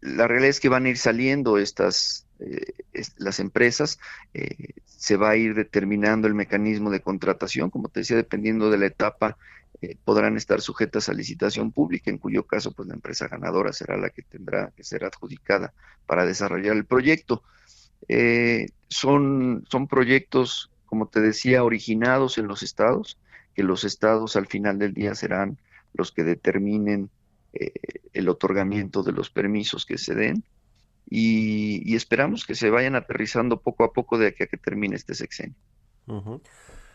la 0.00 0.28
realidad 0.28 0.50
es 0.50 0.60
que 0.60 0.68
van 0.68 0.86
a 0.86 0.88
ir 0.88 0.98
saliendo 0.98 1.58
estas, 1.58 2.26
eh, 2.40 2.72
las 3.16 3.40
empresas, 3.40 3.98
se 4.86 5.16
va 5.16 5.30
a 5.30 5.36
ir 5.36 5.54
determinando 5.54 6.28
el 6.28 6.34
mecanismo 6.34 6.90
de 6.90 7.00
contratación, 7.00 7.70
como 7.70 7.88
te 7.88 8.00
decía, 8.00 8.16
dependiendo 8.16 8.70
de 8.70 8.78
la 8.78 8.86
etapa, 8.86 9.36
podrán 10.04 10.36
estar 10.36 10.60
sujetas 10.60 11.08
a 11.08 11.12
licitación 11.12 11.72
pública, 11.72 12.10
en 12.10 12.18
cuyo 12.18 12.44
caso, 12.46 12.70
pues 12.70 12.88
la 12.88 12.94
empresa 12.94 13.26
ganadora 13.26 13.72
será 13.72 13.96
la 13.96 14.10
que 14.10 14.22
tendrá 14.22 14.70
que 14.76 14.84
ser 14.84 15.04
adjudicada 15.04 15.72
para 16.06 16.24
desarrollar 16.24 16.76
el 16.76 16.84
proyecto. 16.84 17.42
son, 18.88 19.66
son 19.68 19.88
proyectos 19.88 20.72
como 20.92 21.06
te 21.06 21.22
decía, 21.22 21.64
originados 21.64 22.36
en 22.36 22.46
los 22.48 22.62
estados, 22.62 23.16
que 23.54 23.62
los 23.62 23.82
estados 23.82 24.36
al 24.36 24.46
final 24.46 24.78
del 24.78 24.92
día 24.92 25.14
serán 25.14 25.56
los 25.94 26.12
que 26.12 26.22
determinen 26.22 27.08
eh, 27.52 27.72
el 28.12 28.28
otorgamiento 28.28 29.02
de 29.02 29.12
los 29.12 29.30
permisos 29.30 29.86
que 29.86 29.98
se 29.98 30.14
den 30.14 30.44
y, 31.08 31.94
esperamos 31.94 32.46
que 32.46 32.54
se 32.54 32.70
vayan 32.70 32.94
aterrizando 32.94 33.60
poco 33.60 33.84
a 33.84 33.92
poco 33.92 34.18
de 34.18 34.28
aquí 34.28 34.44
a 34.44 34.46
que 34.46 34.56
termine 34.56 34.96
este 34.96 35.14
sexenio. 35.14 35.56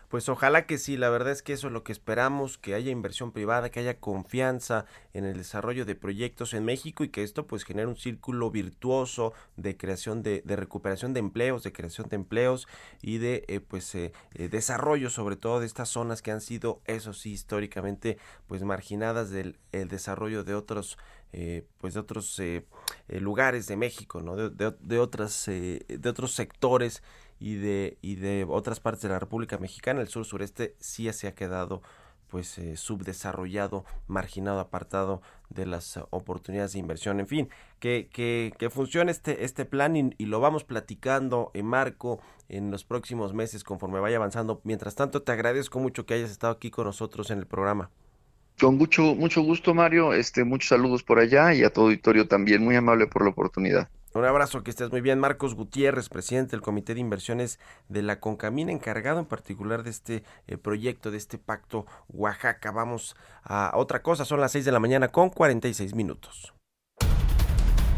Pues 0.09 0.29
ojalá 0.29 0.65
que 0.65 0.77
sí, 0.77 0.95
la 0.95 1.09
verdad 1.09 1.33
es 1.33 1.41
que 1.41 1.51
eso 1.51 1.67
es 1.67 1.73
lo 1.73 1.83
que 1.83 1.91
esperamos, 1.91 2.57
que 2.57 2.73
haya 2.75 2.91
inversión 2.91 3.33
privada, 3.33 3.69
que 3.69 3.81
haya 3.81 3.99
confianza 3.99 4.85
en 5.13 5.25
el 5.25 5.35
desarrollo 5.35 5.83
de 5.83 5.95
proyectos 5.95 6.53
en 6.53 6.63
México 6.63 7.03
y 7.03 7.09
que 7.09 7.23
esto 7.23 7.45
pues 7.45 7.65
genere 7.65 7.87
un 7.87 7.97
círculo 7.97 8.49
virtuoso 8.49 9.33
de 9.57 9.75
creación 9.75 10.23
de, 10.23 10.43
de 10.45 10.55
recuperación 10.55 11.13
de 11.13 11.19
empleos, 11.19 11.63
de 11.63 11.73
creación 11.73 12.07
de 12.07 12.15
empleos 12.15 12.69
y 13.01 13.17
de 13.17 13.43
eh, 13.49 13.59
pues 13.59 13.93
eh, 13.95 14.13
eh, 14.33 14.47
desarrollo 14.47 15.09
sobre 15.09 15.35
todo 15.35 15.59
de 15.59 15.65
estas 15.65 15.89
zonas 15.89 16.21
que 16.21 16.31
han 16.31 16.39
sido, 16.39 16.79
eso 16.85 17.11
sí, 17.11 17.33
históricamente 17.33 18.17
pues 18.47 18.63
marginadas 18.63 19.29
del 19.29 19.59
el 19.73 19.89
desarrollo 19.89 20.45
de 20.45 20.55
otros 20.55 20.97
pues 21.77 21.93
de 21.93 21.99
otros 21.99 22.41
lugares 23.09 23.67
de 23.67 23.75
México, 23.75 24.21
¿no? 24.21 24.37
De, 24.37 24.49
de, 24.49 24.75
de 24.79 24.97
otras 24.97 25.45
de 25.45 26.09
otros 26.09 26.33
sectores 26.33 27.03
y 27.39 27.55
de, 27.55 27.97
y 28.01 28.15
de 28.15 28.45
otras 28.47 28.79
partes 28.79 29.03
de 29.03 29.09
la 29.09 29.19
República 29.19 29.57
Mexicana, 29.57 30.01
el 30.01 30.07
sur 30.07 30.25
sureste 30.25 30.75
sí 30.79 31.11
se 31.13 31.27
ha 31.27 31.35
quedado 31.35 31.81
pues 32.27 32.57
eh, 32.57 32.75
subdesarrollado, 32.75 33.85
marginado, 34.07 34.59
apartado 34.59 35.21
de 35.49 35.65
las 35.65 35.99
oportunidades 36.09 36.73
de 36.73 36.79
inversión. 36.79 37.19
En 37.19 37.27
fin, 37.27 37.49
que, 37.79 38.09
que, 38.11 38.53
que 38.57 38.69
funcione 38.69 39.11
este, 39.11 39.45
este 39.45 39.65
plan 39.65 39.95
y, 39.95 40.25
lo 40.25 40.39
vamos 40.39 40.63
platicando 40.63 41.51
en 41.53 41.65
marco 41.65 42.19
en 42.49 42.69
los 42.69 42.83
próximos 42.83 43.33
meses 43.33 43.63
conforme 43.63 43.99
vaya 43.99 44.17
avanzando. 44.17 44.61
Mientras 44.63 44.95
tanto, 44.95 45.21
te 45.21 45.31
agradezco 45.31 45.79
mucho 45.79 46.05
que 46.05 46.15
hayas 46.15 46.31
estado 46.31 46.53
aquí 46.53 46.69
con 46.69 46.85
nosotros 46.85 47.31
en 47.31 47.39
el 47.39 47.47
programa. 47.47 47.89
Con 48.59 48.77
mucho, 48.77 49.03
mucho 49.15 49.41
gusto, 49.41 49.73
Mario. 49.73 50.13
Este, 50.13 50.43
muchos 50.43 50.69
saludos 50.69 51.03
por 51.03 51.19
allá 51.19 51.53
y 51.53 51.63
a 51.63 51.71
tu 51.71 51.81
auditorio 51.81 52.27
también. 52.27 52.63
Muy 52.63 52.75
amable 52.75 53.07
por 53.07 53.23
la 53.23 53.29
oportunidad. 53.29 53.89
Un 54.17 54.25
abrazo, 54.25 54.63
que 54.63 54.71
estés 54.71 54.91
muy 54.91 55.01
bien. 55.01 55.19
Marcos 55.19 55.53
Gutiérrez, 55.53 56.09
presidente 56.09 56.51
del 56.51 56.61
Comité 56.61 56.95
de 56.95 56.99
Inversiones 57.01 57.59
de 57.87 58.01
la 58.01 58.19
Concamina, 58.19 58.71
encargado 58.71 59.19
en 59.19 59.27
particular 59.27 59.83
de 59.83 59.91
este 59.91 60.23
eh, 60.47 60.57
proyecto, 60.57 61.11
de 61.11 61.17
este 61.17 61.37
pacto 61.37 61.85
Oaxaca. 62.07 62.71
Vamos 62.71 63.15
a 63.43 63.73
otra 63.75 64.01
cosa, 64.01 64.25
son 64.25 64.41
las 64.41 64.53
6 64.53 64.65
de 64.65 64.71
la 64.71 64.79
mañana 64.79 65.09
con 65.09 65.29
46 65.29 65.93
minutos. 65.93 66.51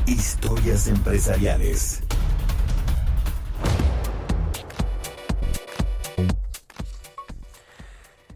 Historias 0.08 0.90
empresariales. 0.90 2.04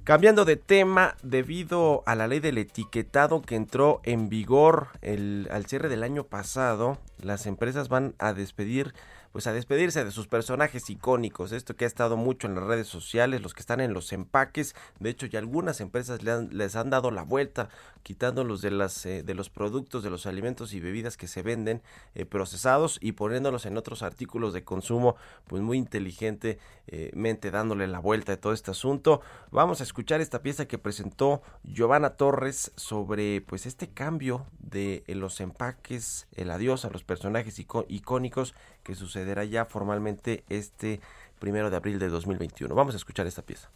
Cambiando 0.05 0.45
de 0.45 0.55
tema, 0.55 1.15
debido 1.21 2.03
a 2.05 2.15
la 2.15 2.27
ley 2.27 2.39
del 2.39 2.57
etiquetado 2.57 3.41
que 3.41 3.55
entró 3.55 3.99
en 4.03 4.29
vigor 4.29 4.89
el, 5.01 5.49
al 5.51 5.65
cierre 5.65 5.87
del 5.87 6.03
año 6.03 6.25
pasado, 6.25 6.97
las 7.23 7.45
empresas 7.45 7.89
van 7.89 8.15
a 8.19 8.33
despedir 8.33 8.93
pues 9.33 9.47
a 9.47 9.51
despedirse 9.51 10.05
de 10.05 10.11
sus 10.11 10.27
personajes 10.27 10.89
icónicos, 10.91 11.51
esto 11.51 11.75
que 11.75 11.85
ha 11.85 11.87
estado 11.87 12.17
mucho 12.17 12.45
en 12.45 12.53
las 12.53 12.65
redes 12.65 12.87
sociales, 12.87 13.41
los 13.41 13.55
que 13.55 13.61
están 13.61 13.81
en 13.81 13.91
los 13.91 14.13
empaques, 14.13 14.75
de 14.99 15.09
hecho 15.09 15.25
ya 15.25 15.39
algunas 15.39 15.81
empresas 15.81 16.21
les 16.23 16.75
han 16.75 16.91
dado 16.91 17.09
la 17.09 17.23
vuelta, 17.23 17.67
quitándolos 18.03 18.61
de 18.61 18.69
las 18.69 19.07
eh, 19.07 19.23
de 19.23 19.33
los 19.33 19.49
productos, 19.49 20.03
de 20.03 20.11
los 20.11 20.27
alimentos 20.27 20.73
y 20.73 20.79
bebidas 20.79 21.17
que 21.17 21.27
se 21.27 21.41
venden 21.41 21.81
eh, 22.13 22.25
procesados 22.25 22.99
y 23.01 23.13
poniéndolos 23.13 23.65
en 23.65 23.75
otros 23.75 24.03
artículos 24.03 24.53
de 24.53 24.63
consumo, 24.63 25.15
pues 25.47 25.63
muy 25.63 25.79
inteligentemente 25.79 27.49
dándole 27.49 27.87
la 27.87 27.99
vuelta 27.99 28.33
de 28.33 28.37
todo 28.37 28.53
este 28.53 28.69
asunto. 28.69 29.21
Vamos 29.49 29.81
a 29.81 29.83
escuchar 29.83 30.21
esta 30.21 30.43
pieza 30.43 30.67
que 30.67 30.77
presentó 30.77 31.41
Giovanna 31.63 32.11
Torres 32.11 32.71
sobre 32.75 33.41
pues 33.41 33.65
este 33.65 33.89
cambio 33.89 34.45
de 34.59 35.03
los 35.07 35.39
empaques, 35.41 36.27
el 36.35 36.51
adiós 36.51 36.85
a 36.85 36.91
los 36.91 37.03
personajes 37.03 37.57
icónicos 37.87 38.53
que 38.83 38.95
sucederá 38.95 39.43
ya 39.45 39.65
formalmente 39.65 40.43
este 40.49 41.01
primero 41.39 41.69
de 41.69 41.77
abril 41.77 41.99
de 41.99 42.09
2021. 42.09 42.73
Vamos 42.75 42.93
a 42.93 42.97
escuchar 42.97 43.27
esta 43.27 43.41
pieza. 43.41 43.69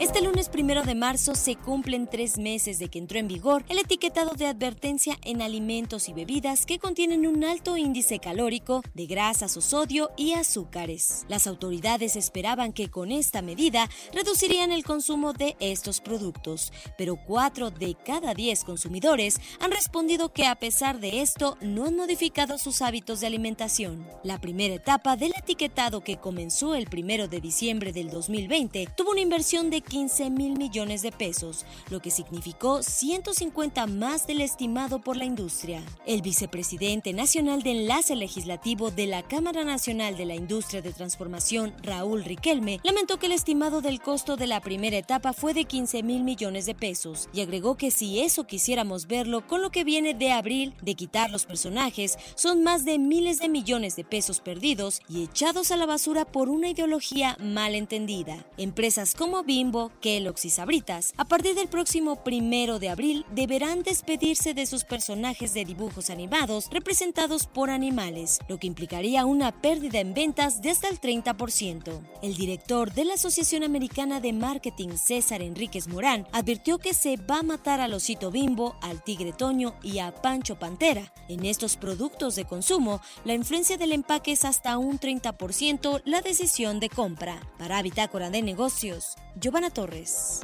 Este 0.00 0.22
lunes 0.22 0.48
primero 0.48 0.82
de 0.82 0.94
marzo 0.94 1.34
se 1.34 1.56
cumplen 1.56 2.06
tres 2.06 2.38
meses 2.38 2.78
de 2.78 2.88
que 2.88 2.98
entró 2.98 3.18
en 3.18 3.28
vigor 3.28 3.66
el 3.68 3.78
etiquetado 3.78 4.30
de 4.34 4.46
advertencia 4.46 5.18
en 5.26 5.42
alimentos 5.42 6.08
y 6.08 6.14
bebidas 6.14 6.64
que 6.64 6.78
contienen 6.78 7.26
un 7.26 7.44
alto 7.44 7.76
índice 7.76 8.18
calórico 8.18 8.82
de 8.94 9.04
grasas 9.04 9.58
o 9.58 9.60
sodio 9.60 10.10
y 10.16 10.32
azúcares. 10.32 11.26
Las 11.28 11.46
autoridades 11.46 12.16
esperaban 12.16 12.72
que 12.72 12.88
con 12.88 13.12
esta 13.12 13.42
medida 13.42 13.90
reducirían 14.14 14.72
el 14.72 14.84
consumo 14.84 15.34
de 15.34 15.54
estos 15.60 16.00
productos, 16.00 16.72
pero 16.96 17.16
cuatro 17.16 17.70
de 17.70 17.94
cada 17.94 18.32
diez 18.32 18.64
consumidores 18.64 19.38
han 19.60 19.70
respondido 19.70 20.32
que 20.32 20.46
a 20.46 20.54
pesar 20.54 20.98
de 20.98 21.20
esto 21.20 21.58
no 21.60 21.84
han 21.84 21.96
modificado 21.96 22.56
sus 22.56 22.80
hábitos 22.80 23.20
de 23.20 23.26
alimentación. 23.26 24.08
La 24.24 24.40
primera 24.40 24.76
etapa 24.76 25.18
del 25.18 25.34
etiquetado 25.36 26.00
que 26.00 26.16
comenzó 26.16 26.74
el 26.74 26.86
primero 26.86 27.28
de 27.28 27.42
diciembre 27.42 27.92
del 27.92 28.08
2020 28.08 28.88
tuvo 28.96 29.10
una 29.10 29.20
inversión 29.20 29.68
de 29.68 29.89
15 29.90 30.30
mil 30.30 30.56
millones 30.56 31.02
de 31.02 31.10
pesos, 31.10 31.66
lo 31.90 31.98
que 31.98 32.12
significó 32.12 32.80
150 32.80 33.88
más 33.88 34.24
del 34.24 34.40
estimado 34.40 35.00
por 35.00 35.16
la 35.16 35.24
industria. 35.24 35.82
El 36.06 36.22
vicepresidente 36.22 37.12
nacional 37.12 37.64
de 37.64 37.72
Enlace 37.72 38.14
Legislativo 38.14 38.92
de 38.92 39.08
la 39.08 39.24
Cámara 39.24 39.64
Nacional 39.64 40.16
de 40.16 40.26
la 40.26 40.36
Industria 40.36 40.80
de 40.80 40.92
Transformación, 40.92 41.74
Raúl 41.82 42.24
Riquelme, 42.24 42.78
lamentó 42.84 43.18
que 43.18 43.26
el 43.26 43.32
estimado 43.32 43.80
del 43.80 44.00
costo 44.00 44.36
de 44.36 44.46
la 44.46 44.60
primera 44.60 44.96
etapa 44.96 45.32
fue 45.32 45.54
de 45.54 45.64
15 45.64 46.04
mil 46.04 46.22
millones 46.22 46.66
de 46.66 46.76
pesos 46.76 47.28
y 47.32 47.40
agregó 47.40 47.76
que 47.76 47.90
si 47.90 48.20
eso 48.20 48.46
quisiéramos 48.46 49.08
verlo 49.08 49.44
con 49.44 49.60
lo 49.60 49.70
que 49.70 49.82
viene 49.82 50.14
de 50.14 50.30
abril 50.30 50.72
de 50.82 50.94
quitar 50.94 51.32
los 51.32 51.46
personajes, 51.46 52.16
son 52.36 52.62
más 52.62 52.84
de 52.84 53.00
miles 53.00 53.40
de 53.40 53.48
millones 53.48 53.96
de 53.96 54.04
pesos 54.04 54.38
perdidos 54.38 55.02
y 55.08 55.24
echados 55.24 55.72
a 55.72 55.76
la 55.76 55.86
basura 55.86 56.26
por 56.26 56.48
una 56.48 56.68
ideología 56.68 57.36
mal 57.40 57.74
entendida. 57.74 58.46
Empresas 58.56 59.16
como 59.16 59.42
Bimbo 59.42 59.79
Kellogg's 60.00 60.44
y 60.44 60.50
Sabritas, 60.50 61.14
a 61.16 61.24
partir 61.24 61.54
del 61.54 61.68
próximo 61.68 62.22
primero 62.24 62.78
de 62.78 62.88
abril 62.88 63.24
deberán 63.34 63.82
despedirse 63.82 64.54
de 64.54 64.66
sus 64.66 64.84
personajes 64.84 65.54
de 65.54 65.64
dibujos 65.64 66.10
animados 66.10 66.68
representados 66.70 67.46
por 67.46 67.70
animales, 67.70 68.38
lo 68.48 68.58
que 68.58 68.66
implicaría 68.66 69.24
una 69.24 69.60
pérdida 69.60 70.00
en 70.00 70.14
ventas 70.14 70.62
de 70.62 70.70
hasta 70.70 70.88
el 70.88 71.00
30%. 71.00 72.00
El 72.22 72.34
director 72.36 72.92
de 72.92 73.04
la 73.04 73.14
Asociación 73.14 73.62
Americana 73.64 74.20
de 74.20 74.32
Marketing, 74.32 74.96
César 74.96 75.42
Enríquez 75.42 75.88
Morán, 75.88 76.26
advirtió 76.32 76.78
que 76.78 76.94
se 76.94 77.16
va 77.16 77.40
a 77.40 77.42
matar 77.42 77.80
al 77.80 77.94
osito 77.94 78.30
bimbo, 78.30 78.76
al 78.80 79.02
tigre 79.02 79.32
toño 79.32 79.74
y 79.82 79.98
a 79.98 80.14
Pancho 80.14 80.58
Pantera. 80.58 81.12
En 81.28 81.44
estos 81.44 81.76
productos 81.76 82.36
de 82.36 82.44
consumo, 82.44 83.00
la 83.24 83.34
influencia 83.34 83.76
del 83.76 83.92
empaque 83.92 84.32
es 84.32 84.44
hasta 84.44 84.78
un 84.78 84.98
30% 84.98 86.02
la 86.04 86.20
decisión 86.20 86.80
de 86.80 86.88
compra. 86.88 87.40
Para 87.58 87.82
Bitácora 87.82 88.30
de 88.30 88.42
Negocios, 88.42 89.16
Giovanna 89.40 89.69
Torres. 89.72 90.40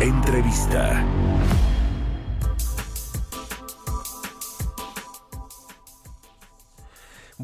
Entrevista. 0.00 1.04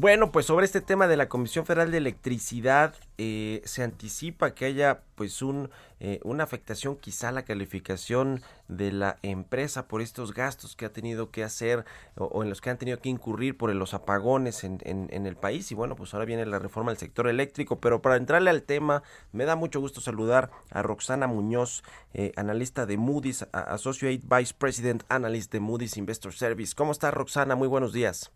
Bueno, 0.01 0.31
pues 0.31 0.45
sobre 0.45 0.65
este 0.65 0.79
tema 0.79 1.09
de 1.09 1.17
la 1.17 1.27
Comisión 1.27 1.65
Federal 1.65 1.91
de 1.91 1.97
Electricidad 1.97 2.95
eh, 3.17 3.61
se 3.65 3.83
anticipa 3.83 4.55
que 4.55 4.63
haya 4.63 5.01
pues 5.15 5.41
un, 5.41 5.69
eh, 5.99 6.21
una 6.23 6.45
afectación 6.45 6.95
quizá 6.95 7.27
a 7.27 7.31
la 7.33 7.43
calificación 7.43 8.41
de 8.69 8.93
la 8.93 9.17
empresa 9.23 9.89
por 9.89 10.01
estos 10.01 10.33
gastos 10.33 10.77
que 10.77 10.85
ha 10.85 10.93
tenido 10.93 11.31
que 11.31 11.43
hacer 11.43 11.83
o, 12.15 12.43
en 12.43 12.49
los 12.49 12.61
que 12.61 12.69
han 12.69 12.77
tenido 12.77 12.99
que 12.99 13.09
incurrir 13.09 13.57
por 13.57 13.75
los 13.75 13.93
apagones 13.93 14.63
en, 14.63 14.79
en, 14.85 15.25
el 15.25 15.35
país. 15.35 15.69
Y 15.69 15.75
bueno 15.75 15.97
pues 15.97 16.13
ahora 16.13 16.25
viene 16.25 16.45
la 16.45 16.59
reforma 16.59 16.91
del 16.91 16.97
sector 16.97 17.27
eléctrico 17.27 17.81
pero 17.81 18.01
para 18.01 18.15
entrarle 18.15 18.51
al 18.51 18.63
tema 18.63 19.03
me 19.33 19.43
da 19.43 19.57
mucho 19.57 19.81
gusto 19.81 19.99
saludar 19.99 20.49
a 20.71 20.81
Roxana 20.81 21.27
Muñoz 21.27 21.83
eh, 22.13 22.31
analista 22.37 22.85
de 22.85 22.95
Moody's 22.95 23.45
Associate 23.51 24.23
Vice 24.23 24.53
President 24.57 25.03
Analyst 25.09 25.51
de 25.51 25.59
Moody's 25.59 25.97
Investor 25.97 26.31
Service. 26.31 26.73
¿cómo 26.73 26.93
está 26.93 27.11
Roxana? 27.11 27.57
Muy 27.57 27.67
buenos 27.67 27.91
días 27.91 28.31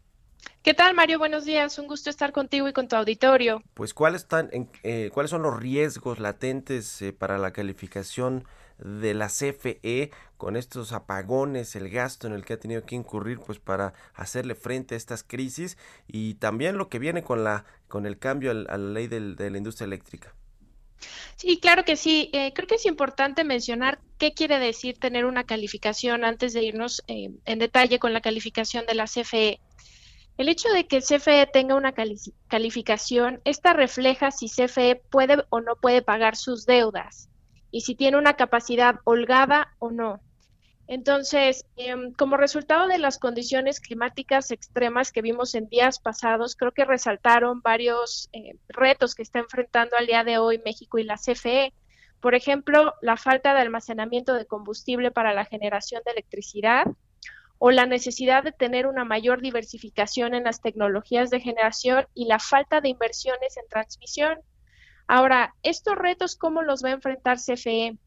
¿Qué 0.63 0.73
tal, 0.73 0.93
Mario? 0.93 1.19
Buenos 1.19 1.43
días. 1.45 1.77
Un 1.77 1.87
gusto 1.87 2.09
estar 2.09 2.31
contigo 2.31 2.67
y 2.69 2.73
con 2.73 2.87
tu 2.87 2.95
auditorio. 2.95 3.61
Pues, 3.73 3.93
¿cuáles, 3.93 4.21
están, 4.21 4.49
eh, 4.83 5.09
¿cuáles 5.13 5.29
son 5.29 5.41
los 5.41 5.59
riesgos 5.59 6.19
latentes 6.19 7.01
eh, 7.01 7.11
para 7.11 7.37
la 7.37 7.51
calificación 7.51 8.45
de 8.77 9.13
la 9.13 9.27
CFE 9.27 10.11
con 10.37 10.55
estos 10.55 10.91
apagones, 10.91 11.75
el 11.75 11.89
gasto 11.89 12.27
en 12.27 12.33
el 12.33 12.43
que 12.43 12.53
ha 12.53 12.59
tenido 12.59 12.85
que 12.85 12.95
incurrir 12.95 13.39
pues 13.39 13.59
para 13.59 13.93
hacerle 14.13 14.55
frente 14.55 14.95
a 14.95 14.97
estas 14.97 15.23
crisis 15.23 15.77
y 16.07 16.35
también 16.35 16.77
lo 16.77 16.89
que 16.89 16.99
viene 16.99 17.23
con 17.23 17.43
la 17.43 17.65
con 17.87 18.05
el 18.05 18.17
cambio 18.17 18.51
a 18.51 18.53
la 18.53 18.77
ley 18.77 19.07
de 19.07 19.49
la 19.49 19.57
industria 19.57 19.85
eléctrica? 19.85 20.33
Sí, 21.35 21.59
claro 21.59 21.83
que 21.85 21.95
sí. 21.95 22.29
Eh, 22.33 22.51
creo 22.53 22.67
que 22.67 22.75
es 22.75 22.85
importante 22.85 23.43
mencionar 23.43 23.99
qué 24.17 24.33
quiere 24.33 24.59
decir 24.59 24.97
tener 24.97 25.25
una 25.25 25.43
calificación 25.43 26.23
antes 26.23 26.53
de 26.53 26.63
irnos 26.63 27.03
en 27.07 27.59
detalle 27.59 27.99
con 27.99 28.13
la 28.13 28.21
calificación 28.21 28.85
de 28.85 28.95
la 28.95 29.05
CFE. 29.05 29.59
El 30.37 30.49
hecho 30.49 30.69
de 30.69 30.87
que 30.87 31.01
CFE 31.01 31.47
tenga 31.47 31.75
una 31.75 31.93
calificación, 32.47 33.39
esta 33.45 33.73
refleja 33.73 34.31
si 34.31 34.47
CFE 34.47 35.01
puede 35.09 35.43
o 35.49 35.61
no 35.61 35.75
puede 35.75 36.01
pagar 36.01 36.35
sus 36.35 36.65
deudas 36.65 37.29
y 37.69 37.81
si 37.81 37.95
tiene 37.95 38.17
una 38.17 38.33
capacidad 38.33 38.99
holgada 39.03 39.75
o 39.79 39.91
no. 39.91 40.21
Entonces, 40.87 41.65
em, 41.77 42.13
como 42.13 42.35
resultado 42.35 42.87
de 42.87 42.97
las 42.97 43.17
condiciones 43.17 43.79
climáticas 43.79 44.51
extremas 44.51 45.11
que 45.11 45.21
vimos 45.21 45.55
en 45.55 45.69
días 45.69 45.99
pasados, 45.99 46.55
creo 46.55 46.71
que 46.71 46.83
resaltaron 46.83 47.61
varios 47.61 48.29
eh, 48.33 48.57
retos 48.67 49.15
que 49.15 49.23
está 49.23 49.39
enfrentando 49.39 49.95
al 49.97 50.07
día 50.07 50.23
de 50.23 50.39
hoy 50.39 50.61
México 50.65 50.97
y 50.97 51.03
la 51.03 51.17
CFE. 51.17 51.73
Por 52.19 52.35
ejemplo, 52.35 52.93
la 53.01 53.17
falta 53.17 53.53
de 53.53 53.61
almacenamiento 53.61 54.33
de 54.33 54.45
combustible 54.45 55.11
para 55.11 55.33
la 55.33 55.45
generación 55.45 56.01
de 56.05 56.11
electricidad, 56.11 56.85
o 57.57 57.71
la 57.71 57.85
necesidad 57.85 58.43
de 58.43 58.51
tener 58.51 58.87
una 58.87 59.05
mayor 59.05 59.41
diversificación 59.41 60.33
en 60.33 60.43
las 60.43 60.61
tecnologías 60.61 61.29
de 61.29 61.39
generación 61.39 62.05
y 62.13 62.25
la 62.25 62.39
falta 62.39 62.81
de 62.81 62.89
inversiones 62.89 63.57
en 63.57 63.67
transmisión. 63.69 64.39
Ahora, 65.07 65.53
estos 65.63 65.95
retos, 65.95 66.35
¿cómo 66.35 66.61
los 66.61 66.83
va 66.83 66.89
a 66.89 66.93
enfrentar 66.93 67.37
CFE? 67.37 67.97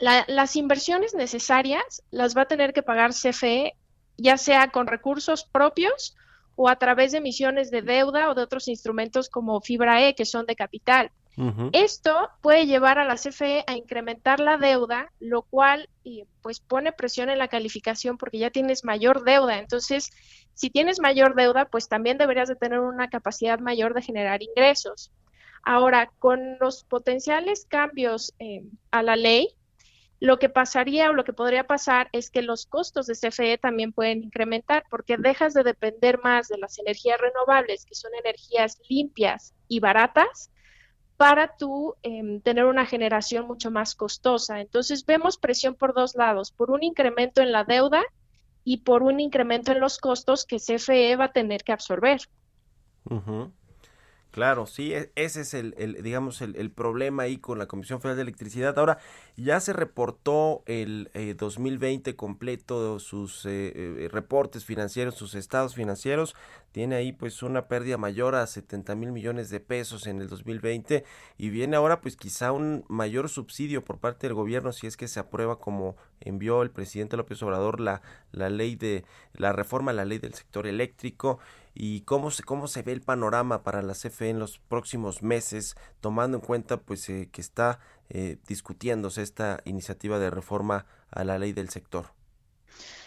las 0.00 0.56
inversiones 0.56 1.14
necesarias 1.14 2.02
las 2.10 2.36
va 2.36 2.42
a 2.42 2.48
tener 2.48 2.72
que 2.72 2.82
pagar 2.82 3.12
CFE, 3.12 3.74
ya 4.16 4.36
sea 4.36 4.68
con 4.72 4.86
recursos 4.86 5.44
propios 5.44 6.16
o 6.56 6.68
a 6.68 6.76
través 6.76 7.12
de 7.12 7.18
emisiones 7.18 7.70
de 7.70 7.82
deuda 7.82 8.30
o 8.30 8.34
de 8.34 8.42
otros 8.42 8.68
instrumentos 8.68 9.28
como 9.28 9.60
Fibra 9.60 10.06
E, 10.06 10.14
que 10.14 10.24
son 10.24 10.46
de 10.46 10.56
capital. 10.56 11.10
Esto 11.72 12.30
puede 12.42 12.66
llevar 12.66 12.98
a 12.98 13.04
la 13.04 13.16
CFE 13.16 13.64
a 13.66 13.76
incrementar 13.76 14.38
la 14.38 14.56
deuda, 14.56 15.10
lo 15.18 15.42
cual 15.42 15.88
pues 16.42 16.60
pone 16.60 16.92
presión 16.92 17.28
en 17.28 17.38
la 17.38 17.48
calificación 17.48 18.18
porque 18.18 18.38
ya 18.38 18.50
tienes 18.50 18.84
mayor 18.84 19.24
deuda. 19.24 19.58
Entonces, 19.58 20.10
si 20.54 20.70
tienes 20.70 21.00
mayor 21.00 21.34
deuda, 21.34 21.64
pues 21.64 21.88
también 21.88 22.18
deberías 22.18 22.48
de 22.48 22.56
tener 22.56 22.78
una 22.78 23.08
capacidad 23.08 23.58
mayor 23.58 23.94
de 23.94 24.02
generar 24.02 24.42
ingresos. 24.42 25.10
Ahora, 25.64 26.10
con 26.18 26.58
los 26.60 26.84
potenciales 26.84 27.66
cambios 27.68 28.34
eh, 28.38 28.62
a 28.90 29.02
la 29.02 29.16
ley, 29.16 29.56
lo 30.20 30.38
que 30.38 30.48
pasaría 30.48 31.10
o 31.10 31.12
lo 31.12 31.24
que 31.24 31.32
podría 31.32 31.66
pasar 31.66 32.08
es 32.12 32.30
que 32.30 32.42
los 32.42 32.66
costos 32.66 33.06
de 33.06 33.14
CFE 33.14 33.58
también 33.58 33.92
pueden 33.92 34.22
incrementar 34.22 34.84
porque 34.88 35.16
dejas 35.16 35.52
de 35.54 35.64
depender 35.64 36.20
más 36.22 36.48
de 36.48 36.58
las 36.58 36.78
energías 36.78 37.20
renovables, 37.20 37.84
que 37.84 37.94
son 37.94 38.12
energías 38.14 38.80
limpias 38.88 39.52
y 39.68 39.80
baratas, 39.80 40.50
para 41.16 41.56
tú 41.56 41.94
em, 42.02 42.40
tener 42.40 42.64
una 42.64 42.86
generación 42.86 43.46
mucho 43.46 43.70
más 43.70 43.94
costosa. 43.94 44.60
Entonces 44.60 45.06
vemos 45.06 45.38
presión 45.38 45.74
por 45.74 45.94
dos 45.94 46.14
lados, 46.14 46.50
por 46.50 46.70
un 46.70 46.82
incremento 46.82 47.40
en 47.40 47.52
la 47.52 47.64
deuda 47.64 48.02
y 48.64 48.78
por 48.78 49.02
un 49.02 49.20
incremento 49.20 49.72
en 49.72 49.80
los 49.80 49.98
costos 49.98 50.44
que 50.44 50.56
CFE 50.56 51.16
va 51.16 51.26
a 51.26 51.32
tener 51.32 51.62
que 51.62 51.72
absorber. 51.72 52.20
Claro, 54.34 54.66
sí, 54.66 54.92
e, 54.92 55.12
ese 55.14 55.42
es 55.42 55.54
el, 55.54 56.02
digamos, 56.02 56.40
el, 56.42 56.70
problema 56.72 57.22
ahí 57.22 57.36
con 57.38 57.56
la 57.56 57.66
Comisión 57.66 58.00
Federal 58.00 58.16
de 58.16 58.22
Electricidad. 58.22 58.76
Ahora, 58.76 58.98
ya 59.36 59.60
se 59.60 59.72
reportó 59.72 60.64
el 60.66 61.08
2020 61.38 62.10
eh, 62.10 62.16
completo, 62.16 62.98
sus 62.98 63.46
eh, 63.46 63.72
eh, 63.76 64.08
reportes 64.10 64.64
financieros, 64.64 65.14
sus 65.14 65.36
estados 65.36 65.76
financieros. 65.76 66.34
Tiene 66.74 66.96
ahí 66.96 67.12
pues 67.12 67.44
una 67.44 67.68
pérdida 67.68 67.98
mayor 67.98 68.34
a 68.34 68.44
70 68.48 68.96
mil 68.96 69.12
millones 69.12 69.48
de 69.48 69.60
pesos 69.60 70.08
en 70.08 70.20
el 70.20 70.28
2020 70.28 71.04
y 71.38 71.48
viene 71.50 71.76
ahora 71.76 72.00
pues 72.00 72.16
quizá 72.16 72.50
un 72.50 72.84
mayor 72.88 73.28
subsidio 73.28 73.84
por 73.84 74.00
parte 74.00 74.26
del 74.26 74.34
gobierno 74.34 74.72
si 74.72 74.88
es 74.88 74.96
que 74.96 75.06
se 75.06 75.20
aprueba 75.20 75.60
como 75.60 75.94
envió 76.18 76.62
el 76.62 76.72
presidente 76.72 77.16
López 77.16 77.40
Obrador 77.44 77.78
la, 77.78 78.02
la 78.32 78.50
ley 78.50 78.74
de 78.74 79.04
la 79.34 79.52
reforma 79.52 79.92
a 79.92 79.94
la 79.94 80.04
ley 80.04 80.18
del 80.18 80.34
sector 80.34 80.66
eléctrico 80.66 81.38
y 81.74 82.00
cómo 82.00 82.32
se, 82.32 82.42
cómo 82.42 82.66
se 82.66 82.82
ve 82.82 82.90
el 82.90 83.02
panorama 83.02 83.62
para 83.62 83.80
la 83.80 83.94
CFE 83.94 84.30
en 84.30 84.40
los 84.40 84.58
próximos 84.58 85.22
meses, 85.22 85.76
tomando 86.00 86.38
en 86.38 86.40
cuenta 86.42 86.78
pues 86.78 87.08
eh, 87.08 87.28
que 87.30 87.40
está 87.40 87.78
eh, 88.08 88.38
discutiéndose 88.48 89.22
esta 89.22 89.60
iniciativa 89.64 90.18
de 90.18 90.30
reforma 90.30 90.86
a 91.12 91.22
la 91.22 91.38
ley 91.38 91.52
del 91.52 91.68
sector. 91.68 92.13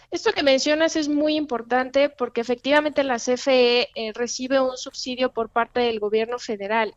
Esto 0.09 0.31
que 0.31 0.43
mencionas 0.43 0.95
es 0.95 1.09
muy 1.09 1.35
importante 1.35 2.09
porque 2.09 2.41
efectivamente 2.41 3.03
la 3.03 3.17
CFE 3.17 3.89
eh, 3.93 4.13
recibe 4.13 4.59
un 4.61 4.77
subsidio 4.77 5.33
por 5.33 5.49
parte 5.49 5.81
del 5.81 5.99
gobierno 5.99 6.39
federal 6.39 6.95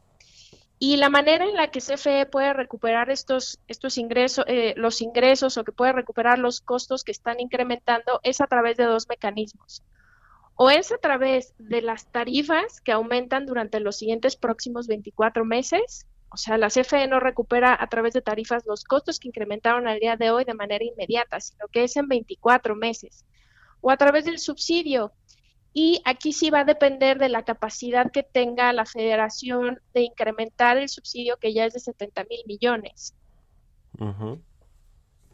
Y 0.83 0.97
la 0.97 1.11
manera 1.11 1.45
en 1.45 1.55
la 1.55 1.71
que 1.71 1.81
CFE 1.81 2.27
puede 2.27 2.55
recuperar 2.55 3.11
estos, 3.11 3.61
estos 3.69 3.99
ingresos, 3.99 4.47
eh, 4.49 4.75
los 4.77 5.03
ingresos 5.03 5.59
o 5.59 5.65
que 5.65 5.73
puede 5.73 5.93
recuperar 5.93 6.39
los 6.39 6.63
costos 6.63 7.05
que 7.05 7.13
están 7.13 7.39
incrementando 7.39 8.21
es 8.23 8.41
a 8.41 8.47
través 8.47 8.79
de 8.79 8.85
dos 8.85 9.07
mecanismos. 9.09 9.83
O 10.55 10.71
es 10.71 10.91
a 10.93 10.99
través 10.99 11.55
de 11.59 11.83
las 11.83 12.11
tarifas 12.11 12.81
que 12.81 12.93
aumentan 12.93 13.45
durante 13.45 13.81
los 13.81 13.99
siguientes 13.99 14.37
próximos 14.37 14.87
24 14.87 15.45
meses. 15.45 16.07
O 16.33 16.37
sea, 16.37 16.59
la 16.59 16.69
CFE 16.69 17.09
no 17.09 17.19
recupera 17.19 17.77
a 17.79 17.87
través 17.89 18.15
de 18.15 18.23
tarifas 18.23 18.65
los 18.67 18.85
costos 18.85 19.19
que 19.19 19.29
incrementaron 19.29 19.89
al 19.89 19.99
día 19.99 20.17
de 20.17 20.31
hoy 20.31 20.45
de 20.45 20.55
manera 20.55 20.85
inmediata, 20.85 21.41
sino 21.41 21.67
que 21.69 21.85
es 21.85 21.97
en 21.97 22.07
24 22.07 22.77
meses. 22.77 23.25
O 23.81 23.91
a 23.91 23.97
través 23.97 24.25
del 24.25 24.39
subsidio, 24.39 25.13
y 25.73 26.03
aquí 26.05 26.33
sí 26.33 26.51
va 26.51 26.61
a 26.61 26.65
depender 26.65 27.19
de 27.19 27.29
la 27.29 27.45
capacidad 27.45 28.11
que 28.11 28.23
tenga 28.23 28.73
la 28.73 28.87
federación 28.87 29.81
de 29.95 30.03
incrementar 30.03 30.77
el 30.77 30.89
subsidio 30.89 31.37
que 31.37 31.53
ya 31.53 31.65
es 31.65 31.75
de 31.75 31.81
70 31.81 32.25
mil 32.25 32.41
millones. 32.47 33.15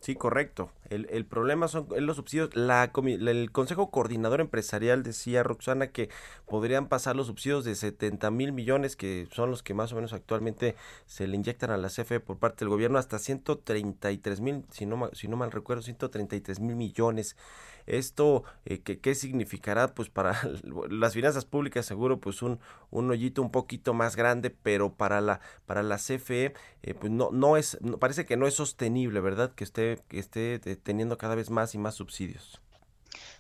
Sí, 0.01 0.15
correcto. 0.15 0.71
El, 0.91 1.07
el, 1.11 1.25
problema 1.27 1.69
son 1.69 1.89
los 1.99 2.17
subsidios. 2.17 2.55
La, 2.55 2.91
el 3.05 3.53
Consejo 3.53 3.91
Coordinador 3.91 4.41
Empresarial 4.41 5.03
decía, 5.03 5.43
Roxana, 5.43 5.89
que 5.89 6.09
podrían 6.47 6.89
pasar 6.89 7.17
los 7.17 7.27
subsidios 7.27 7.65
de 7.65 7.75
70 7.75 8.31
mil 8.31 8.53
millones, 8.53 8.97
que 8.97 9.29
son 9.33 9.51
los 9.51 9.63
que 9.63 9.75
más 9.75 9.93
o 9.93 9.97
menos 9.97 10.13
actualmente 10.13 10.77
se 11.07 11.27
le 11.27 11.37
inyectan 11.37 11.71
a 11.71 11.77
la 11.77 11.89
CFE 11.89 12.21
por 12.21 12.39
parte 12.39 12.65
del 12.65 12.69
gobierno, 12.71 12.99
hasta 12.99 13.19
133 13.19 14.41
mil, 14.41 14.65
si 14.71 14.87
no, 14.87 15.11
si 15.13 15.29
no 15.29 15.37
mal 15.37 15.53
recuerdo, 15.53 15.83
133 15.83 16.61
mil 16.61 16.77
millones. 16.77 17.37
Esto, 17.87 18.43
eh, 18.65 18.81
¿qué, 18.81 19.15
significará? 19.15 19.95
Pues 19.95 20.09
para 20.09 20.37
las 20.91 21.15
finanzas 21.15 21.45
públicas 21.45 21.87
seguro 21.87 22.19
pues 22.19 22.43
un, 22.43 22.59
un 22.91 23.11
hoyito 23.11 23.43
un 23.43 23.53
poquito 23.53 23.95
más 23.95 24.17
grande, 24.17 24.51
pero 24.51 24.93
para 24.93 25.21
la, 25.21 25.41
para 25.67 25.85
la 25.85 25.97
CFE 25.97 26.53
eh, 26.83 26.95
pues 26.95 27.13
no, 27.13 27.31
no 27.31 27.57
es, 27.57 27.79
parece 28.01 28.27
que 28.27 28.37
no 28.37 28.49
es 28.49 28.55
sostenible, 28.55 29.21
¿verdad? 29.21 29.53
Que 29.55 29.63
esté, 29.63 30.03
que 30.09 30.19
esté 30.19 30.61
eh, 30.77 30.81
teniendo 30.83 31.19
cada 31.19 31.35
vez 31.35 31.51
más 31.51 31.75
y 31.75 31.79
más 31.79 31.95
subsidios. 31.95 32.61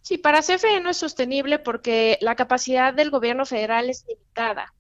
Sí, 0.03 0.19
para 0.19 0.41
CFE 0.41 0.81
no 0.81 0.91
es 0.91 0.97
sostenible 0.97 1.59
porque 1.59 2.19
la 2.21 2.37
capacidad 2.37 2.95
del 2.95 3.11
gobierno 3.11 3.45
federal 3.45 3.91
es 3.91 4.05
limitada. 4.09 4.73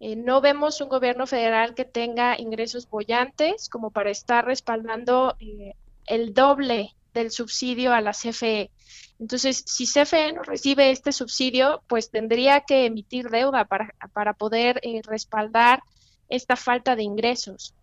no 0.00 0.40
vemos 0.40 0.80
un 0.80 0.88
gobierno 0.88 1.26
federal 1.26 1.74
que 1.74 1.84
tenga 1.84 2.38
ingresos 2.38 2.88
bollantes 2.90 3.68
como 3.68 3.90
para 3.90 4.10
estar 4.10 4.44
respaldando 4.44 5.36
el 6.06 6.34
doble 6.34 6.94
del 7.14 7.30
subsidio 7.30 7.92
a 7.92 8.00
la 8.00 8.12
CFE. 8.12 8.70
Entonces, 9.20 9.62
si 9.66 9.86
CFE 9.86 10.32
no 10.32 10.42
recibe 10.42 10.90
este 10.90 11.12
subsidio, 11.12 11.82
pues 11.86 12.10
tendría 12.10 12.60
que 12.62 12.86
emitir 12.86 13.30
deuda 13.30 13.64
para, 13.64 13.94
para 14.12 14.34
poder 14.34 14.80
eh, 14.82 15.00
respaldar 15.04 15.82
esta 16.28 16.56
falta 16.56 16.96
de 16.96 17.04
ingresos. 17.04 17.74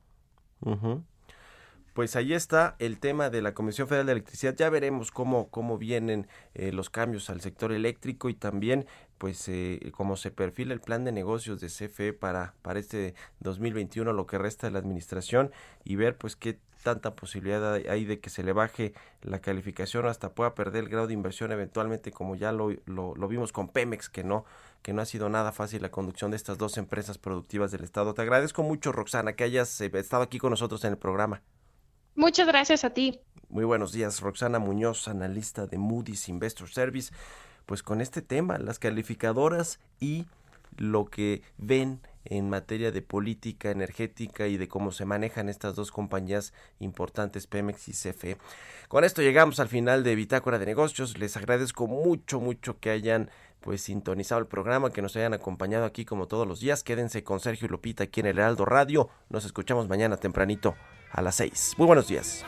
Pues 1.94 2.16
ahí 2.16 2.34
está 2.34 2.76
el 2.80 3.00
tema 3.00 3.30
de 3.30 3.42
la 3.42 3.54
Comisión 3.54 3.88
Federal 3.88 4.06
de 4.06 4.14
Electricidad. 4.14 4.56
Ya 4.56 4.70
veremos 4.70 5.12
cómo, 5.12 5.50
cómo 5.50 5.78
vienen 5.78 6.28
eh, 6.54 6.72
los 6.72 6.90
cambios 6.90 7.30
al 7.30 7.42
sector 7.42 7.74
eléctrico 7.74 8.30
y 8.30 8.34
también 8.34 8.86
pues 9.18 9.48
eh, 9.50 9.92
cómo 9.94 10.16
se 10.16 10.32
perfila 10.32 10.74
el 10.74 10.80
plan 10.80 11.04
de 11.04 11.12
negocios 11.12 11.60
de 11.60 11.68
CFE 11.68 12.14
para, 12.14 12.56
para 12.62 12.80
este 12.80 13.14
2021, 13.42 14.14
lo 14.14 14.26
que 14.26 14.38
resta 14.38 14.68
de 14.68 14.72
la 14.72 14.80
administración 14.80 15.52
y 15.84 15.98
ver 15.98 16.18
pues 16.18 16.36
qué 16.38 16.60
tanta 16.82 17.16
posibilidad 17.16 17.76
hay 17.76 18.06
de 18.06 18.20
que 18.20 18.30
se 18.30 18.42
le 18.42 18.54
baje 18.54 18.94
la 19.22 19.40
calificación 19.40 20.08
hasta 20.08 20.34
pueda 20.34 20.56
perder 20.56 20.86
el 20.86 20.90
grado 20.90 21.08
de 21.08 21.14
inversión 21.14 21.52
eventualmente 21.52 22.12
como 22.12 22.36
ya 22.36 22.52
lo, 22.52 22.72
lo, 22.86 23.28
vimos 23.28 23.52
con 23.52 23.68
Pemex 23.70 24.10
que 24.10 24.24
no 24.24 24.46
que 24.82 24.94
no 24.94 25.04
ha 25.04 25.06
sido 25.06 25.30
nada 25.30 25.52
fácil 25.52 25.84
la 25.84 25.92
conducción 25.92 26.32
de 26.32 26.38
estas 26.38 26.58
dos 26.58 26.78
empresas 26.78 27.20
productivas 27.20 27.72
del 27.72 27.84
estado. 27.84 28.16
Te 28.16 28.24
agradezco 28.24 28.64
mucho 28.64 28.92
Roxana 28.92 29.34
que 29.34 29.44
hayas 29.44 29.80
eh, 29.82 29.92
estado 29.94 30.24
aquí 30.24 30.40
con 30.40 30.50
nosotros 30.50 30.84
en 30.86 30.94
el 30.94 30.98
programa. 30.98 31.44
Muchas 32.16 32.48
gracias 32.48 32.84
a 32.84 32.92
ti. 32.92 33.20
Muy 33.50 33.64
buenos 33.66 33.92
días, 33.92 34.22
Roxana 34.22 34.60
Muñoz, 34.60 35.08
analista 35.08 35.68
de 35.68 35.78
Moody's 35.78 36.30
Investor 36.30 36.70
Service. 36.70 37.14
Pues 37.66 37.84
con 37.84 38.02
este 38.02 38.22
tema, 38.22 38.58
las 38.58 38.80
calificadoras 38.80 39.80
y 40.00 40.26
lo 40.78 41.06
que 41.06 41.42
ven 41.58 42.00
en 42.26 42.50
materia 42.50 42.92
de 42.92 43.02
política 43.02 43.72
energética 43.72 44.48
y 44.48 44.58
de 44.58 44.68
cómo 44.68 44.92
se 44.92 45.06
manejan 45.06 45.50
estas 45.50 45.76
dos 45.76 45.92
compañías 45.92 46.54
importantes, 46.80 47.48
Pemex 47.48 47.88
y 47.90 47.92
CFE. 47.94 48.38
Con 48.88 49.04
esto 49.04 49.22
llegamos 49.22 49.60
al 49.60 49.68
final 49.68 50.04
de 50.04 50.16
Bitácora 50.16 50.60
de 50.60 50.66
Negocios. 50.66 51.18
Les 51.18 51.36
agradezco 51.38 51.88
mucho, 51.88 52.40
mucho 52.40 52.80
que 52.80 52.90
hayan 52.90 53.30
pues 53.60 53.82
sintonizado 53.82 54.40
el 54.40 54.48
programa, 54.48 54.92
que 54.92 55.02
nos 55.02 55.16
hayan 55.16 55.34
acompañado 55.34 55.86
aquí 55.86 56.06
como 56.06 56.28
todos 56.28 56.48
los 56.48 56.60
días. 56.60 56.84
Quédense 56.84 57.24
con 57.24 57.40
Sergio 57.40 57.68
y 57.68 57.70
Lupita 57.70 58.06
aquí 58.06 58.20
en 58.20 58.28
el 58.28 58.38
Heraldo 58.38 58.66
Radio. 58.66 59.10
Nos 59.30 59.46
escuchamos 59.46 59.88
mañana 59.88 60.18
tempranito 60.18 60.76
a 61.12 61.22
las 61.22 61.36
6. 61.36 61.76
Muy 61.78 61.88
buenos 61.88 62.08
días. 62.08 62.44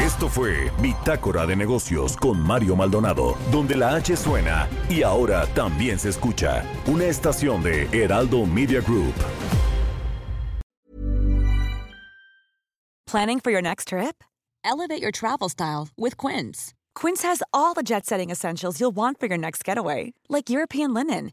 Esto 0.00 0.28
fue 0.28 0.70
Bitácora 0.80 1.46
de 1.46 1.56
Negocios 1.56 2.16
con 2.16 2.40
Mario 2.40 2.76
Maldonado, 2.76 3.36
donde 3.50 3.76
la 3.76 3.96
H 3.96 4.16
suena 4.16 4.68
y 4.88 5.02
ahora 5.02 5.46
también 5.54 5.98
se 5.98 6.10
escucha. 6.10 6.64
Una 6.86 7.06
estación 7.06 7.62
de 7.62 7.88
Heraldo 7.92 8.46
Media 8.46 8.80
Group. 8.80 9.14
Planning 13.06 13.40
for 13.40 13.50
your 13.50 13.62
next 13.62 13.88
trip? 13.88 14.22
Elevate 14.64 15.02
your 15.02 15.10
travel 15.10 15.48
style 15.48 15.88
with 15.98 16.16
Quince. 16.16 16.72
Quince 16.94 17.22
has 17.22 17.42
all 17.52 17.74
the 17.74 17.82
jet 17.82 18.06
setting 18.06 18.30
essentials 18.30 18.80
you'll 18.80 18.94
want 18.94 19.18
for 19.18 19.26
your 19.26 19.38
next 19.38 19.64
getaway, 19.64 20.12
like 20.28 20.48
European 20.48 20.94
linen, 20.94 21.32